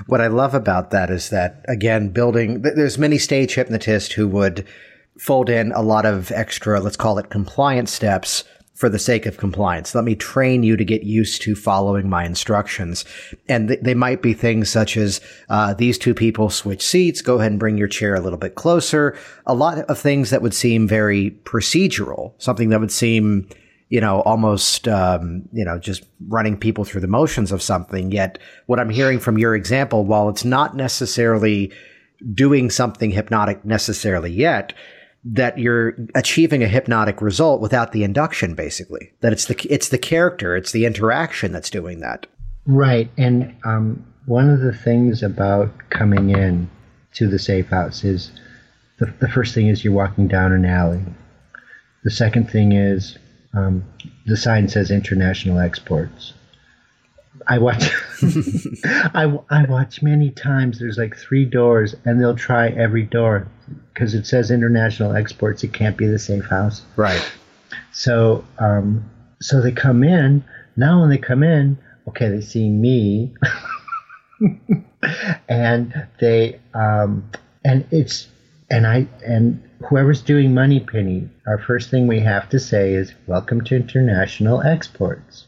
What 0.05 0.21
I 0.21 0.27
love 0.27 0.53
about 0.53 0.91
that 0.91 1.09
is 1.09 1.31
that 1.31 1.65
again, 1.67 2.09
building 2.09 2.61
there's 2.61 2.99
many 2.99 3.17
stage 3.17 3.55
hypnotists 3.55 4.13
who 4.13 4.27
would 4.27 4.67
fold 5.17 5.49
in 5.49 5.71
a 5.73 5.81
lot 5.81 6.05
of 6.05 6.31
extra, 6.31 6.79
let's 6.79 6.97
call 6.97 7.17
it 7.17 7.29
compliance 7.29 7.91
steps 7.91 8.43
for 8.73 8.89
the 8.89 8.99
sake 8.99 9.25
of 9.25 9.37
compliance. 9.37 9.93
Let 9.93 10.03
me 10.03 10.15
train 10.15 10.63
you 10.63 10.75
to 10.75 10.83
get 10.83 11.03
used 11.03 11.41
to 11.43 11.55
following 11.55 12.09
my 12.09 12.25
instructions. 12.25 13.05
And 13.47 13.67
th- 13.67 13.79
they 13.81 13.93
might 13.93 14.21
be 14.21 14.33
things 14.33 14.69
such 14.69 14.97
as 14.97 15.21
uh, 15.49 15.75
these 15.75 15.97
two 15.97 16.13
people 16.15 16.49
switch 16.49 16.81
seats, 16.81 17.21
go 17.21 17.35
ahead 17.35 17.51
and 17.51 17.59
bring 17.59 17.77
your 17.77 17.87
chair 17.87 18.15
a 18.15 18.19
little 18.19 18.39
bit 18.39 18.55
closer. 18.55 19.17
A 19.45 19.53
lot 19.53 19.77
of 19.77 19.99
things 19.99 20.31
that 20.31 20.41
would 20.41 20.55
seem 20.55 20.87
very 20.87 21.31
procedural, 21.43 22.33
something 22.39 22.69
that 22.69 22.79
would 22.79 22.91
seem 22.91 23.47
you 23.89 24.01
know, 24.01 24.21
almost, 24.21 24.87
um, 24.87 25.47
you 25.51 25.63
know, 25.63 25.77
just 25.77 26.03
running 26.27 26.57
people 26.57 26.83
through 26.83 27.01
the 27.01 27.07
motions 27.07 27.51
of 27.51 27.61
something. 27.61 28.11
Yet, 28.11 28.39
what 28.65 28.79
I'm 28.79 28.89
hearing 28.89 29.19
from 29.19 29.37
your 29.37 29.55
example, 29.55 30.03
while 30.03 30.29
it's 30.29 30.43
not 30.43 30.75
necessarily 30.75 31.71
doing 32.33 32.71
something 32.71 33.11
hypnotic 33.11 33.63
necessarily 33.63 34.31
yet, 34.31 34.73
that 35.25 35.57
you're 35.57 35.95
achieving 36.15 36.63
a 36.63 36.67
hypnotic 36.67 37.21
result 37.21 37.61
without 37.61 37.91
the 37.91 38.03
induction, 38.03 38.55
basically. 38.55 39.11
That 39.21 39.33
it's 39.33 39.45
the 39.45 39.55
it's 39.69 39.89
the 39.89 39.97
character, 39.97 40.55
it's 40.55 40.71
the 40.71 40.85
interaction 40.85 41.51
that's 41.51 41.69
doing 41.69 41.99
that. 41.99 42.27
Right, 42.65 43.09
and 43.17 43.55
um, 43.65 44.05
one 44.25 44.49
of 44.49 44.61
the 44.61 44.73
things 44.73 45.23
about 45.23 45.71
coming 45.89 46.29
in 46.29 46.69
to 47.13 47.27
the 47.27 47.39
safe 47.39 47.67
house 47.67 48.03
is 48.03 48.31
the, 48.99 49.13
the 49.19 49.29
first 49.29 49.53
thing 49.53 49.67
is 49.67 49.83
you're 49.83 49.93
walking 49.93 50.27
down 50.27 50.51
an 50.51 50.65
alley. 50.65 51.03
The 52.03 52.11
second 52.11 52.49
thing 52.49 52.71
is 52.73 53.17
um, 53.53 53.83
the 54.25 54.37
sign 54.37 54.67
says 54.67 54.91
international 54.91 55.59
exports. 55.59 56.33
I 57.47 57.57
watch. 57.57 57.91
I, 58.83 59.39
I 59.49 59.65
watch 59.65 60.01
many 60.01 60.29
times. 60.29 60.79
There's 60.79 60.97
like 60.97 61.17
three 61.17 61.45
doors, 61.45 61.95
and 62.05 62.21
they'll 62.21 62.35
try 62.35 62.69
every 62.69 63.03
door 63.03 63.47
because 63.93 64.13
it 64.13 64.25
says 64.25 64.51
international 64.51 65.15
exports. 65.15 65.63
It 65.63 65.73
can't 65.73 65.97
be 65.97 66.07
the 66.07 66.19
safe 66.19 66.45
house. 66.45 66.83
Right. 66.95 67.31
So, 67.91 68.43
um, 68.59 69.09
so 69.41 69.61
they 69.61 69.71
come 69.71 70.03
in. 70.03 70.43
Now, 70.75 71.01
when 71.01 71.09
they 71.09 71.17
come 71.17 71.43
in, 71.43 71.77
okay, 72.07 72.29
they 72.29 72.41
see 72.41 72.69
me, 72.69 73.33
and 75.49 76.07
they, 76.19 76.59
um, 76.73 77.29
and 77.63 77.85
it's, 77.91 78.27
and 78.69 78.87
I, 78.87 79.07
and 79.25 79.61
whoever's 79.87 80.21
doing 80.21 80.53
Moneypenny, 80.53 81.29
our 81.45 81.59
first 81.59 81.89
thing 81.89 82.07
we 82.07 82.19
have 82.21 82.49
to 82.49 82.59
say 82.59 82.93
is, 82.93 83.13
Welcome 83.27 83.63
to 83.65 83.75
International 83.75 84.61
Exports. 84.61 85.45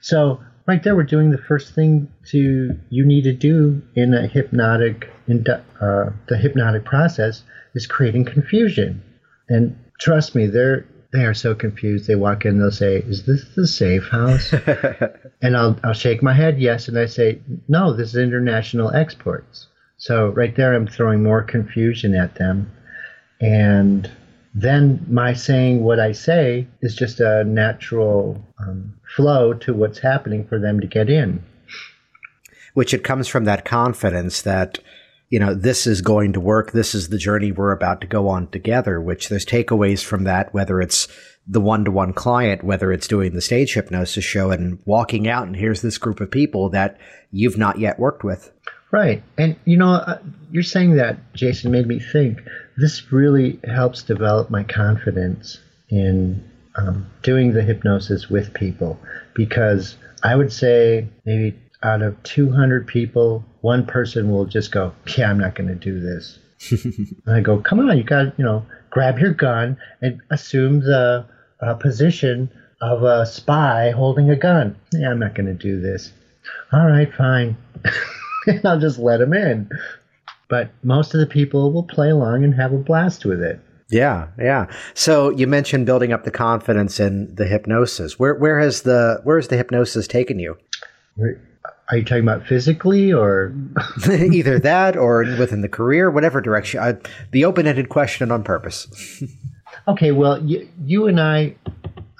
So, 0.00 0.40
right 0.66 0.82
there, 0.82 0.96
we're 0.96 1.04
doing 1.04 1.30
the 1.30 1.38
first 1.38 1.74
thing 1.74 2.08
to 2.26 2.78
you 2.90 3.04
need 3.04 3.24
to 3.24 3.32
do 3.32 3.82
in 3.94 4.14
a 4.14 4.26
hypnotic, 4.26 5.10
in, 5.28 5.44
uh, 5.48 6.10
the 6.28 6.36
hypnotic 6.36 6.84
process 6.84 7.42
is 7.74 7.86
creating 7.86 8.24
confusion. 8.24 9.02
And 9.48 9.78
trust 10.00 10.34
me, 10.34 10.46
they're 10.46 10.86
they 11.12 11.24
are 11.24 11.34
so 11.34 11.54
confused. 11.54 12.08
They 12.08 12.16
walk 12.16 12.44
in, 12.44 12.58
they'll 12.58 12.70
say, 12.70 12.96
"Is 12.96 13.24
this 13.24 13.44
the 13.54 13.66
safe 13.66 14.08
house?" 14.08 14.52
and 15.42 15.56
I'll 15.56 15.78
I'll 15.84 15.92
shake 15.94 16.22
my 16.22 16.34
head 16.34 16.58
yes, 16.58 16.88
and 16.88 16.98
I 16.98 17.06
say, 17.06 17.40
"No, 17.68 17.92
this 17.92 18.08
is 18.08 18.16
international 18.16 18.92
exports." 18.92 19.68
So 19.98 20.28
right 20.28 20.54
there, 20.54 20.74
I'm 20.74 20.86
throwing 20.86 21.22
more 21.22 21.42
confusion 21.42 22.14
at 22.14 22.34
them 22.34 22.70
and 23.40 24.10
then 24.54 25.04
my 25.08 25.34
saying 25.34 25.82
what 25.82 26.00
I 26.00 26.12
say 26.12 26.66
is 26.80 26.94
just 26.94 27.20
a 27.20 27.44
natural 27.44 28.42
um, 28.58 28.95
flow 29.14 29.52
to 29.54 29.74
what's 29.74 29.98
happening 29.98 30.46
for 30.46 30.58
them 30.58 30.80
to 30.80 30.86
get 30.86 31.08
in. 31.08 31.44
Which 32.74 32.92
it 32.92 33.04
comes 33.04 33.28
from 33.28 33.44
that 33.44 33.64
confidence 33.64 34.42
that, 34.42 34.78
you 35.30 35.38
know, 35.38 35.54
this 35.54 35.86
is 35.86 36.02
going 36.02 36.32
to 36.34 36.40
work. 36.40 36.72
This 36.72 36.94
is 36.94 37.08
the 37.08 37.18
journey 37.18 37.52
we're 37.52 37.72
about 37.72 38.00
to 38.02 38.06
go 38.06 38.28
on 38.28 38.48
together, 38.48 39.00
which 39.00 39.28
there's 39.28 39.46
takeaways 39.46 40.04
from 40.04 40.24
that, 40.24 40.52
whether 40.52 40.80
it's 40.80 41.08
the 41.46 41.60
one 41.60 41.84
to 41.84 41.90
one 41.90 42.12
client, 42.12 42.64
whether 42.64 42.92
it's 42.92 43.06
doing 43.06 43.32
the 43.32 43.40
stage 43.40 43.74
hypnosis 43.74 44.24
show 44.24 44.50
and 44.50 44.80
walking 44.84 45.28
out 45.28 45.46
and 45.46 45.56
here's 45.56 45.80
this 45.80 45.96
group 45.96 46.20
of 46.20 46.30
people 46.30 46.68
that 46.70 46.98
you've 47.30 47.56
not 47.56 47.78
yet 47.78 47.98
worked 47.98 48.24
with. 48.24 48.52
Right. 48.90 49.22
And, 49.38 49.56
you 49.64 49.76
know, 49.76 49.92
uh, 49.94 50.18
you're 50.50 50.62
saying 50.62 50.96
that, 50.96 51.18
Jason, 51.34 51.70
made 51.70 51.86
me 51.86 51.98
think 52.00 52.40
this 52.76 53.12
really 53.12 53.60
helps 53.64 54.02
develop 54.02 54.50
my 54.50 54.64
confidence 54.64 55.58
in 55.88 56.48
um, 56.76 57.06
doing 57.22 57.52
the 57.52 57.62
hypnosis 57.62 58.28
with 58.28 58.54
people 58.54 58.98
because 59.34 59.96
I 60.22 60.36
would 60.36 60.52
say 60.52 61.08
maybe 61.24 61.56
out 61.82 62.02
of 62.02 62.20
200 62.24 62.86
people, 62.86 63.44
one 63.60 63.86
person 63.86 64.30
will 64.30 64.44
just 64.44 64.72
go, 64.72 64.92
Yeah, 65.16 65.30
I'm 65.30 65.38
not 65.38 65.54
going 65.54 65.68
to 65.68 65.74
do 65.74 66.00
this. 66.00 66.38
and 66.70 67.36
I 67.36 67.40
go, 67.40 67.58
Come 67.58 67.80
on, 67.80 67.96
you 67.96 68.04
got, 68.04 68.38
you 68.38 68.44
know, 68.44 68.64
grab 68.90 69.18
your 69.18 69.34
gun 69.34 69.76
and 70.00 70.20
assume 70.30 70.80
the 70.80 71.26
uh, 71.60 71.74
position 71.74 72.50
of 72.80 73.02
a 73.02 73.26
spy 73.26 73.90
holding 73.90 74.30
a 74.30 74.36
gun. 74.36 74.76
Yeah, 74.92 75.10
I'm 75.10 75.18
not 75.18 75.34
going 75.34 75.46
to 75.46 75.54
do 75.54 75.80
this. 75.80 76.12
All 76.72 76.86
right, 76.86 77.12
fine. 77.12 77.56
and 78.46 78.64
I'll 78.64 78.80
just 78.80 78.98
let 78.98 79.20
him 79.20 79.32
in. 79.32 79.68
But 80.48 80.70
most 80.82 81.14
of 81.14 81.20
the 81.20 81.26
people 81.26 81.72
will 81.72 81.82
play 81.82 82.10
along 82.10 82.44
and 82.44 82.54
have 82.54 82.72
a 82.72 82.78
blast 82.78 83.24
with 83.24 83.42
it. 83.42 83.60
Yeah, 83.88 84.28
yeah. 84.38 84.66
So 84.94 85.30
you 85.30 85.46
mentioned 85.46 85.86
building 85.86 86.12
up 86.12 86.24
the 86.24 86.30
confidence 86.30 86.98
in 86.98 87.32
the 87.34 87.46
hypnosis. 87.46 88.18
Where 88.18 88.34
where 88.34 88.58
has 88.58 88.82
the 88.82 89.20
where 89.22 89.38
has 89.38 89.48
the 89.48 89.56
hypnosis 89.56 90.08
taken 90.08 90.38
you? 90.38 90.58
Are 91.88 91.98
you 91.98 92.04
talking 92.04 92.24
about 92.24 92.46
physically 92.46 93.12
or 93.12 93.54
either 94.10 94.58
that 94.58 94.96
or 94.96 95.20
within 95.38 95.60
the 95.60 95.68
career, 95.68 96.10
whatever 96.10 96.40
direction? 96.40 96.80
I, 96.80 96.96
the 97.30 97.44
open-ended 97.44 97.88
question 97.88 98.32
on 98.32 98.42
purpose. 98.42 99.22
okay, 99.88 100.10
well, 100.10 100.44
you, 100.44 100.68
you 100.84 101.06
and 101.06 101.20
I, 101.20 101.54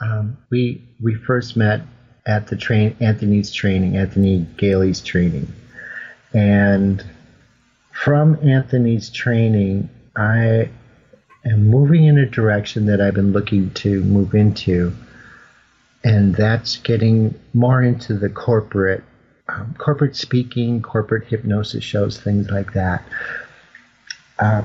um, 0.01 0.39
we 0.51 0.83
we 1.03 1.15
first 1.15 1.57
met 1.57 1.83
at 2.27 2.47
the 2.47 2.57
train 2.57 2.97
Anthony's 3.01 3.53
training, 3.53 3.97
Anthony 3.97 4.47
Galie's 4.57 5.01
training, 5.01 5.53
and 6.33 7.05
from 7.93 8.39
Anthony's 8.49 9.11
training, 9.11 9.89
I 10.17 10.71
am 11.47 11.69
moving 11.69 12.05
in 12.05 12.19
a 12.19 12.27
direction 12.27 12.87
that 12.87 13.01
I've 13.01 13.15
been 13.15 13.33
looking 13.33 13.71
to 13.75 14.03
move 14.05 14.35
into, 14.35 14.95
and 16.05 16.35
that's 16.35 16.77
getting 16.77 17.39
more 17.55 17.83
into 17.83 18.15
the 18.15 18.29
corporate, 18.29 19.05
um, 19.49 19.75
corporate 19.79 20.17
speaking, 20.17 20.83
corporate 20.83 21.29
hypnosis 21.29 21.85
shows, 21.85 22.21
things 22.21 22.51
like 22.51 22.73
that. 22.73 23.05
Uh, 24.39 24.63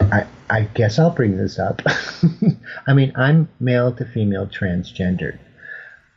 I, 0.00 0.26
I 0.50 0.62
guess 0.74 0.98
I'll 0.98 1.10
bring 1.10 1.36
this 1.36 1.58
up. 1.58 1.82
I 2.86 2.92
mean, 2.92 3.12
I'm 3.16 3.48
male 3.60 3.92
to 3.92 4.04
female 4.04 4.46
transgendered. 4.46 5.38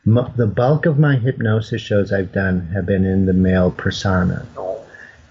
the 0.04 0.46
bulk 0.46 0.86
of 0.86 0.98
my 0.98 1.16
hypnosis 1.16 1.80
shows 1.82 2.12
I've 2.12 2.32
done 2.32 2.68
have 2.74 2.86
been 2.86 3.04
in 3.04 3.26
the 3.26 3.32
male 3.32 3.70
persona. 3.70 4.46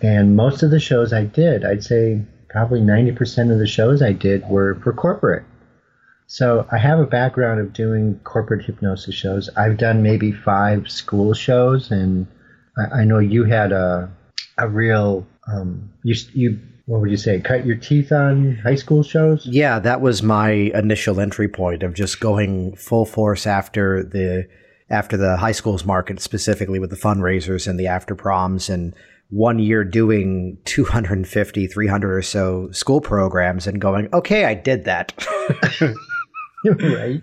And 0.02 0.36
most 0.36 0.64
of 0.64 0.72
the 0.72 0.80
shows 0.80 1.14
I 1.14 1.24
did, 1.26 1.64
I'd 1.64 1.84
say 1.84 2.22
probably 2.56 2.80
90% 2.80 3.52
of 3.52 3.60
the 3.60 3.68
shows 3.68 4.02
I 4.02 4.14
did 4.14 4.48
were 4.48 4.76
for 4.76 4.94
corporate. 4.94 5.44
So 6.28 6.66
I 6.72 6.78
have 6.78 7.00
a 7.00 7.06
background 7.06 7.60
of 7.60 7.74
doing 7.74 8.18
corporate 8.24 8.64
hypnosis 8.64 9.14
shows. 9.14 9.50
I've 9.58 9.78
done 9.78 10.02
maybe 10.02 10.32
five 10.32 10.90
school 10.90 11.34
shows, 11.34 11.92
and 11.92 12.26
I, 12.78 13.02
I 13.02 13.04
know 13.04 13.20
you 13.20 13.44
had 13.44 13.74
a 13.74 14.10
a 14.58 14.70
real 14.70 15.28
um, 15.52 15.92
you 16.04 16.16
you 16.34 16.60
what 16.86 17.02
would 17.02 17.12
you 17.12 17.18
say? 17.18 17.42
Cut 17.42 17.66
your 17.66 17.76
teeth 17.76 18.14
on 18.14 18.56
high 18.64 18.76
school 18.76 19.04
shows? 19.04 19.46
Yeah, 19.46 19.80
that 19.80 20.00
was 20.00 20.24
my 20.24 20.50
initial 20.50 21.20
entry 21.20 21.50
point 21.50 21.84
of 21.84 21.94
just 21.94 22.22
going 22.22 22.78
full 22.78 23.06
force 23.06 23.46
after 23.46 24.02
the 24.02 24.48
after 24.90 25.18
the 25.18 25.36
high 25.36 25.52
schools 25.52 25.84
market, 25.84 26.22
specifically 26.22 26.80
with 26.80 26.90
the 26.90 26.96
fundraisers 26.96 27.68
and 27.68 27.78
the 27.78 27.88
after 27.88 28.16
proms 28.16 28.70
and 28.70 28.96
one 29.30 29.60
year 29.60 29.84
doing 29.84 30.58
250, 30.66 31.68
300 31.68 32.16
or 32.16 32.22
so 32.22 32.70
school 32.72 33.02
programs 33.02 33.68
and 33.68 33.82
going, 33.82 34.08
okay, 34.14 34.46
I 34.46 34.54
did 34.54 34.86
that. 34.86 35.14
right. 36.66 37.22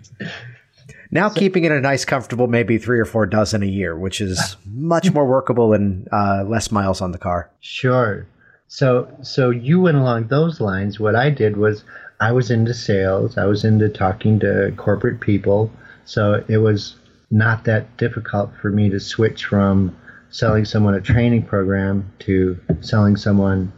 Now 1.11 1.29
so, 1.29 1.39
keeping 1.39 1.63
it 1.63 1.71
a 1.71 1.79
nice, 1.79 2.05
comfortable, 2.05 2.47
maybe 2.47 2.77
three 2.77 2.99
or 2.99 3.05
four 3.05 3.25
dozen 3.25 3.63
a 3.63 3.67
year, 3.67 3.97
which 3.97 4.19
is 4.19 4.57
much 4.65 5.11
more 5.11 5.25
workable 5.25 5.73
and 5.73 6.07
uh, 6.11 6.43
less 6.47 6.71
miles 6.71 7.01
on 7.01 7.11
the 7.11 7.17
car. 7.17 7.49
Sure. 7.61 8.25
So, 8.67 9.07
so 9.21 9.49
you 9.49 9.79
went 9.79 9.97
along 9.97 10.27
those 10.27 10.59
lines. 10.59 10.99
What 10.99 11.15
I 11.15 11.29
did 11.29 11.57
was 11.57 11.83
I 12.19 12.31
was 12.31 12.49
into 12.49 12.73
sales. 12.73 13.37
I 13.37 13.45
was 13.45 13.63
into 13.63 13.89
talking 13.89 14.39
to 14.39 14.73
corporate 14.77 15.19
people. 15.19 15.71
So 16.05 16.43
it 16.47 16.57
was 16.57 16.95
not 17.29 17.65
that 17.65 17.97
difficult 17.97 18.51
for 18.61 18.69
me 18.69 18.89
to 18.89 18.99
switch 18.99 19.45
from 19.45 19.95
selling 20.33 20.65
someone 20.65 20.95
a 20.95 21.01
training 21.01 21.43
program 21.43 22.11
to 22.17 22.59
selling 22.81 23.15
someone 23.15 23.71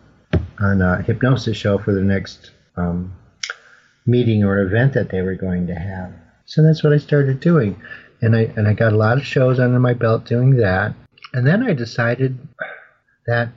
on 0.58 0.82
a 0.82 1.02
hypnosis 1.02 1.58
show 1.58 1.78
for 1.78 1.94
the 1.94 2.02
next 2.02 2.52
um, 2.78 3.14
meeting 4.06 4.42
or 4.42 4.60
event 4.60 4.94
that 4.94 5.10
they 5.10 5.22
were 5.22 5.36
going 5.36 5.68
to 5.68 5.76
have. 5.76 6.14
So 6.46 6.64
that's 6.64 6.82
what 6.82 6.94
I 6.94 6.98
started 6.98 7.42
doing, 7.42 7.80
and 8.22 8.36
I 8.36 8.44
and 8.56 8.68
I 8.68 8.74
got 8.74 8.94
a 8.94 8.98
lot 8.98 9.18
of 9.18 9.26
shows 9.26 9.60
under 9.60 9.80
my 9.80 9.94
belt 9.94 10.26
doing 10.26 10.56
that. 10.58 10.94
And 11.34 11.46
then 11.46 11.62
I 11.62 11.74
decided 11.74 12.40
that 13.28 13.50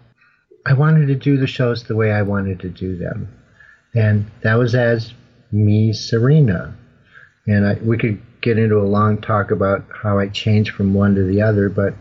I 0.66 0.72
wanted 0.72 1.06
to 1.06 1.14
do 1.14 1.36
the 1.36 1.46
shows 1.46 1.84
the 1.84 1.94
way 1.94 2.10
I 2.10 2.22
wanted 2.22 2.58
to 2.60 2.68
do 2.68 2.96
them, 2.96 3.28
and 3.94 4.28
that 4.42 4.54
was 4.54 4.74
as 4.74 5.12
me, 5.52 5.92
Serena. 5.92 6.76
And 7.46 7.64
I, 7.64 7.74
we 7.74 7.96
could 7.96 8.20
get 8.40 8.58
into 8.58 8.78
a 8.78 8.90
long 8.90 9.20
talk 9.20 9.52
about 9.52 9.84
how 10.02 10.18
I 10.18 10.28
changed 10.28 10.72
from 10.74 10.94
one 10.94 11.14
to 11.14 11.22
the 11.22 11.42
other, 11.42 11.68
but 11.68 11.94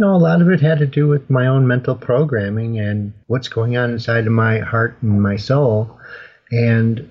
no, 0.00 0.14
a 0.14 0.16
lot 0.16 0.40
of 0.40 0.48
it 0.48 0.62
had 0.62 0.78
to 0.78 0.86
do 0.86 1.06
with 1.06 1.28
my 1.28 1.46
own 1.46 1.66
mental 1.66 1.94
programming 1.94 2.78
and 2.78 3.12
what's 3.26 3.48
going 3.48 3.76
on 3.76 3.90
inside 3.90 4.26
of 4.26 4.32
my 4.32 4.58
heart 4.60 4.96
and 5.02 5.22
my 5.22 5.36
soul. 5.36 6.00
And 6.50 7.06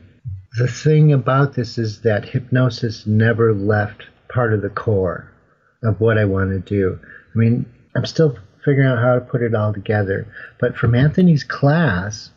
the 0.58 0.68
thing 0.68 1.14
about 1.14 1.54
this 1.54 1.78
is 1.78 2.02
that 2.02 2.28
hypnosis 2.28 3.06
never 3.06 3.54
left 3.54 4.08
part 4.28 4.54
of 4.54 4.64
the 4.64 4.72
core 4.72 5.32
of 5.84 6.02
what 6.02 6.18
I 6.18 6.26
want 6.26 6.50
to 6.50 6.60
do. 6.60 7.00
I 7.04 7.38
mean, 7.38 7.72
I'm 7.96 8.08
still 8.08 8.36
figuring 8.66 8.90
out 8.90 8.98
how 8.98 9.14
to 9.14 9.22
put 9.22 9.44
it 9.44 9.54
all 9.54 9.72
together. 9.72 10.26
But 10.60 10.76
from 10.76 10.96
Anthony's 10.96 11.44
class, 11.44 12.32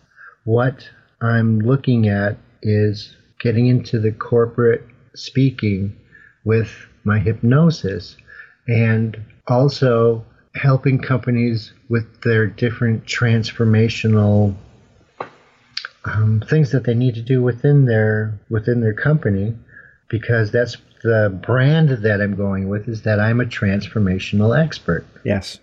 what 0.44 0.86
I'm 1.22 1.61
looking 1.61 2.09
at 2.09 2.36
is 2.61 3.16
getting 3.40 3.68
into 3.68 3.98
the 3.98 4.12
corporate 4.12 4.84
speaking 5.14 5.96
with 6.44 6.70
my 7.05 7.18
hypnosis 7.18 8.18
and 8.68 9.18
also 9.48 10.26
helping 10.55 10.98
companies 10.98 11.72
with 11.88 12.22
their 12.22 12.46
different 12.46 13.05
transformational 13.07 14.55
um, 16.05 16.42
things 16.48 16.72
that 16.72 16.84
they 16.84 16.94
need 16.94 17.14
to 17.14 17.22
do 17.22 17.42
within 17.42 17.84
their 17.84 18.38
within 18.50 18.80
their 18.80 18.94
company 18.94 19.55
because 20.09 20.50
that's 20.50 20.76
the 21.03 21.36
brand 21.44 21.90
that 21.90 22.20
I'm 22.20 22.36
going 22.36 22.68
with 22.68 22.88
is 22.88 23.03
that 23.03 23.18
I'm 23.18 23.40
a 23.40 23.44
transformational 23.44 24.57
expert. 24.57 25.05
Yes. 25.24 25.59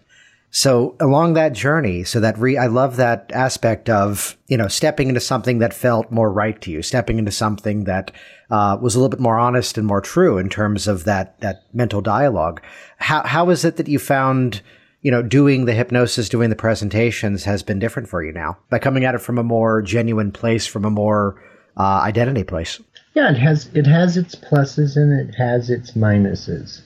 So 0.51 0.95
along 0.99 1.33
that 1.33 1.53
journey, 1.53 2.03
so 2.03 2.19
that 2.21 2.37
re, 2.39 2.57
I 2.57 2.65
love 2.65 2.95
that 2.95 3.31
aspect 3.33 3.89
of 3.89 4.35
you 4.47 4.57
know 4.57 4.67
stepping 4.67 5.09
into 5.09 5.21
something 5.21 5.59
that 5.59 5.73
felt 5.73 6.11
more 6.11 6.31
right 6.31 6.59
to 6.61 6.71
you, 6.71 6.81
stepping 6.81 7.19
into 7.19 7.31
something 7.31 7.83
that 7.83 8.11
uh, 8.49 8.77
was 8.81 8.95
a 8.95 8.99
little 8.99 9.09
bit 9.09 9.19
more 9.19 9.37
honest 9.37 9.77
and 9.77 9.85
more 9.85 10.01
true 10.01 10.39
in 10.39 10.49
terms 10.49 10.87
of 10.87 11.03
that 11.03 11.39
that 11.41 11.63
mental 11.73 12.01
dialogue. 12.01 12.61
How 12.97 13.23
how 13.23 13.49
is 13.51 13.63
it 13.63 13.75
that 13.75 13.87
you 13.87 13.99
found 13.99 14.61
you 15.01 15.11
know, 15.11 15.21
doing 15.21 15.65
the 15.65 15.73
hypnosis, 15.73 16.29
doing 16.29 16.49
the 16.49 16.55
presentations 16.55 17.45
has 17.45 17.63
been 17.63 17.79
different 17.79 18.09
for 18.09 18.23
you 18.23 18.31
now 18.31 18.57
by 18.69 18.79
coming 18.79 19.05
at 19.05 19.15
it 19.15 19.19
from 19.19 19.37
a 19.37 19.43
more 19.43 19.81
genuine 19.81 20.31
place, 20.31 20.65
from 20.65 20.85
a 20.85 20.89
more 20.89 21.41
uh, 21.77 22.01
identity 22.01 22.43
place. 22.43 22.81
Yeah, 23.13 23.31
it 23.31 23.37
has 23.37 23.69
it 23.73 23.87
has 23.87 24.17
its 24.17 24.35
pluses 24.35 24.95
and 24.95 25.11
it 25.11 25.35
has 25.35 25.69
its 25.69 25.91
minuses. 25.91 26.81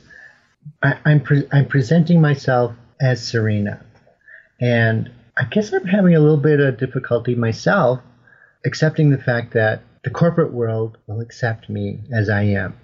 I, 0.82 0.98
I'm 1.06 1.20
pre- 1.20 1.48
I'm 1.52 1.68
presenting 1.68 2.22
myself 2.22 2.74
as 3.02 3.26
Serena, 3.26 3.84
and 4.62 5.12
I 5.38 5.46
guess 5.46 5.74
I'm 5.74 5.86
having 5.86 6.16
a 6.16 6.20
little 6.20 6.38
bit 6.38 6.60
of 6.60 6.78
difficulty 6.78 7.36
myself 7.36 8.00
accepting 8.66 9.10
the 9.10 9.18
fact 9.18 9.54
that 9.54 9.82
the 10.04 10.10
corporate 10.10 10.54
world 10.54 10.98
will 11.08 11.20
accept 11.20 11.70
me 11.70 12.00
as 12.14 12.30
I 12.30 12.44
am, 12.44 12.78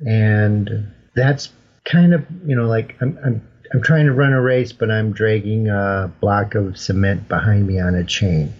and 0.00 0.92
that's 1.14 1.50
kind 1.84 2.12
of 2.14 2.24
you 2.44 2.54
know 2.54 2.66
like 2.66 2.96
I'm, 3.00 3.18
I'm 3.24 3.48
I'm 3.72 3.82
trying 3.82 4.06
to 4.06 4.12
run 4.12 4.32
a 4.32 4.40
race, 4.40 4.72
but 4.72 4.90
I'm 4.90 5.12
dragging 5.12 5.68
a 5.68 6.12
block 6.20 6.54
of 6.54 6.78
cement 6.78 7.28
behind 7.28 7.66
me 7.66 7.80
on 7.80 7.94
a 7.94 8.04
chain. 8.04 8.52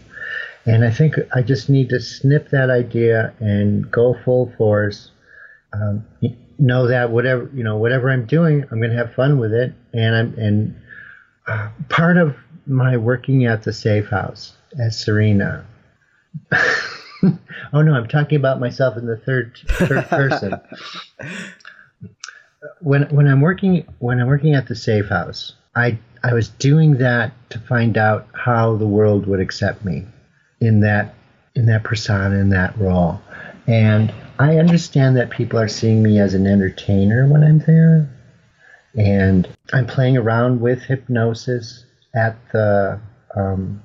And 0.66 0.84
I 0.84 0.90
think 0.90 1.14
I 1.34 1.42
just 1.42 1.68
need 1.68 1.90
to 1.90 2.00
snip 2.00 2.50
that 2.50 2.70
idea 2.70 3.32
and 3.38 3.88
go 3.90 4.16
full 4.24 4.52
force. 4.58 5.10
Um, 5.72 6.04
know 6.58 6.88
that 6.88 7.10
whatever 7.10 7.50
you 7.54 7.62
know, 7.62 7.76
whatever 7.76 8.10
I'm 8.10 8.26
doing, 8.26 8.64
I'm 8.70 8.78
going 8.78 8.90
to 8.90 8.96
have 8.96 9.14
fun 9.14 9.38
with 9.38 9.52
it. 9.52 9.72
And 9.92 10.16
I'm 10.16 10.34
and 10.38 10.80
uh, 11.46 11.68
part 11.88 12.16
of 12.16 12.36
my 12.66 12.96
working 12.96 13.46
at 13.46 13.62
the 13.62 13.72
safe 13.72 14.08
house 14.08 14.54
as 14.78 14.98
Serena. 14.98 15.64
oh 16.52 17.82
no, 17.82 17.94
I'm 17.94 18.08
talking 18.08 18.36
about 18.36 18.58
myself 18.58 18.96
in 18.96 19.06
the 19.06 19.16
third 19.16 19.56
third 19.66 20.04
person. 20.08 20.54
When 22.80 23.02
when 23.14 23.26
I'm 23.26 23.40
working 23.40 23.86
when 23.98 24.20
I'm 24.20 24.26
working 24.26 24.54
at 24.54 24.66
the 24.66 24.74
safe 24.74 25.08
house, 25.08 25.54
I 25.74 25.98
I 26.22 26.34
was 26.34 26.48
doing 26.48 26.98
that 26.98 27.32
to 27.50 27.58
find 27.58 27.96
out 27.96 28.26
how 28.32 28.76
the 28.76 28.86
world 28.86 29.26
would 29.26 29.40
accept 29.40 29.84
me 29.84 30.06
in 30.60 30.80
that 30.80 31.14
in 31.54 31.66
that 31.66 31.84
persona 31.84 32.36
in 32.36 32.50
that 32.50 32.76
role. 32.78 33.20
And 33.66 34.12
I 34.38 34.58
understand 34.58 35.16
that 35.16 35.30
people 35.30 35.58
are 35.58 35.68
seeing 35.68 36.02
me 36.02 36.18
as 36.18 36.34
an 36.34 36.46
entertainer 36.46 37.26
when 37.26 37.42
I'm 37.42 37.58
there. 37.60 38.08
And 38.96 39.48
I'm 39.72 39.86
playing 39.86 40.16
around 40.16 40.60
with 40.60 40.82
hypnosis 40.82 41.84
at 42.14 42.36
the 42.52 43.00
um, 43.34 43.82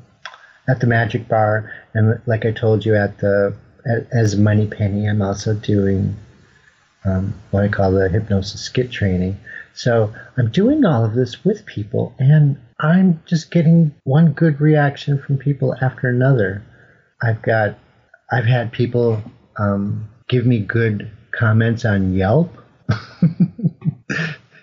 at 0.67 0.79
the 0.79 0.87
Magic 0.87 1.27
Bar, 1.27 1.71
and 1.93 2.21
like 2.25 2.45
I 2.45 2.51
told 2.51 2.85
you, 2.85 2.95
at 2.95 3.17
the 3.19 3.53
as 4.11 4.37
Moneypenny, 4.37 5.07
I'm 5.07 5.21
also 5.21 5.53
doing 5.53 6.15
um, 7.05 7.33
what 7.51 7.63
I 7.63 7.67
call 7.67 7.91
the 7.91 8.09
hypnosis 8.09 8.61
skit 8.61 8.91
training. 8.91 9.37
So 9.73 10.13
I'm 10.37 10.51
doing 10.51 10.85
all 10.85 11.05
of 11.05 11.13
this 11.13 11.43
with 11.43 11.65
people, 11.65 12.13
and 12.19 12.57
I'm 12.79 13.21
just 13.25 13.51
getting 13.51 13.95
one 14.03 14.33
good 14.33 14.59
reaction 14.59 15.19
from 15.19 15.37
people 15.37 15.75
after 15.81 16.09
another. 16.09 16.63
I've 17.21 17.41
got, 17.41 17.77
I've 18.31 18.45
had 18.45 18.71
people 18.71 19.21
um, 19.57 20.09
give 20.27 20.45
me 20.45 20.59
good 20.59 21.09
comments 21.31 21.85
on 21.85 22.13
Yelp. 22.13 22.53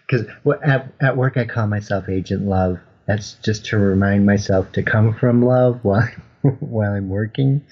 Because 0.09 0.27
at, 0.65 0.93
at 1.01 1.17
work, 1.17 1.37
I 1.37 1.45
call 1.45 1.67
myself 1.67 2.09
Agent 2.09 2.43
Love. 2.47 2.79
That's 3.07 3.35
just 3.35 3.67
to 3.67 3.79
remind 3.79 4.25
myself 4.25 4.73
to 4.73 4.83
come 4.83 5.15
from 5.15 5.45
love 5.45 5.81
while, 5.83 6.09
while 6.61 6.93
I'm 6.93 7.09
working. 7.09 7.63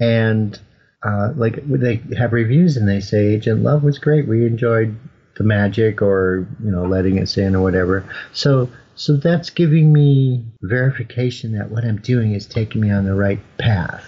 And 0.00 0.58
uh, 1.04 1.32
like 1.36 1.66
they 1.66 2.00
have 2.16 2.32
reviews 2.32 2.76
and 2.76 2.88
they 2.88 3.00
say 3.00 3.34
Agent 3.34 3.62
Love 3.62 3.82
was 3.82 3.98
great. 3.98 4.28
We 4.28 4.46
enjoyed 4.46 4.96
the 5.36 5.44
magic 5.44 6.02
or 6.02 6.46
you 6.62 6.70
know 6.70 6.84
letting 6.84 7.18
it 7.18 7.36
in 7.36 7.56
or 7.56 7.62
whatever. 7.62 8.04
So 8.32 8.68
so 8.94 9.16
that's 9.16 9.50
giving 9.50 9.92
me 9.92 10.44
verification 10.62 11.52
that 11.52 11.70
what 11.70 11.84
I'm 11.84 12.00
doing 12.00 12.34
is 12.34 12.46
taking 12.46 12.80
me 12.80 12.90
on 12.90 13.04
the 13.04 13.14
right 13.14 13.40
path. 13.58 14.04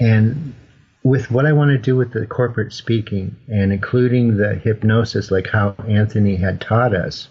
And 0.00 0.54
with 1.04 1.30
what 1.30 1.46
I 1.46 1.52
want 1.52 1.70
to 1.70 1.78
do 1.78 1.96
with 1.96 2.12
the 2.12 2.26
corporate 2.26 2.72
speaking 2.72 3.36
and 3.48 3.72
including 3.72 4.36
the 4.36 4.54
hypnosis, 4.54 5.30
like 5.30 5.48
how 5.48 5.74
Anthony 5.88 6.36
had 6.36 6.60
taught 6.60 6.94
us, 6.94 7.28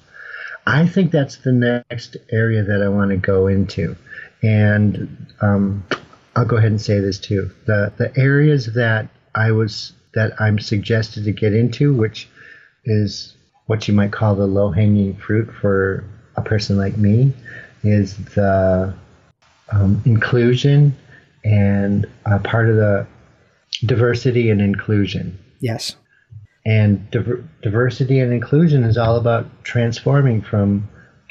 I 0.67 0.87
think 0.87 1.11
that's 1.11 1.37
the 1.37 1.51
next 1.51 2.17
area 2.31 2.63
that 2.63 2.81
I 2.81 2.89
want 2.89 3.11
to 3.11 3.17
go 3.17 3.47
into. 3.47 3.95
And 4.43 5.27
um, 5.41 5.83
I'll 6.36 6.45
go 6.45 6.57
ahead 6.57 6.71
and 6.71 6.82
say 6.82 6.99
this 6.99 7.19
too. 7.19 7.51
The 7.65 7.91
the 7.97 8.17
areas 8.17 8.73
that 8.73 9.09
I 9.36 9.51
was 9.51 9.93
that 10.13 10.39
I'm 10.39 10.59
suggested 10.59 11.25
to 11.25 11.32
get 11.32 11.53
into, 11.53 11.93
which 11.93 12.29
is 12.86 13.36
what 13.65 13.88
you 13.88 13.93
might 13.93 14.11
call 14.11 14.36
the 14.36 14.47
low 14.47 14.71
hanging 14.71 15.15
fruit 15.15 15.49
for 15.61 16.03
a 16.36 16.41
person 16.41 16.77
like 16.77 16.97
me, 16.97 17.34
is 17.84 18.17
the 18.36 18.93
um, 19.71 20.01
inclusion 20.05 20.95
and 21.43 22.05
uh, 22.25 22.39
part 22.39 22.69
of 22.69 22.75
the 22.75 23.07
diversity 23.86 24.49
and 24.49 24.61
inclusion. 24.61 25.38
Yes. 25.59 25.95
And 26.65 27.09
diver- 27.11 27.43
diversity 27.61 28.19
and 28.19 28.32
inclusion 28.32 28.84
is 28.84 28.97
all 28.97 29.15
about 29.15 29.63
transforming 29.63 30.41
from 30.41 30.88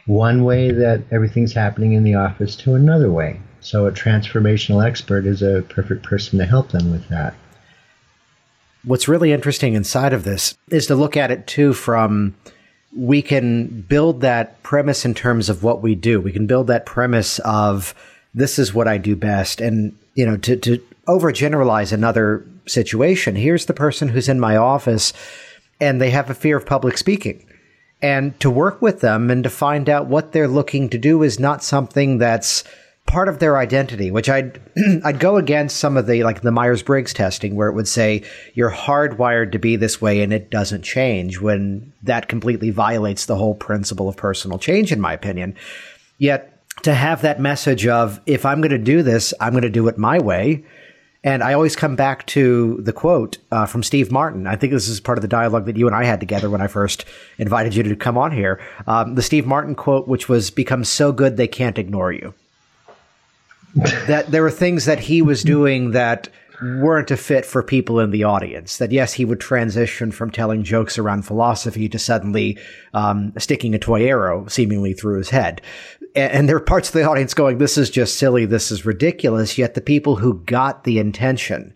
one 0.06 0.44
way 0.44 0.72
that 0.72 1.02
everything's 1.10 1.52
happening 1.52 1.92
in 1.92 2.02
the 2.02 2.14
office 2.14 2.56
to 2.56 2.74
another 2.74 3.10
way 3.10 3.40
So 3.60 3.86
a 3.86 3.92
transformational 3.92 4.84
expert 4.84 5.26
is 5.26 5.42
a 5.42 5.62
perfect 5.68 6.02
person 6.02 6.38
to 6.38 6.46
help 6.46 6.70
them 6.70 6.90
with 6.90 7.08
that. 7.08 7.34
What's 8.84 9.08
really 9.08 9.32
interesting 9.32 9.74
inside 9.74 10.12
of 10.12 10.24
this 10.24 10.56
is 10.70 10.86
to 10.86 10.94
look 10.94 11.16
at 11.16 11.30
it 11.30 11.46
too 11.46 11.74
from 11.74 12.34
we 12.96 13.22
can 13.22 13.82
build 13.82 14.20
that 14.22 14.62
premise 14.62 15.04
in 15.04 15.14
terms 15.14 15.48
of 15.48 15.62
what 15.62 15.82
we 15.82 15.94
do. 15.94 16.20
We 16.20 16.32
can 16.32 16.46
build 16.46 16.66
that 16.68 16.86
premise 16.86 17.38
of 17.40 17.94
this 18.34 18.58
is 18.58 18.74
what 18.74 18.88
I 18.88 18.98
do 18.98 19.14
best. 19.14 19.60
And, 19.60 19.96
you 20.14 20.26
know, 20.26 20.36
to, 20.38 20.56
to 20.56 20.78
overgeneralize 21.06 21.92
another 21.92 22.44
situation, 22.66 23.36
here's 23.36 23.66
the 23.66 23.74
person 23.74 24.08
who's 24.08 24.28
in 24.28 24.40
my 24.40 24.56
office 24.56 25.12
and 25.80 26.00
they 26.00 26.10
have 26.10 26.30
a 26.30 26.34
fear 26.34 26.56
of 26.56 26.66
public 26.66 26.98
speaking. 26.98 27.46
And 28.02 28.38
to 28.40 28.50
work 28.50 28.80
with 28.80 29.00
them 29.00 29.30
and 29.30 29.44
to 29.44 29.50
find 29.50 29.88
out 29.88 30.06
what 30.06 30.32
they're 30.32 30.48
looking 30.48 30.88
to 30.88 30.98
do 30.98 31.22
is 31.22 31.38
not 31.38 31.62
something 31.62 32.18
that's 32.18 32.64
part 33.06 33.28
of 33.28 33.40
their 33.40 33.58
identity, 33.58 34.10
which 34.10 34.28
I'd 34.28 34.60
I'd 35.04 35.18
go 35.18 35.36
against 35.36 35.78
some 35.78 35.96
of 35.96 36.06
the 36.06 36.22
like 36.22 36.42
the 36.42 36.52
Myers 36.52 36.82
Briggs 36.82 37.12
testing 37.12 37.56
where 37.56 37.68
it 37.68 37.74
would 37.74 37.88
say 37.88 38.22
you're 38.54 38.70
hardwired 38.70 39.52
to 39.52 39.58
be 39.58 39.76
this 39.76 40.00
way 40.00 40.22
and 40.22 40.32
it 40.32 40.50
doesn't 40.50 40.82
change 40.82 41.40
when 41.40 41.92
that 42.02 42.28
completely 42.28 42.70
violates 42.70 43.26
the 43.26 43.36
whole 43.36 43.54
principle 43.54 44.08
of 44.08 44.16
personal 44.16 44.58
change 44.58 44.92
in 44.92 45.00
my 45.00 45.12
opinion. 45.12 45.56
Yet 46.18 46.56
to 46.84 46.94
have 46.94 47.22
that 47.22 47.40
message 47.40 47.86
of 47.86 48.20
if 48.26 48.46
I'm 48.46 48.60
going 48.60 48.70
to 48.70 48.78
do 48.78 49.02
this, 49.02 49.34
I'm 49.40 49.52
going 49.52 49.62
to 49.62 49.70
do 49.70 49.88
it 49.88 49.98
my 49.98 50.18
way. 50.18 50.64
And 51.22 51.42
I 51.42 51.52
always 51.52 51.76
come 51.76 51.96
back 51.96 52.24
to 52.28 52.78
the 52.80 52.94
quote 52.94 53.36
uh, 53.50 53.66
from 53.66 53.82
Steve 53.82 54.10
Martin. 54.10 54.46
I 54.46 54.56
think 54.56 54.72
this 54.72 54.88
is 54.88 55.00
part 55.00 55.18
of 55.18 55.22
the 55.22 55.28
dialogue 55.28 55.66
that 55.66 55.76
you 55.76 55.86
and 55.86 55.94
I 55.94 56.04
had 56.04 56.18
together 56.18 56.48
when 56.48 56.62
I 56.62 56.66
first 56.66 57.04
invited 57.36 57.74
you 57.74 57.82
to 57.82 57.96
come 57.96 58.16
on 58.16 58.32
here. 58.32 58.58
Um, 58.86 59.16
the 59.16 59.22
Steve 59.22 59.46
Martin 59.46 59.74
quote, 59.74 60.08
which 60.08 60.30
was 60.30 60.50
"Become 60.50 60.84
so 60.84 61.12
good 61.12 61.36
they 61.36 61.46
can't 61.46 61.76
ignore 61.76 62.10
you." 62.10 62.32
That 63.74 64.30
there 64.30 64.42
were 64.42 64.50
things 64.50 64.84
that 64.84 65.00
he 65.00 65.22
was 65.22 65.42
doing 65.42 65.92
that 65.92 66.28
weren't 66.62 67.10
a 67.10 67.16
fit 67.16 67.46
for 67.46 67.62
people 67.62 68.00
in 68.00 68.10
the 68.10 68.24
audience. 68.24 68.78
That 68.78 68.92
yes, 68.92 69.14
he 69.14 69.24
would 69.24 69.40
transition 69.40 70.12
from 70.12 70.30
telling 70.30 70.62
jokes 70.62 70.98
around 70.98 71.22
philosophy 71.22 71.88
to 71.88 71.98
suddenly 71.98 72.58
um, 72.92 73.32
sticking 73.38 73.74
a 73.74 73.78
toy 73.78 74.06
arrow 74.06 74.46
seemingly 74.46 74.92
through 74.92 75.18
his 75.18 75.30
head. 75.30 75.62
And, 76.14 76.32
and 76.32 76.48
there 76.48 76.56
are 76.56 76.60
parts 76.60 76.88
of 76.88 76.94
the 76.94 77.08
audience 77.08 77.34
going, 77.34 77.58
"This 77.58 77.78
is 77.78 77.90
just 77.90 78.18
silly. 78.18 78.44
This 78.44 78.70
is 78.70 78.84
ridiculous." 78.84 79.56
Yet 79.56 79.74
the 79.74 79.80
people 79.80 80.16
who 80.16 80.42
got 80.44 80.84
the 80.84 80.98
intention, 80.98 81.72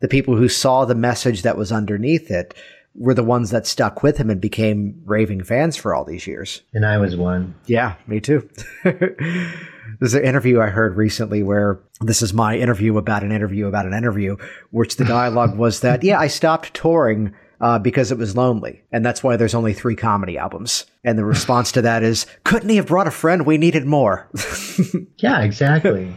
the 0.00 0.08
people 0.08 0.36
who 0.36 0.48
saw 0.48 0.84
the 0.84 0.94
message 0.94 1.42
that 1.42 1.56
was 1.56 1.72
underneath 1.72 2.30
it, 2.30 2.54
were 2.98 3.14
the 3.14 3.24
ones 3.24 3.50
that 3.50 3.66
stuck 3.66 4.02
with 4.02 4.16
him 4.16 4.30
and 4.30 4.40
became 4.40 5.00
raving 5.04 5.44
fans 5.44 5.76
for 5.76 5.94
all 5.94 6.04
these 6.04 6.26
years. 6.26 6.62
And 6.72 6.84
I 6.86 6.98
was 6.98 7.16
one. 7.16 7.54
Yeah, 7.66 7.96
me 8.06 8.20
too. 8.20 8.48
There's 8.84 10.14
an 10.14 10.24
interview 10.24 10.60
I 10.60 10.68
heard 10.68 10.96
recently 10.96 11.42
where 11.42 11.80
this 12.00 12.22
is 12.22 12.34
my 12.34 12.56
interview 12.56 12.96
about 12.98 13.22
an 13.22 13.32
interview 13.32 13.66
about 13.66 13.86
an 13.86 13.94
interview, 13.94 14.36
which 14.70 14.96
the 14.96 15.04
dialogue 15.04 15.56
was 15.58 15.80
that, 15.80 16.02
yeah, 16.02 16.18
I 16.18 16.26
stopped 16.26 16.74
touring 16.74 17.34
uh, 17.60 17.78
because 17.78 18.12
it 18.12 18.18
was 18.18 18.36
lonely. 18.36 18.82
And 18.92 19.04
that's 19.04 19.22
why 19.22 19.36
there's 19.36 19.54
only 19.54 19.72
three 19.72 19.96
comedy 19.96 20.36
albums. 20.36 20.84
And 21.04 21.18
the 21.18 21.24
response 21.24 21.72
to 21.72 21.82
that 21.82 22.02
is, 22.02 22.26
couldn't 22.44 22.68
he 22.68 22.76
have 22.76 22.86
brought 22.86 23.06
a 23.06 23.12
friend? 23.12 23.46
We 23.46 23.58
needed 23.58 23.86
more. 23.86 24.28
yeah, 25.18 25.40
exactly. 25.40 26.12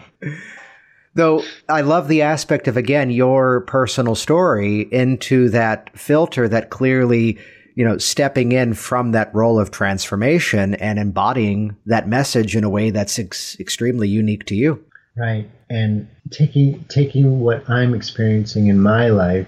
Though 1.19 1.43
I 1.67 1.81
love 1.81 2.07
the 2.07 2.21
aspect 2.21 2.69
of, 2.69 2.77
again, 2.77 3.11
your 3.11 3.59
personal 3.61 4.15
story 4.15 4.87
into 4.89 5.49
that 5.49 5.89
filter 5.99 6.47
that 6.47 6.69
clearly 6.69 7.37
you 7.75 7.83
know, 7.83 7.97
stepping 7.97 8.53
in 8.53 8.73
from 8.73 9.11
that 9.11 9.35
role 9.35 9.59
of 9.59 9.69
transformation 9.69 10.75
and 10.75 10.97
embodying 10.97 11.75
that 11.87 12.07
message 12.07 12.55
in 12.55 12.63
a 12.63 12.69
way 12.69 12.89
that's 12.89 13.19
ex- 13.19 13.59
extremely 13.59 14.07
unique 14.07 14.45
to 14.45 14.55
you. 14.55 14.81
Right. 15.17 15.49
And 15.69 16.07
taking 16.31 16.85
taking 16.85 17.41
what 17.41 17.69
I'm 17.69 17.93
experiencing 17.93 18.67
in 18.67 18.79
my 18.79 19.09
life 19.09 19.47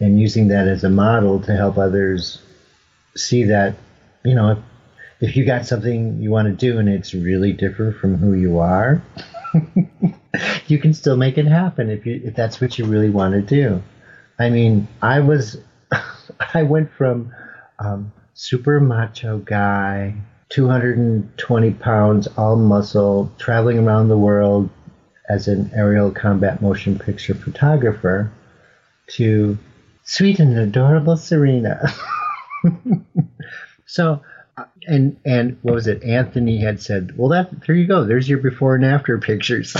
and 0.00 0.20
using 0.20 0.48
that 0.48 0.66
as 0.66 0.82
a 0.82 0.90
model 0.90 1.38
to 1.42 1.54
help 1.54 1.78
others 1.78 2.42
see 3.14 3.44
that, 3.44 3.76
you 4.24 4.34
know, 4.34 4.50
if, 4.50 4.58
if 5.20 5.36
you 5.36 5.46
got 5.46 5.64
something 5.64 6.20
you 6.20 6.32
want 6.32 6.46
to 6.46 6.54
do 6.54 6.78
and 6.78 6.88
it's 6.88 7.14
really 7.14 7.52
different 7.52 7.98
from 7.98 8.16
who 8.16 8.34
you 8.34 8.58
are, 8.58 9.00
you 10.66 10.78
can 10.78 10.94
still 10.94 11.16
make 11.16 11.38
it 11.38 11.46
happen 11.46 11.90
if 11.90 12.06
you 12.06 12.20
if 12.24 12.34
that's 12.34 12.60
what 12.60 12.78
you 12.78 12.84
really 12.84 13.10
want 13.10 13.34
to 13.34 13.42
do. 13.42 13.82
I 14.38 14.50
mean, 14.50 14.88
I 15.02 15.20
was 15.20 15.58
I 16.54 16.62
went 16.62 16.90
from 16.92 17.32
um, 17.78 18.12
super 18.34 18.80
macho 18.80 19.38
guy, 19.38 20.14
220 20.50 21.70
pounds, 21.72 22.26
all 22.36 22.56
muscle, 22.56 23.32
traveling 23.38 23.78
around 23.78 24.08
the 24.08 24.18
world 24.18 24.70
as 25.28 25.48
an 25.48 25.70
aerial 25.74 26.10
combat 26.10 26.62
motion 26.62 26.98
picture 26.98 27.34
photographer, 27.34 28.32
to 29.08 29.58
sweet 30.04 30.38
and 30.38 30.56
adorable 30.58 31.16
Serena. 31.16 31.92
so, 33.86 34.22
and 34.86 35.16
and 35.24 35.58
what 35.62 35.74
was 35.74 35.86
it? 35.86 36.02
Anthony 36.02 36.58
had 36.58 36.80
said, 36.80 37.16
"Well, 37.16 37.30
that 37.30 37.66
there 37.66 37.76
you 37.76 37.86
go. 37.86 38.04
There's 38.04 38.28
your 38.28 38.38
before 38.38 38.74
and 38.74 38.84
after 38.84 39.18
pictures." 39.18 39.76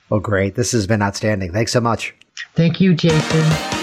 Well, 0.09 0.19
great. 0.19 0.53
This 0.53 0.73
has 0.73 0.85
been 0.85 1.01
outstanding. 1.01 1.51
Thanks 1.51 1.71
so 1.71 1.81
much. 1.81 2.13
Thank 2.55 2.79
you, 2.79 2.93
Jason. 2.93 3.82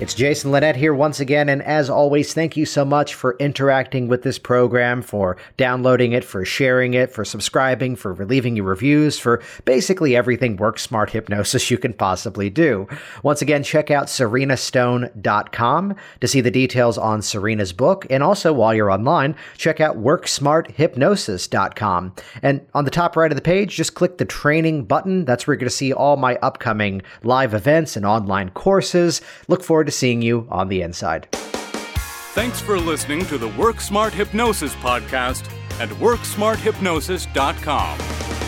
It's 0.00 0.14
Jason 0.14 0.50
Linett 0.50 0.76
here 0.76 0.94
once 0.94 1.20
again, 1.20 1.50
and 1.50 1.62
as 1.62 1.90
always, 1.90 2.32
thank 2.32 2.56
you 2.56 2.64
so 2.64 2.86
much 2.86 3.14
for 3.14 3.36
interacting 3.38 4.08
with 4.08 4.22
this 4.22 4.38
program, 4.38 5.02
for 5.02 5.36
downloading 5.58 6.12
it, 6.12 6.24
for 6.24 6.42
sharing 6.42 6.94
it, 6.94 7.12
for 7.12 7.22
subscribing, 7.22 7.96
for 7.96 8.14
leaving 8.14 8.56
your 8.56 8.64
reviews, 8.64 9.18
for 9.18 9.42
basically 9.66 10.16
everything 10.16 10.56
Work 10.56 10.78
Smart 10.78 11.10
Hypnosis 11.10 11.70
you 11.70 11.76
can 11.76 11.92
possibly 11.92 12.48
do. 12.48 12.88
Once 13.22 13.42
again, 13.42 13.62
check 13.62 13.90
out 13.90 14.06
serenastone.com 14.06 15.94
to 16.22 16.26
see 16.26 16.40
the 16.40 16.50
details 16.50 16.96
on 16.96 17.20
Serena's 17.20 17.74
book, 17.74 18.06
and 18.08 18.22
also 18.22 18.54
while 18.54 18.72
you're 18.72 18.90
online, 18.90 19.36
check 19.58 19.82
out 19.82 19.98
worksmarthypnosis.com. 19.98 22.14
And 22.40 22.66
on 22.72 22.86
the 22.86 22.90
top 22.90 23.16
right 23.16 23.30
of 23.30 23.36
the 23.36 23.42
page, 23.42 23.76
just 23.76 23.94
click 23.94 24.16
the 24.16 24.24
training 24.24 24.86
button. 24.86 25.26
That's 25.26 25.46
where 25.46 25.52
you're 25.52 25.60
going 25.60 25.68
to 25.68 25.76
see 25.76 25.92
all 25.92 26.16
my 26.16 26.36
upcoming 26.36 27.02
live 27.22 27.52
events 27.52 27.98
and 27.98 28.06
online 28.06 28.48
courses. 28.52 29.20
Look 29.46 29.62
forward 29.62 29.84
to 29.84 29.89
to 29.90 29.96
seeing 29.96 30.22
you 30.22 30.46
on 30.50 30.68
the 30.68 30.82
inside. 30.82 31.26
Thanks 32.32 32.60
for 32.60 32.78
listening 32.78 33.26
to 33.26 33.36
the 33.38 33.48
Work 33.48 33.80
Smart 33.80 34.14
Hypnosis 34.14 34.76
podcast 34.76 35.50
at 35.80 35.88
WorkSmartHypnosis.com. 35.88 38.39